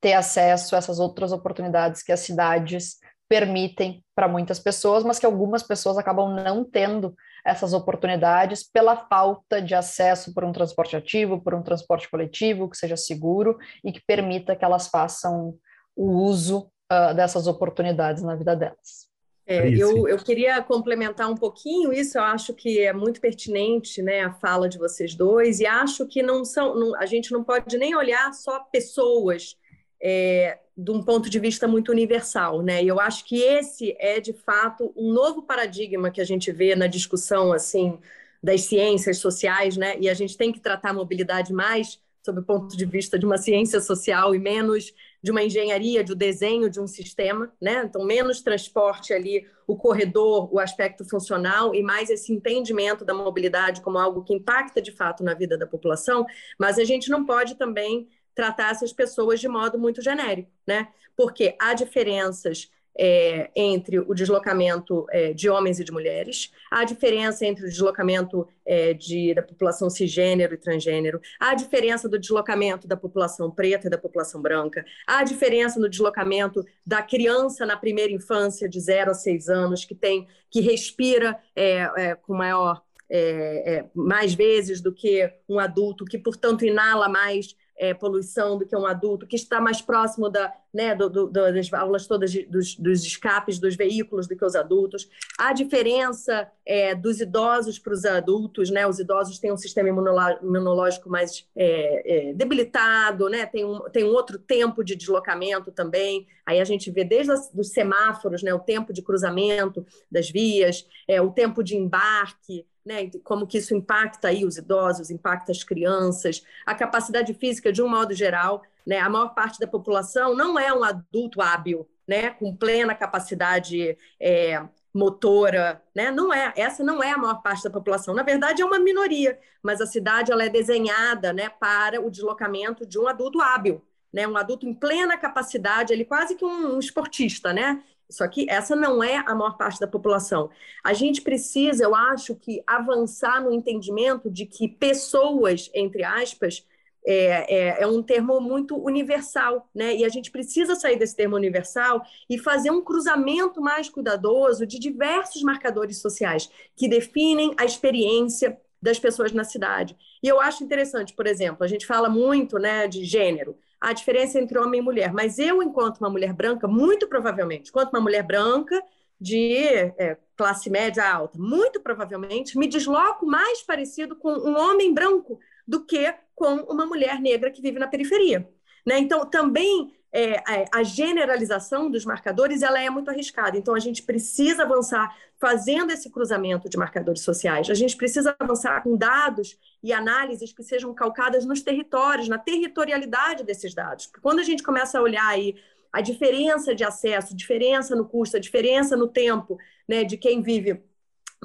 ter 0.00 0.12
acesso 0.12 0.74
a 0.74 0.78
essas 0.78 1.00
outras 1.00 1.32
oportunidades 1.32 2.02
que 2.02 2.12
as 2.12 2.20
cidades 2.20 2.98
permitem 3.28 4.04
para 4.14 4.28
muitas 4.28 4.58
pessoas, 4.58 5.04
mas 5.04 5.18
que 5.18 5.26
algumas 5.26 5.62
pessoas 5.62 5.98
acabam 5.98 6.34
não 6.34 6.64
tendo 6.64 7.14
essas 7.44 7.72
oportunidades 7.72 8.62
pela 8.62 8.96
falta 9.08 9.62
de 9.62 9.74
acesso 9.74 10.34
por 10.34 10.44
um 10.44 10.52
transporte 10.52 10.96
ativo, 10.96 11.40
por 11.40 11.54
um 11.54 11.62
transporte 11.62 12.10
coletivo 12.10 12.68
que 12.68 12.76
seja 12.76 12.96
seguro 12.96 13.56
e 13.84 13.92
que 13.92 14.00
permita 14.04 14.56
que 14.56 14.64
elas 14.64 14.88
façam 14.88 15.54
o 15.94 16.10
uso 16.10 16.70
uh, 16.92 17.14
dessas 17.14 17.46
oportunidades 17.46 18.22
na 18.22 18.34
vida 18.34 18.54
delas. 18.56 19.06
É, 19.48 19.68
eu, 19.68 20.08
eu 20.08 20.18
queria 20.18 20.60
complementar 20.60 21.30
um 21.30 21.36
pouquinho 21.36 21.92
isso, 21.92 22.18
eu 22.18 22.22
acho 22.24 22.52
que 22.52 22.80
é 22.80 22.92
muito 22.92 23.20
pertinente 23.20 24.02
né, 24.02 24.22
a 24.22 24.32
fala 24.32 24.68
de 24.68 24.76
vocês 24.76 25.14
dois, 25.14 25.60
e 25.60 25.66
acho 25.66 26.04
que 26.08 26.20
não 26.20 26.44
são, 26.44 26.74
não, 26.74 26.96
a 26.96 27.06
gente 27.06 27.30
não 27.30 27.44
pode 27.44 27.78
nem 27.78 27.94
olhar 27.94 28.32
só 28.34 28.58
pessoas 28.72 29.56
é, 30.02 30.58
de 30.76 30.90
um 30.90 31.02
ponto 31.02 31.30
de 31.30 31.38
vista 31.38 31.66
muito 31.66 31.90
universal, 31.90 32.62
né? 32.62 32.84
E 32.84 32.88
eu 32.88 33.00
acho 33.00 33.24
que 33.24 33.40
esse 33.40 33.96
é 33.98 34.20
de 34.20 34.32
fato 34.32 34.92
um 34.96 35.12
novo 35.12 35.42
paradigma 35.42 36.10
que 36.10 36.20
a 36.20 36.24
gente 36.24 36.52
vê 36.52 36.74
na 36.74 36.86
discussão 36.86 37.52
assim 37.52 37.98
das 38.42 38.62
ciências 38.62 39.18
sociais, 39.18 39.76
né? 39.76 39.96
E 39.98 40.08
a 40.08 40.14
gente 40.14 40.36
tem 40.36 40.52
que 40.52 40.60
tratar 40.60 40.90
a 40.90 40.94
mobilidade 40.94 41.52
mais 41.52 41.98
sob 42.26 42.40
o 42.40 42.42
ponto 42.42 42.76
de 42.76 42.84
vista 42.84 43.18
de 43.18 43.24
uma 43.24 43.38
ciência 43.38 43.80
social 43.80 44.34
e 44.34 44.38
menos 44.38 44.92
de 45.22 45.30
uma 45.30 45.42
engenharia, 45.42 46.04
de 46.04 46.12
um 46.12 46.16
desenho 46.16 46.68
de 46.68 46.80
um 46.80 46.86
sistema, 46.86 47.52
né? 47.60 47.84
Então, 47.84 48.04
menos 48.04 48.42
transporte 48.42 49.12
ali, 49.12 49.46
o 49.66 49.76
corredor, 49.76 50.52
o 50.52 50.58
aspecto 50.58 51.04
funcional 51.08 51.74
e 51.74 51.82
mais 51.82 52.10
esse 52.10 52.32
entendimento 52.32 53.04
da 53.04 53.14
mobilidade 53.14 53.80
como 53.80 53.98
algo 53.98 54.22
que 54.22 54.34
impacta 54.34 54.82
de 54.82 54.92
fato 54.92 55.24
na 55.24 55.34
vida 55.34 55.56
da 55.56 55.66
população, 55.66 56.26
mas 56.58 56.78
a 56.78 56.84
gente 56.84 57.08
não 57.08 57.24
pode 57.24 57.54
também 57.54 58.08
tratar 58.36 58.70
essas 58.70 58.92
pessoas 58.92 59.40
de 59.40 59.48
modo 59.48 59.78
muito 59.78 60.02
genérico, 60.02 60.50
né? 60.66 60.88
Porque 61.16 61.56
há 61.58 61.72
diferenças 61.72 62.70
é, 62.98 63.50
entre 63.56 63.98
o 63.98 64.14
deslocamento 64.14 65.06
é, 65.10 65.32
de 65.32 65.48
homens 65.48 65.78
e 65.78 65.84
de 65.84 65.92
mulheres, 65.92 66.52
há 66.70 66.84
diferença 66.84 67.44
entre 67.44 67.64
o 67.64 67.68
deslocamento 67.68 68.46
é, 68.64 68.94
de, 68.94 69.34
da 69.34 69.42
população 69.42 69.90
cisgênero 69.90 70.54
e 70.54 70.58
transgênero, 70.58 71.20
há 71.38 71.54
diferença 71.54 72.08
do 72.08 72.18
deslocamento 72.18 72.86
da 72.86 72.96
população 72.96 73.50
preta 73.50 73.86
e 73.86 73.90
da 73.90 73.98
população 73.98 74.40
branca, 74.40 74.84
há 75.06 75.24
diferença 75.24 75.80
no 75.80 75.88
deslocamento 75.88 76.64
da 76.84 77.02
criança 77.02 77.66
na 77.66 77.76
primeira 77.76 78.12
infância, 78.12 78.68
de 78.68 78.80
0 78.80 79.10
a 79.10 79.14
6 79.14 79.48
anos, 79.48 79.84
que 79.84 79.94
tem 79.94 80.26
que 80.50 80.60
respira 80.60 81.38
é, 81.54 81.90
é, 81.96 82.14
com 82.14 82.34
maior 82.34 82.82
é, 83.08 83.84
mais 83.94 84.34
vezes 84.34 84.80
do 84.80 84.92
que 84.92 85.30
um 85.48 85.58
adulto, 85.58 86.04
que, 86.04 86.18
portanto, 86.18 86.64
inala 86.64 87.08
mais 87.08 87.54
é, 87.78 87.92
poluição 87.92 88.58
do 88.58 88.66
que 88.66 88.76
um 88.76 88.86
adulto, 88.86 89.26
que 89.26 89.36
está 89.36 89.60
mais 89.60 89.80
próximo 89.80 90.28
da, 90.28 90.52
né, 90.72 90.94
do, 90.94 91.08
do, 91.08 91.28
das 91.28 91.68
válvulas 91.68 92.06
todas 92.06 92.30
de, 92.30 92.44
dos, 92.46 92.74
dos, 92.76 93.04
escapes 93.04 93.58
dos 93.58 93.76
veículos 93.76 94.26
do 94.26 94.36
que 94.36 94.44
os 94.44 94.54
adultos. 94.54 95.08
A 95.38 95.52
diferença 95.52 96.50
é, 96.64 96.94
dos 96.94 97.20
idosos 97.20 97.78
para 97.78 97.92
os 97.92 98.04
adultos, 98.04 98.70
né? 98.70 98.86
Os 98.86 98.98
idosos 98.98 99.38
têm 99.38 99.52
um 99.52 99.56
sistema 99.56 99.88
imunológico 99.88 101.08
mais 101.08 101.46
é, 101.54 102.30
é, 102.30 102.32
debilitado, 102.32 103.28
né? 103.28 103.46
Tem 103.46 103.64
um, 103.64 103.80
tem 103.90 104.04
um 104.04 104.12
outro 104.12 104.38
tempo 104.38 104.82
de 104.82 104.96
deslocamento 104.96 105.70
também. 105.70 106.26
Aí 106.44 106.60
a 106.60 106.64
gente 106.64 106.90
vê 106.90 107.04
desde 107.04 107.32
os 107.32 107.68
semáforos, 107.70 108.42
né? 108.42 108.52
O 108.54 108.60
tempo 108.60 108.92
de 108.92 109.02
cruzamento 109.02 109.86
das 110.10 110.30
vias, 110.30 110.86
é, 111.06 111.20
o 111.20 111.30
tempo 111.30 111.62
de 111.62 111.76
embarque, 111.76 112.66
né, 112.86 113.10
como 113.24 113.46
que 113.46 113.58
isso 113.58 113.74
impacta 113.74 114.28
aí 114.28 114.44
os 114.44 114.56
idosos, 114.56 115.10
impacta 115.10 115.50
as 115.50 115.64
crianças, 115.64 116.42
a 116.64 116.74
capacidade 116.74 117.34
física 117.34 117.72
de 117.72 117.82
um 117.82 117.88
modo 117.88 118.14
geral, 118.14 118.62
né, 118.86 119.00
a 119.00 119.10
maior 119.10 119.34
parte 119.34 119.58
da 119.58 119.66
população 119.66 120.34
não 120.36 120.56
é 120.56 120.72
um 120.72 120.84
adulto 120.84 121.42
hábil, 121.42 121.86
né, 122.06 122.30
com 122.30 122.54
plena 122.54 122.94
capacidade 122.94 123.98
é, 124.20 124.62
motora, 124.94 125.82
né, 125.94 126.12
não 126.12 126.32
é, 126.32 126.54
essa 126.56 126.84
não 126.84 127.02
é 127.02 127.10
a 127.10 127.18
maior 127.18 127.42
parte 127.42 127.64
da 127.64 127.70
população, 127.70 128.14
na 128.14 128.22
verdade 128.22 128.62
é 128.62 128.64
uma 128.64 128.78
minoria, 128.78 129.36
mas 129.60 129.80
a 129.80 129.86
cidade 129.86 130.30
ela 130.30 130.44
é 130.44 130.48
desenhada, 130.48 131.32
né, 131.32 131.48
para 131.48 132.00
o 132.00 132.08
deslocamento 132.08 132.86
de 132.86 133.00
um 133.00 133.08
adulto 133.08 133.40
hábil, 133.40 133.82
né, 134.12 134.28
um 134.28 134.36
adulto 134.36 134.64
em 134.64 134.72
plena 134.72 135.18
capacidade, 135.18 135.92
ele 135.92 136.04
quase 136.04 136.36
que 136.36 136.44
um, 136.44 136.76
um 136.76 136.78
esportista, 136.78 137.52
né, 137.52 137.82
só 138.08 138.26
que 138.28 138.48
essa 138.48 138.76
não 138.76 139.02
é 139.02 139.16
a 139.16 139.34
maior 139.34 139.56
parte 139.56 139.80
da 139.80 139.86
população. 139.86 140.50
A 140.84 140.92
gente 140.92 141.20
precisa, 141.22 141.84
eu 141.84 141.94
acho, 141.94 142.34
que 142.36 142.62
avançar 142.66 143.42
no 143.42 143.52
entendimento 143.52 144.30
de 144.30 144.46
que 144.46 144.68
pessoas, 144.68 145.70
entre 145.74 146.04
aspas, 146.04 146.64
é, 147.06 147.78
é, 147.78 147.82
é, 147.82 147.86
um 147.86 148.02
termo 148.02 148.40
muito 148.40 148.76
universal, 148.76 149.68
né? 149.74 149.94
E 149.94 150.04
a 150.04 150.08
gente 150.08 150.30
precisa 150.30 150.74
sair 150.74 150.98
desse 150.98 151.14
termo 151.14 151.36
universal 151.36 152.02
e 152.28 152.36
fazer 152.36 152.70
um 152.70 152.82
cruzamento 152.82 153.60
mais 153.60 153.88
cuidadoso 153.88 154.66
de 154.66 154.78
diversos 154.78 155.42
marcadores 155.42 155.98
sociais 155.98 156.50
que 156.74 156.88
definem 156.88 157.54
a 157.56 157.64
experiência 157.64 158.60
das 158.82 158.98
pessoas 158.98 159.32
na 159.32 159.44
cidade. 159.44 159.96
E 160.22 160.28
eu 160.28 160.40
acho 160.40 160.64
interessante, 160.64 161.14
por 161.14 161.26
exemplo, 161.26 161.64
a 161.64 161.68
gente 161.68 161.86
fala 161.86 162.08
muito, 162.08 162.58
né, 162.58 162.88
de 162.88 163.04
gênero 163.04 163.56
a 163.86 163.92
diferença 163.92 164.40
entre 164.40 164.58
homem 164.58 164.80
e 164.80 164.82
mulher. 164.82 165.12
Mas 165.12 165.38
eu, 165.38 165.62
enquanto 165.62 165.98
uma 165.98 166.10
mulher 166.10 166.32
branca, 166.32 166.66
muito 166.66 167.06
provavelmente, 167.06 167.70
enquanto 167.70 167.90
uma 167.90 168.00
mulher 168.00 168.24
branca 168.24 168.82
de 169.20 169.54
é, 169.96 170.18
classe 170.36 170.68
média 170.68 171.08
alta, 171.08 171.38
muito 171.38 171.80
provavelmente 171.80 172.58
me 172.58 172.66
desloco 172.66 173.24
mais 173.24 173.62
parecido 173.62 174.16
com 174.16 174.32
um 174.32 174.58
homem 174.58 174.92
branco 174.92 175.38
do 175.64 175.86
que 175.86 176.12
com 176.34 176.56
uma 176.62 176.84
mulher 176.84 177.20
negra 177.20 177.48
que 177.48 177.62
vive 177.62 177.78
na 177.78 177.86
periferia. 177.86 178.50
Né? 178.84 178.98
Então, 178.98 179.24
também 179.24 179.95
é, 180.12 180.42
a 180.72 180.82
generalização 180.82 181.90
dos 181.90 182.04
marcadores 182.04 182.62
ela 182.62 182.80
é 182.80 182.88
muito 182.88 183.10
arriscada. 183.10 183.56
Então, 183.56 183.74
a 183.74 183.78
gente 183.78 184.02
precisa 184.02 184.62
avançar 184.62 185.14
fazendo 185.38 185.90
esse 185.90 186.10
cruzamento 186.10 186.68
de 186.68 186.76
marcadores 186.78 187.22
sociais. 187.22 187.68
A 187.68 187.74
gente 187.74 187.96
precisa 187.96 188.34
avançar 188.38 188.82
com 188.82 188.96
dados 188.96 189.58
e 189.82 189.92
análises 189.92 190.52
que 190.52 190.62
sejam 190.62 190.94
calcadas 190.94 191.44
nos 191.44 191.60
territórios, 191.60 192.28
na 192.28 192.38
territorialidade 192.38 193.44
desses 193.44 193.74
dados. 193.74 194.06
Porque 194.06 194.20
quando 194.20 194.38
a 194.38 194.44
gente 194.44 194.62
começa 194.62 194.98
a 194.98 195.02
olhar 195.02 195.26
aí 195.26 195.56
a 195.92 196.00
diferença 196.00 196.74
de 196.74 196.84
acesso, 196.84 197.36
diferença 197.36 197.94
no 197.94 198.06
custo, 198.06 198.36
a 198.36 198.40
diferença 198.40 198.96
no 198.96 199.08
tempo 199.08 199.58
né, 199.88 200.04
de 200.04 200.16
quem 200.16 200.42
vive 200.42 200.82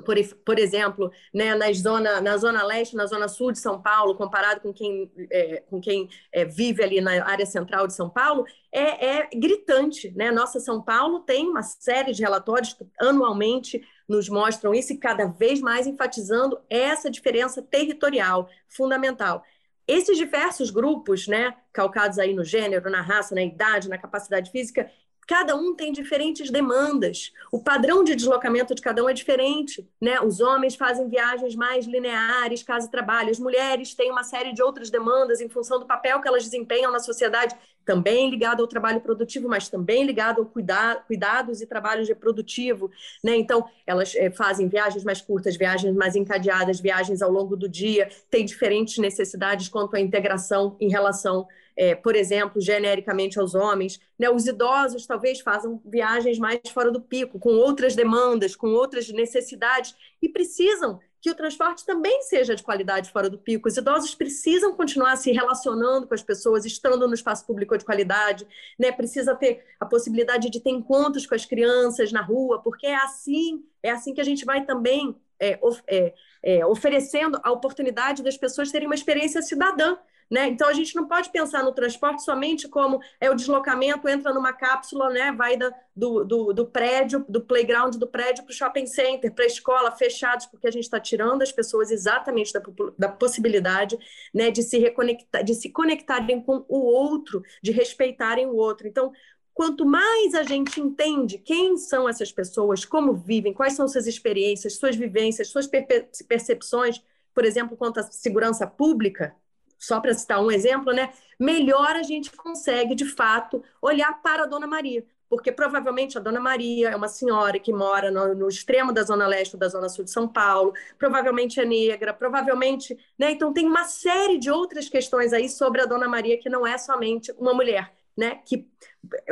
por, 0.06 0.16
por 0.46 0.60
exemplo, 0.60 1.12
né, 1.34 1.54
na, 1.56 1.72
zona, 1.74 2.22
na 2.22 2.38
zona 2.38 2.64
leste, 2.64 2.96
na 2.96 3.06
zona 3.06 3.28
sul 3.28 3.52
de 3.52 3.60
São 3.60 3.82
Paulo, 3.82 4.16
comparado 4.16 4.62
com 4.62 4.74
quem, 4.74 5.12
é, 5.30 5.64
com 5.70 5.80
quem 5.80 6.10
é, 6.32 6.46
vive 6.46 6.84
ali 6.84 7.02
na 7.02 7.26
área 7.26 7.46
central 7.46 7.88
de 7.88 7.94
São 7.94 8.10
Paulo, 8.10 8.46
é, 8.72 9.18
é, 9.18 9.30
gritante. 9.34 10.12
Né? 10.12 10.32
Nossa 10.32 10.60
São 10.60 10.82
Paulo 10.82 11.22
tem 11.22 11.48
uma 11.48 11.62
série 11.64 12.14
de 12.14 12.22
relatórios 12.22 12.74
que 12.74 12.86
anualmente 13.00 13.82
nos 14.08 14.28
mostram 14.28 14.74
isso 14.74 14.94
e 14.94 14.98
cada 14.98 15.26
vez 15.26 15.62
mais 15.62 15.88
enfatizando 15.88 16.60
essa 16.70 17.10
diferença 17.10 17.62
territorial 17.62 18.50
fundamental. 18.68 19.44
Esses 19.88 20.18
diversos 20.18 20.70
grupos, 20.70 21.28
né, 21.28 21.56
calcados 21.74 22.20
aí 22.20 22.34
no 22.34 22.46
gênero, 22.46 22.89
na 22.89 23.02
raça, 23.02 23.36
na 23.36 23.42
idade, 23.42 23.89
na 23.89 23.98
capacidade 23.98 24.52
física, 24.52 24.89
cada 25.28 25.56
um 25.56 25.74
tem 25.76 25.92
diferentes 25.92 26.50
demandas. 26.50 27.32
O 27.52 27.62
padrão 27.62 28.04
de 28.04 28.16
deslocamento 28.16 28.76
de 28.76 28.82
cada 28.82 29.04
um 29.04 29.10
é 29.10 29.14
diferente, 29.14 29.88
né? 30.00 30.20
Os 30.22 30.40
homens 30.40 30.76
fazem 30.76 31.08
viagens 31.08 31.56
mais 31.56 31.86
lineares, 31.86 32.64
casa 32.64 32.88
e 32.88 32.92
trabalho. 32.92 33.30
As 33.30 33.40
mulheres 33.40 33.94
têm 33.94 34.12
uma 34.12 34.24
série 34.24 34.54
de 34.54 34.62
outras 34.62 34.90
demandas 34.90 35.40
em 35.40 35.50
função 35.50 35.80
do 35.80 35.86
papel 35.86 36.22
que 36.22 36.28
elas 36.28 36.44
desempenham 36.44 36.92
na 36.92 37.00
sociedade, 37.00 37.56
também 37.86 38.30
ligado 38.30 38.62
ao 38.62 38.68
trabalho 38.68 39.02
produtivo, 39.02 39.48
mas 39.48 39.68
também 39.70 40.06
ligado 40.06 40.42
ao 40.42 40.46
cuidar, 40.46 41.06
cuidados 41.06 41.62
e 41.62 41.68
trabalho 41.68 42.06
reprodutivo, 42.06 42.92
né? 43.24 43.36
Então, 43.36 43.68
elas 43.86 44.16
é, 44.16 44.30
fazem 44.30 44.68
viagens 44.68 45.04
mais 45.04 45.22
curtas, 45.22 45.56
viagens 45.56 45.96
mais 45.96 46.16
encadeadas, 46.16 46.80
viagens 46.80 47.22
ao 47.22 47.32
longo 47.32 47.56
do 47.56 47.68
dia, 47.68 48.10
têm 48.30 48.46
diferentes 48.46 48.98
necessidades 48.98 49.68
quanto 49.68 49.96
à 49.96 50.00
integração 50.00 50.76
em 50.80 50.90
relação 50.90 51.48
é, 51.76 51.96
por 51.96 52.16
exemplo, 52.16 52.62
genericamente 52.62 53.40
aos 53.40 53.56
homens. 53.56 54.00
Né? 54.18 54.30
Os 54.30 54.46
idosos 54.48 55.06
talvez 55.06 55.40
façam 55.40 55.82
viagens 55.86 56.38
mais 56.40 56.60
fora 56.74 56.92
do 56.92 57.02
pico, 57.02 57.40
com 57.40 57.52
outras 57.52 57.96
demandas, 57.96 58.56
com 58.56 58.68
outras 58.68 59.10
necessidades, 59.10 59.96
e 60.22 60.30
precisam 60.30 61.00
que 61.22 61.30
o 61.30 61.36
transporte 61.36 61.86
também 61.86 62.24
seja 62.24 62.56
de 62.56 62.64
qualidade 62.64 63.12
fora 63.12 63.30
do 63.30 63.38
pico. 63.38 63.68
Os 63.68 63.78
idosos 63.78 64.16
precisam 64.16 64.76
continuar 64.76 65.16
se 65.18 65.32
relacionando 65.32 66.08
com 66.08 66.16
as 66.16 66.24
pessoas, 66.24 66.66
estando 66.66 67.08
no 67.08 67.14
espaço 67.14 67.46
público 67.46 67.78
de 67.78 67.86
qualidade, 67.86 68.48
né? 68.78 68.92
Precisa 68.92 69.36
ter 69.36 69.64
a 69.80 69.86
possibilidade 69.86 70.50
de 70.50 70.60
ter 70.60 70.72
encontros 70.72 71.28
com 71.28 71.36
as 71.36 71.46
crianças 71.46 72.12
na 72.12 72.22
rua, 72.22 72.60
porque 72.64 72.88
é 72.88 72.96
assim, 72.96 73.64
é 73.84 73.92
assim 73.92 74.16
que 74.16 74.22
a 74.22 74.24
gente 74.24 74.44
vai 74.44 74.66
também 74.66 75.16
é, 75.40 75.60
é, 75.88 76.14
é, 76.44 76.66
oferecendo 76.66 77.40
a 77.44 77.52
oportunidade 77.52 78.24
das 78.24 78.36
pessoas 78.36 78.72
terem 78.72 78.88
uma 78.88 78.96
experiência 78.96 79.44
cidadã 79.44 79.98
né? 80.32 80.48
Então 80.48 80.70
a 80.70 80.74
gente 80.74 80.96
não 80.96 81.06
pode 81.08 81.30
pensar 81.30 81.62
no 81.62 81.74
transporte 81.74 82.24
somente 82.24 82.70
como 82.70 83.02
é 83.20 83.30
o 83.30 83.36
deslocamento, 83.36 84.08
entra 84.08 84.34
numa 84.34 84.54
cápsula, 84.54 85.10
né? 85.10 85.34
vai 85.34 85.58
da, 85.58 85.70
do, 85.94 86.24
do, 86.24 86.54
do 86.54 86.66
prédio, 86.66 87.26
do 87.28 87.42
playground 87.42 87.96
do 87.96 88.08
prédio 88.08 88.46
para 88.46 88.52
o 88.52 88.56
shopping 88.56 88.86
center, 88.86 89.34
para 89.34 89.44
a 89.44 89.48
escola, 89.48 89.92
fechados, 89.92 90.46
porque 90.46 90.68
a 90.68 90.72
gente 90.72 90.84
está 90.84 91.02
tirando 91.02 91.42
as 91.42 91.52
pessoas 91.52 91.92
exatamente 91.92 92.54
da, 92.54 92.62
da 92.98 93.10
possibilidade 93.10 94.00
né, 94.34 94.50
de 94.50 94.64
se 94.64 94.80
reconectar, 94.80 95.44
de 95.44 95.54
se 95.54 95.70
conectarem 95.70 96.42
com 96.42 96.64
o 96.70 96.80
outro, 96.80 97.44
de 97.62 97.74
respeitarem 97.74 98.46
o 98.46 98.56
outro. 98.56 98.88
Então, 98.88 99.12
quanto 99.54 99.86
mais 99.86 100.34
a 100.34 100.44
gente 100.44 100.80
entende 100.80 101.40
quem 101.40 101.76
são 101.76 102.08
essas 102.08 102.32
pessoas, 102.32 102.86
como 102.86 103.14
vivem, 103.14 103.54
quais 103.54 103.74
são 103.74 103.86
suas 103.86 104.08
experiências, 104.08 104.78
suas 104.78 104.96
vivências, 104.96 105.50
suas 105.50 105.68
percepções, 105.68 107.04
por 107.34 107.44
exemplo, 107.44 107.76
quanto 107.76 108.00
à 108.00 108.04
segurança 108.04 108.66
pública, 108.66 109.36
só 109.82 110.00
para 110.00 110.14
citar 110.14 110.40
um 110.40 110.52
exemplo, 110.52 110.94
né? 110.94 111.12
Melhor 111.40 111.96
a 111.96 112.04
gente 112.04 112.32
consegue, 112.32 112.94
de 112.94 113.06
fato, 113.06 113.64
olhar 113.82 114.22
para 114.22 114.44
a 114.44 114.46
Dona 114.46 114.68
Maria. 114.68 115.04
Porque 115.28 115.52
provavelmente 115.52 116.18
a 116.18 116.22
Dona 116.22 116.40
Maria 116.40 116.90
é 116.90 116.96
uma 116.96 117.08
senhora 117.08 117.58
que 117.58 117.74
mora 117.74 118.12
no, 118.12 118.36
no 118.36 118.48
extremo 118.48 118.94
da 118.94 119.02
Zona 119.02 119.26
Leste 119.26 119.56
ou 119.56 119.60
da 119.60 119.68
Zona 119.68 119.90
Sul 119.90 120.06
de 120.06 120.12
São 120.12 120.28
Paulo, 120.28 120.74
provavelmente 121.00 121.60
é 121.60 121.66
negra, 121.66 122.14
provavelmente. 122.14 122.96
Né? 123.18 123.32
Então, 123.32 123.52
tem 123.52 123.66
uma 123.66 123.86
série 123.86 124.38
de 124.38 124.52
outras 124.52 124.88
questões 124.88 125.34
aí 125.34 125.50
sobre 125.50 125.82
a 125.82 125.86
Dona 125.86 126.08
Maria 126.08 126.38
que 126.38 126.50
não 126.50 126.68
é 126.68 126.78
somente 126.78 127.32
uma 127.40 127.54
mulher, 127.54 127.92
né? 128.16 128.40
Que, 128.46 128.68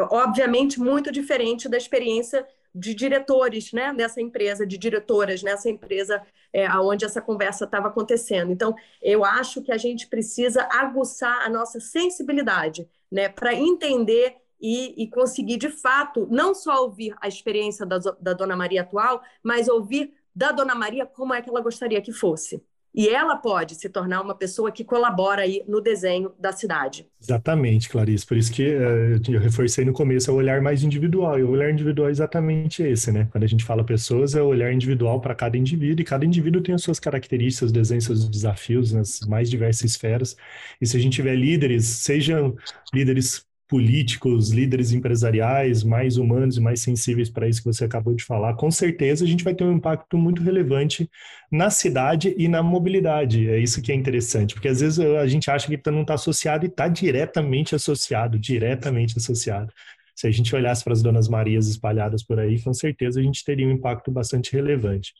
obviamente, 0.09 0.79
muito 0.79 1.11
diferente 1.11 1.69
da 1.69 1.77
experiência 1.77 2.47
de 2.79 2.95
diretores 2.95 3.71
né, 3.73 3.93
dessa 3.93 4.21
empresa, 4.21 4.65
de 4.65 4.77
diretoras 4.77 5.43
nessa 5.43 5.69
empresa 5.69 6.21
é, 6.53 6.69
onde 6.77 7.05
essa 7.05 7.21
conversa 7.21 7.65
estava 7.65 7.89
acontecendo. 7.89 8.51
Então, 8.51 8.73
eu 9.01 9.23
acho 9.25 9.61
que 9.61 9.71
a 9.71 9.77
gente 9.77 10.07
precisa 10.07 10.67
aguçar 10.71 11.45
a 11.45 11.49
nossa 11.49 11.79
sensibilidade 11.79 12.87
né, 13.11 13.27
para 13.29 13.53
entender 13.53 14.37
e, 14.61 15.03
e, 15.03 15.09
conseguir, 15.09 15.57
de 15.57 15.69
fato, 15.69 16.27
não 16.29 16.53
só 16.53 16.83
ouvir 16.83 17.15
a 17.21 17.27
experiência 17.27 17.85
da, 17.85 17.97
da 17.97 18.33
Dona 18.33 18.55
Maria 18.55 18.81
atual, 18.81 19.21
mas 19.41 19.67
ouvir 19.69 20.13
da 20.35 20.51
Dona 20.51 20.75
Maria 20.75 21.05
como 21.05 21.33
é 21.33 21.41
que 21.41 21.49
ela 21.49 21.61
gostaria 21.61 22.01
que 22.01 22.11
fosse. 22.11 22.61
E 22.93 23.07
ela 23.07 23.35
pode 23.35 23.75
se 23.75 23.87
tornar 23.87 24.21
uma 24.21 24.35
pessoa 24.35 24.71
que 24.71 24.83
colabora 24.83 25.43
aí 25.43 25.63
no 25.67 25.79
desenho 25.79 26.31
da 26.39 26.51
cidade. 26.51 27.07
Exatamente, 27.21 27.87
Clarice. 27.87 28.25
Por 28.25 28.35
isso 28.35 28.51
que 28.51 28.63
uh, 28.63 29.21
eu 29.31 29.39
reforcei 29.39 29.85
no 29.85 29.93
começo 29.93 30.29
é 30.29 30.33
o 30.33 30.37
olhar 30.37 30.61
mais 30.61 30.83
individual. 30.83 31.37
E 31.37 31.43
o 31.43 31.49
olhar 31.49 31.69
individual 31.69 32.07
é 32.07 32.11
exatamente 32.11 32.81
esse, 32.81 33.11
né? 33.11 33.27
Quando 33.31 33.43
a 33.43 33.47
gente 33.47 33.63
fala 33.63 33.83
pessoas, 33.83 34.35
é 34.35 34.41
o 34.41 34.47
olhar 34.47 34.73
individual 34.73 35.21
para 35.21 35.35
cada 35.35 35.57
indivíduo. 35.57 36.01
E 36.01 36.05
cada 36.05 36.25
indivíduo 36.25 36.61
tem 36.61 36.73
as 36.73 36.81
suas 36.81 36.99
características, 36.99 37.59
seus 37.59 37.71
desenhos, 37.71 38.05
seus 38.05 38.27
desafios 38.27 38.91
nas 38.91 39.19
mais 39.21 39.49
diversas 39.49 39.91
esferas. 39.91 40.35
E 40.81 40.87
se 40.87 40.97
a 40.97 40.99
gente 40.99 41.13
tiver 41.13 41.35
líderes, 41.35 41.85
sejam 41.85 42.55
líderes 42.93 43.45
políticos, 43.69 44.49
líderes 44.49 44.91
empresariais 44.91 45.83
mais 45.83 46.17
humanos 46.17 46.57
e 46.57 46.59
mais 46.59 46.81
sensíveis 46.81 47.29
para 47.29 47.47
isso 47.47 47.61
que 47.61 47.67
você 47.71 47.85
acabou 47.85 48.15
de 48.15 48.23
falar, 48.23 48.55
com 48.55 48.71
certeza 48.71 49.23
a 49.23 49.27
gente 49.27 49.43
vai 49.43 49.53
ter 49.53 49.63
um 49.63 49.73
impacto 49.73 50.17
muito 50.17 50.41
relevante 50.41 51.09
na 51.51 51.69
cidade 51.69 52.33
e 52.35 52.47
na 52.47 52.63
mobilidade. 52.63 53.47
É 53.47 53.59
isso 53.59 53.81
que 53.81 53.91
é 53.91 53.95
interessante, 53.95 54.55
porque 54.55 54.67
às 54.67 54.81
vezes 54.81 54.99
a 54.99 55.27
gente 55.27 55.51
acha 55.51 55.67
que 55.67 55.91
não 55.91 56.01
está 56.01 56.15
associado 56.15 56.65
e 56.65 56.67
está 56.67 56.87
diretamente 56.87 57.75
associado, 57.75 58.39
diretamente 58.39 59.17
associado 59.17 59.71
se 60.19 60.27
a 60.27 60.31
gente 60.31 60.53
olhasse 60.53 60.83
para 60.83 60.91
as 60.91 61.01
Donas 61.01 61.29
Marias 61.29 61.69
espalhadas 61.69 62.21
por 62.21 62.37
aí, 62.41 62.61
com 62.61 62.73
certeza 62.73 63.21
a 63.21 63.23
gente 63.23 63.41
teria 63.41 63.65
um 63.65 63.71
impacto 63.71 64.11
bastante 64.11 64.51
relevante. 64.51 65.13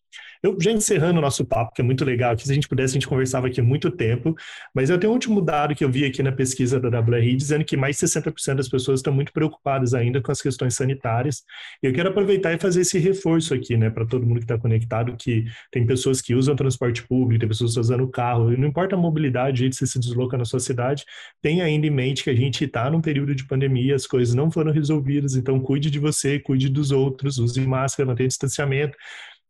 Eu 0.44 0.58
já 0.60 0.74
encerrando 0.74 1.20
o 1.20 1.22
nosso 1.22 1.46
papo, 1.46 1.74
que 1.74 1.80
é 1.80 1.84
muito 1.86 2.04
legal, 2.04 2.36
que 2.36 2.44
se 2.44 2.52
a 2.52 2.54
gente 2.54 2.68
pudesse, 2.68 2.92
a 2.92 2.96
gente 2.96 3.08
conversava 3.08 3.48
aqui 3.48 3.62
muito 3.62 3.90
tempo, 3.90 4.36
mas 4.76 4.90
eu 4.90 5.00
tenho 5.00 5.12
um 5.12 5.14
último 5.14 5.42
dado 5.42 5.74
que 5.74 5.86
eu 5.86 5.90
vi 5.90 6.04
aqui 6.04 6.22
na 6.22 6.34
pesquisa 6.34 6.82
da 6.82 7.00
WRI, 7.00 7.34
dizendo 7.38 7.64
que 7.64 7.78
mais 7.78 7.98
de 7.98 8.06
60% 8.08 8.56
das 8.56 8.68
pessoas 8.68 9.00
estão 9.00 9.14
muito 9.14 9.32
preocupadas 9.32 9.94
ainda 9.94 10.22
com 10.22 10.34
as 10.34 10.42
questões 10.42 10.76
sanitárias. 10.76 11.44
Eu 11.82 11.94
quero 11.94 12.10
aproveitar 12.10 12.54
e 12.54 12.60
fazer 12.60 12.82
esse 12.82 13.00
reforço 13.00 13.54
aqui, 13.54 13.78
né, 13.78 13.90
para 13.90 14.06
todo 14.06 14.26
mundo 14.26 14.40
que 14.40 14.44
está 14.44 14.58
conectado, 14.58 15.16
que 15.16 15.46
tem 15.72 15.86
pessoas 15.86 16.22
que 16.22 16.36
usam 16.36 16.58
transporte 16.58 17.08
público, 17.08 17.40
tem 17.40 17.48
pessoas 17.48 17.78
usando 17.78 18.06
carro, 18.10 18.52
e 18.52 18.58
não 18.58 18.68
importa 18.68 18.96
a 18.96 19.00
mobilidade, 19.00 19.70
que 19.70 19.76
você 19.76 19.88
se 19.88 19.98
desloca 19.98 20.38
na 20.38 20.44
sua 20.44 20.60
cidade, 20.60 21.06
tenha 21.42 21.64
ainda 21.64 21.88
em 21.88 21.90
mente 21.90 22.22
que 22.22 22.30
a 22.30 22.36
gente 22.36 22.66
está 22.66 22.90
num 22.92 23.00
período 23.00 23.34
de 23.34 23.46
pandemia, 23.48 23.96
as 23.96 24.06
coisas 24.06 24.36
não 24.36 24.52
foram 24.52 24.74
resolvidas 24.74 24.89
resolvidas. 24.90 25.36
Então, 25.36 25.60
cuide 25.60 25.90
de 25.90 26.00
você, 26.00 26.40
cuide 26.40 26.70
dos 26.70 26.92
outros, 26.92 27.38
use 27.38 27.62
máscara, 27.62 28.08
mantenha 28.08 28.28
distanciamento 28.28 28.98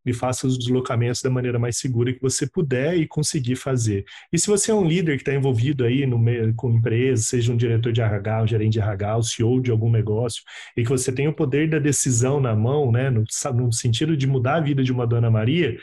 e 0.05 0.13
faça 0.13 0.47
os 0.47 0.57
deslocamentos 0.57 1.21
da 1.21 1.29
maneira 1.29 1.59
mais 1.59 1.77
segura 1.77 2.13
que 2.13 2.21
você 2.21 2.47
puder 2.49 2.95
e 2.97 3.07
conseguir 3.07 3.55
fazer. 3.55 4.05
E 4.31 4.39
se 4.39 4.47
você 4.47 4.71
é 4.71 4.73
um 4.73 4.85
líder 4.85 5.17
que 5.17 5.21
está 5.21 5.33
envolvido 5.33 5.83
aí 5.83 6.05
no 6.05 6.17
meio, 6.17 6.53
com 6.55 6.71
empresa, 6.71 7.21
seja 7.21 7.51
um 7.51 7.57
diretor 7.57 7.91
de 7.91 8.01
RH, 8.01 8.43
um 8.43 8.47
gerente 8.47 8.73
de 8.73 8.79
RH, 8.79 9.17
o 9.17 9.23
CEO 9.23 9.61
de 9.61 9.71
algum 9.71 9.91
negócio, 9.91 10.41
e 10.75 10.83
que 10.83 10.89
você 10.89 11.11
tem 11.11 11.27
o 11.27 11.33
poder 11.33 11.69
da 11.69 11.79
decisão 11.79 12.39
na 12.39 12.55
mão, 12.55 12.91
né, 12.91 13.09
no, 13.09 13.23
no 13.53 13.73
sentido 13.73 14.15
de 14.15 14.25
mudar 14.25 14.55
a 14.55 14.61
vida 14.61 14.83
de 14.83 14.91
uma 14.91 15.05
Dona 15.05 15.29
Maria, 15.29 15.77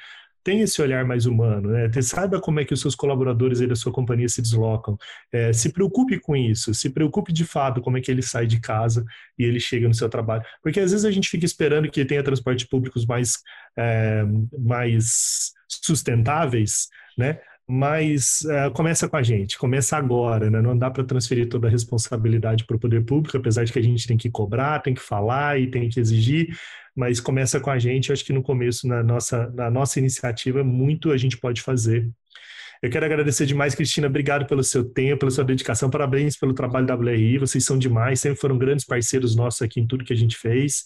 tenha 0.47 0.63
esse 0.63 0.81
olhar 0.81 1.05
mais 1.05 1.27
humano, 1.27 1.71
né? 1.71 1.91
Saiba 2.01 2.41
como 2.41 2.61
é 2.61 2.65
que 2.65 2.73
os 2.73 2.81
seus 2.81 2.95
colaboradores 2.95 3.61
aí 3.61 3.67
da 3.67 3.75
sua 3.75 3.91
companhia 3.91 4.29
se 4.29 4.41
deslocam. 4.41 4.97
É, 5.33 5.53
se 5.53 5.73
preocupe 5.73 6.21
com 6.21 6.37
isso, 6.37 6.73
se 6.73 6.89
preocupe 6.89 7.33
de 7.33 7.45
fato 7.45 7.81
como 7.81 7.99
é 7.99 8.01
que 8.01 8.13
ele 8.13 8.23
sai 8.23 8.47
de 8.47 8.61
casa 8.61 9.05
e 9.37 9.43
ele 9.43 9.59
chega 9.59 9.89
no 9.89 9.95
seu 9.95 10.09
trabalho. 10.09 10.45
Porque 10.63 10.79
às 10.79 10.93
vezes 10.93 11.05
a 11.05 11.11
gente 11.11 11.29
fica 11.29 11.45
esperando 11.45 11.91
que 11.91 12.05
tenha 12.05 12.23
transportes 12.23 12.65
públicos 12.65 13.05
mais, 13.05 13.39
é, 13.77 14.23
mais 14.57 15.51
sustentáveis, 15.69 16.87
né? 17.19 17.41
Mas 17.69 18.43
uh, 18.43 18.71
começa 18.73 19.09
com 19.09 19.17
a 19.17 19.23
gente, 19.23 19.59
começa 19.59 19.97
agora, 19.97 20.49
né? 20.49 20.63
Não 20.63 20.77
dá 20.79 20.89
para 20.91 21.03
transferir 21.05 21.49
toda 21.49 21.67
a 21.67 21.71
responsabilidade 21.71 22.65
para 22.65 22.77
o 22.77 22.79
poder 22.81 23.05
público, 23.05 23.37
apesar 23.37 23.65
de 23.65 23.73
que 23.73 23.79
a 23.79 23.83
gente 23.83 24.07
tem 24.07 24.17
que 24.17 24.31
cobrar, 24.31 24.81
tem 24.81 24.95
que 24.95 25.03
falar 25.03 25.59
e 25.61 25.69
tem 25.69 25.89
que 25.89 25.99
exigir, 25.99 26.57
mas 26.95 27.21
começa 27.21 27.59
com 27.59 27.71
a 27.71 27.79
gente. 27.79 28.11
Eu 28.11 28.13
acho 28.13 28.25
que 28.25 28.33
no 28.33 28.43
começo, 28.43 28.87
na 28.87 29.03
nossa, 29.03 29.51
na 29.51 29.69
nossa 29.69 29.99
iniciativa, 29.99 30.63
muito 30.63 31.11
a 31.11 31.17
gente 31.17 31.37
pode 31.37 31.61
fazer. 31.61 32.09
Eu 32.83 32.91
quero 32.91 33.05
agradecer 33.05 33.47
demais, 33.47 33.75
Cristina. 33.75 34.07
Obrigado 34.07 34.47
pelo 34.47 34.63
seu 34.63 34.85
tempo, 34.85 35.21
pela 35.21 35.31
sua 35.31 35.45
dedicação. 35.45 35.91
Parabéns 35.91 36.37
pelo 36.37 36.55
trabalho 36.55 36.87
da 36.87 36.95
WRI. 36.95 37.39
Vocês 37.39 37.65
são 37.65 37.79
demais, 37.79 38.21
sempre 38.21 38.39
foram 38.39 38.57
grandes 38.59 38.85
parceiros 38.85 39.35
nossos 39.35 39.63
aqui 39.63 39.81
em 39.81 39.87
tudo 39.87 40.05
que 40.05 40.13
a 40.13 40.17
gente 40.17 40.37
fez. 40.37 40.85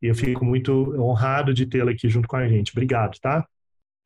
E 0.00 0.06
eu 0.06 0.14
fico 0.14 0.44
muito 0.44 0.94
honrado 0.98 1.52
de 1.52 1.66
tê-la 1.66 1.90
aqui 1.90 2.08
junto 2.08 2.26
com 2.26 2.36
a 2.36 2.48
gente. 2.48 2.72
Obrigado, 2.72 3.18
tá? 3.20 3.46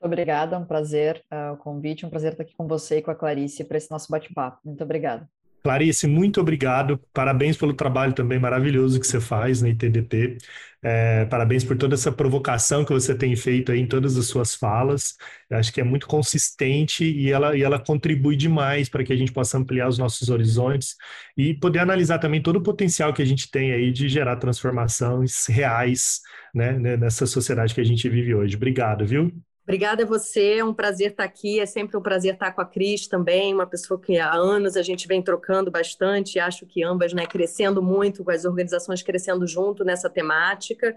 Obrigada, 0.00 0.56
é 0.56 0.58
um 0.58 0.64
prazer 0.64 1.22
uh, 1.32 1.54
o 1.54 1.56
convite, 1.56 2.06
um 2.06 2.10
prazer 2.10 2.32
estar 2.32 2.42
aqui 2.42 2.54
com 2.56 2.66
você 2.66 2.98
e 2.98 3.02
com 3.02 3.10
a 3.10 3.14
Clarice 3.14 3.64
para 3.64 3.76
esse 3.76 3.90
nosso 3.90 4.10
bate-papo. 4.10 4.60
Muito 4.64 4.82
obrigada. 4.82 5.28
Clarice, 5.66 6.06
muito 6.06 6.40
obrigado. 6.40 7.00
Parabéns 7.12 7.56
pelo 7.56 7.74
trabalho 7.74 8.12
também 8.12 8.38
maravilhoso 8.38 9.00
que 9.00 9.06
você 9.06 9.20
faz 9.20 9.60
na 9.60 9.68
ITDT. 9.68 10.38
É, 10.80 11.24
parabéns 11.24 11.64
por 11.64 11.76
toda 11.76 11.94
essa 11.94 12.12
provocação 12.12 12.84
que 12.84 12.92
você 12.92 13.16
tem 13.16 13.34
feito 13.34 13.72
aí 13.72 13.80
em 13.80 13.86
todas 13.88 14.16
as 14.16 14.26
suas 14.26 14.54
falas. 14.54 15.16
Eu 15.50 15.58
acho 15.58 15.72
que 15.72 15.80
é 15.80 15.84
muito 15.84 16.06
consistente 16.06 17.04
e 17.04 17.32
ela, 17.32 17.56
e 17.56 17.64
ela 17.64 17.80
contribui 17.80 18.36
demais 18.36 18.88
para 18.88 19.02
que 19.02 19.12
a 19.12 19.16
gente 19.16 19.32
possa 19.32 19.58
ampliar 19.58 19.88
os 19.88 19.98
nossos 19.98 20.28
horizontes 20.28 20.94
e 21.36 21.52
poder 21.54 21.80
analisar 21.80 22.20
também 22.20 22.40
todo 22.40 22.56
o 22.56 22.62
potencial 22.62 23.12
que 23.12 23.22
a 23.22 23.26
gente 23.26 23.50
tem 23.50 23.72
aí 23.72 23.90
de 23.90 24.08
gerar 24.08 24.36
transformações 24.36 25.46
reais 25.46 26.20
né, 26.54 26.78
nessa 26.96 27.26
sociedade 27.26 27.74
que 27.74 27.80
a 27.80 27.84
gente 27.84 28.08
vive 28.08 28.36
hoje. 28.36 28.54
Obrigado, 28.54 29.04
viu? 29.04 29.32
Obrigada 29.66 30.04
a 30.04 30.06
você, 30.06 30.58
é 30.58 30.64
um 30.64 30.72
prazer 30.72 31.10
estar 31.10 31.24
aqui, 31.24 31.58
é 31.58 31.66
sempre 31.66 31.96
um 31.96 32.00
prazer 32.00 32.34
estar 32.34 32.52
com 32.52 32.60
a 32.60 32.64
Cris 32.64 33.08
também, 33.08 33.52
uma 33.52 33.66
pessoa 33.66 34.00
que 34.00 34.16
há 34.16 34.32
anos 34.32 34.76
a 34.76 34.82
gente 34.82 35.08
vem 35.08 35.20
trocando 35.20 35.72
bastante, 35.72 36.38
acho 36.38 36.64
que 36.66 36.84
ambas 36.84 37.12
né, 37.12 37.26
crescendo 37.26 37.82
muito, 37.82 38.22
com 38.22 38.30
as 38.30 38.44
organizações 38.44 39.02
crescendo 39.02 39.44
junto 39.44 39.84
nessa 39.84 40.08
temática, 40.08 40.96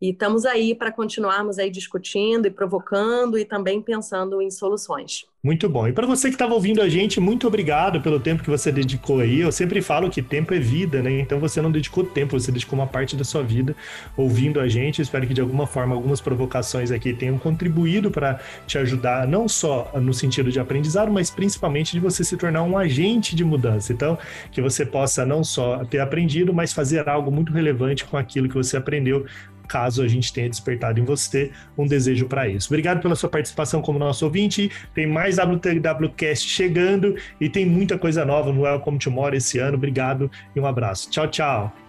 e 0.00 0.10
estamos 0.10 0.44
aí 0.44 0.74
para 0.74 0.92
continuarmos 0.92 1.58
aí 1.58 1.70
discutindo 1.70 2.46
e 2.46 2.50
provocando 2.50 3.38
e 3.38 3.44
também 3.44 3.80
pensando 3.80 4.42
em 4.42 4.50
soluções. 4.50 5.24
Muito 5.46 5.68
bom. 5.68 5.86
E 5.86 5.92
para 5.92 6.08
você 6.08 6.26
que 6.28 6.34
estava 6.34 6.54
ouvindo 6.54 6.82
a 6.82 6.88
gente, 6.88 7.20
muito 7.20 7.46
obrigado 7.46 8.00
pelo 8.00 8.18
tempo 8.18 8.42
que 8.42 8.50
você 8.50 8.72
dedicou 8.72 9.20
aí. 9.20 9.42
Eu 9.42 9.52
sempre 9.52 9.80
falo 9.80 10.10
que 10.10 10.20
tempo 10.20 10.52
é 10.52 10.58
vida, 10.58 11.00
né? 11.00 11.20
Então 11.20 11.38
você 11.38 11.62
não 11.62 11.70
dedicou 11.70 12.02
tempo, 12.02 12.38
você 12.38 12.50
dedicou 12.50 12.76
uma 12.76 12.86
parte 12.86 13.14
da 13.14 13.22
sua 13.22 13.44
vida 13.44 13.76
ouvindo 14.16 14.58
a 14.58 14.66
gente. 14.66 15.00
espero 15.00 15.24
que 15.24 15.32
de 15.32 15.40
alguma 15.40 15.64
forma 15.64 15.94
algumas 15.94 16.20
provocações 16.20 16.90
aqui 16.90 17.14
tenham 17.14 17.38
contribuído 17.38 18.10
para 18.10 18.40
te 18.66 18.76
ajudar, 18.76 19.28
não 19.28 19.46
só 19.46 19.92
no 19.94 20.12
sentido 20.12 20.50
de 20.50 20.58
aprendizado, 20.58 21.12
mas 21.12 21.30
principalmente 21.30 21.92
de 21.92 22.00
você 22.00 22.24
se 22.24 22.36
tornar 22.36 22.64
um 22.64 22.76
agente 22.76 23.36
de 23.36 23.44
mudança. 23.44 23.92
Então, 23.92 24.18
que 24.50 24.60
você 24.60 24.84
possa 24.84 25.24
não 25.24 25.44
só 25.44 25.84
ter 25.84 26.00
aprendido, 26.00 26.52
mas 26.52 26.72
fazer 26.72 27.08
algo 27.08 27.30
muito 27.30 27.52
relevante 27.52 28.04
com 28.04 28.16
aquilo 28.16 28.48
que 28.48 28.54
você 28.56 28.76
aprendeu 28.76 29.24
caso 29.66 30.02
a 30.02 30.08
gente 30.08 30.32
tenha 30.32 30.48
despertado 30.48 31.00
em 31.00 31.04
você 31.04 31.50
um 31.76 31.86
desejo 31.86 32.26
para 32.26 32.48
isso. 32.48 32.68
Obrigado 32.68 33.00
pela 33.00 33.14
sua 33.14 33.28
participação 33.28 33.82
como 33.82 33.98
nosso 33.98 34.24
ouvinte. 34.24 34.70
Tem 34.94 35.06
mais 35.06 35.36
WTWcast 35.36 36.48
chegando 36.48 37.16
e 37.40 37.48
tem 37.48 37.66
muita 37.66 37.98
coisa 37.98 38.24
nova 38.24 38.52
no 38.52 38.62
Welcome 38.62 38.98
to 38.98 39.10
More 39.10 39.36
esse 39.36 39.58
ano. 39.58 39.76
Obrigado 39.76 40.30
e 40.54 40.60
um 40.60 40.66
abraço. 40.66 41.10
Tchau, 41.10 41.28
tchau. 41.28 41.85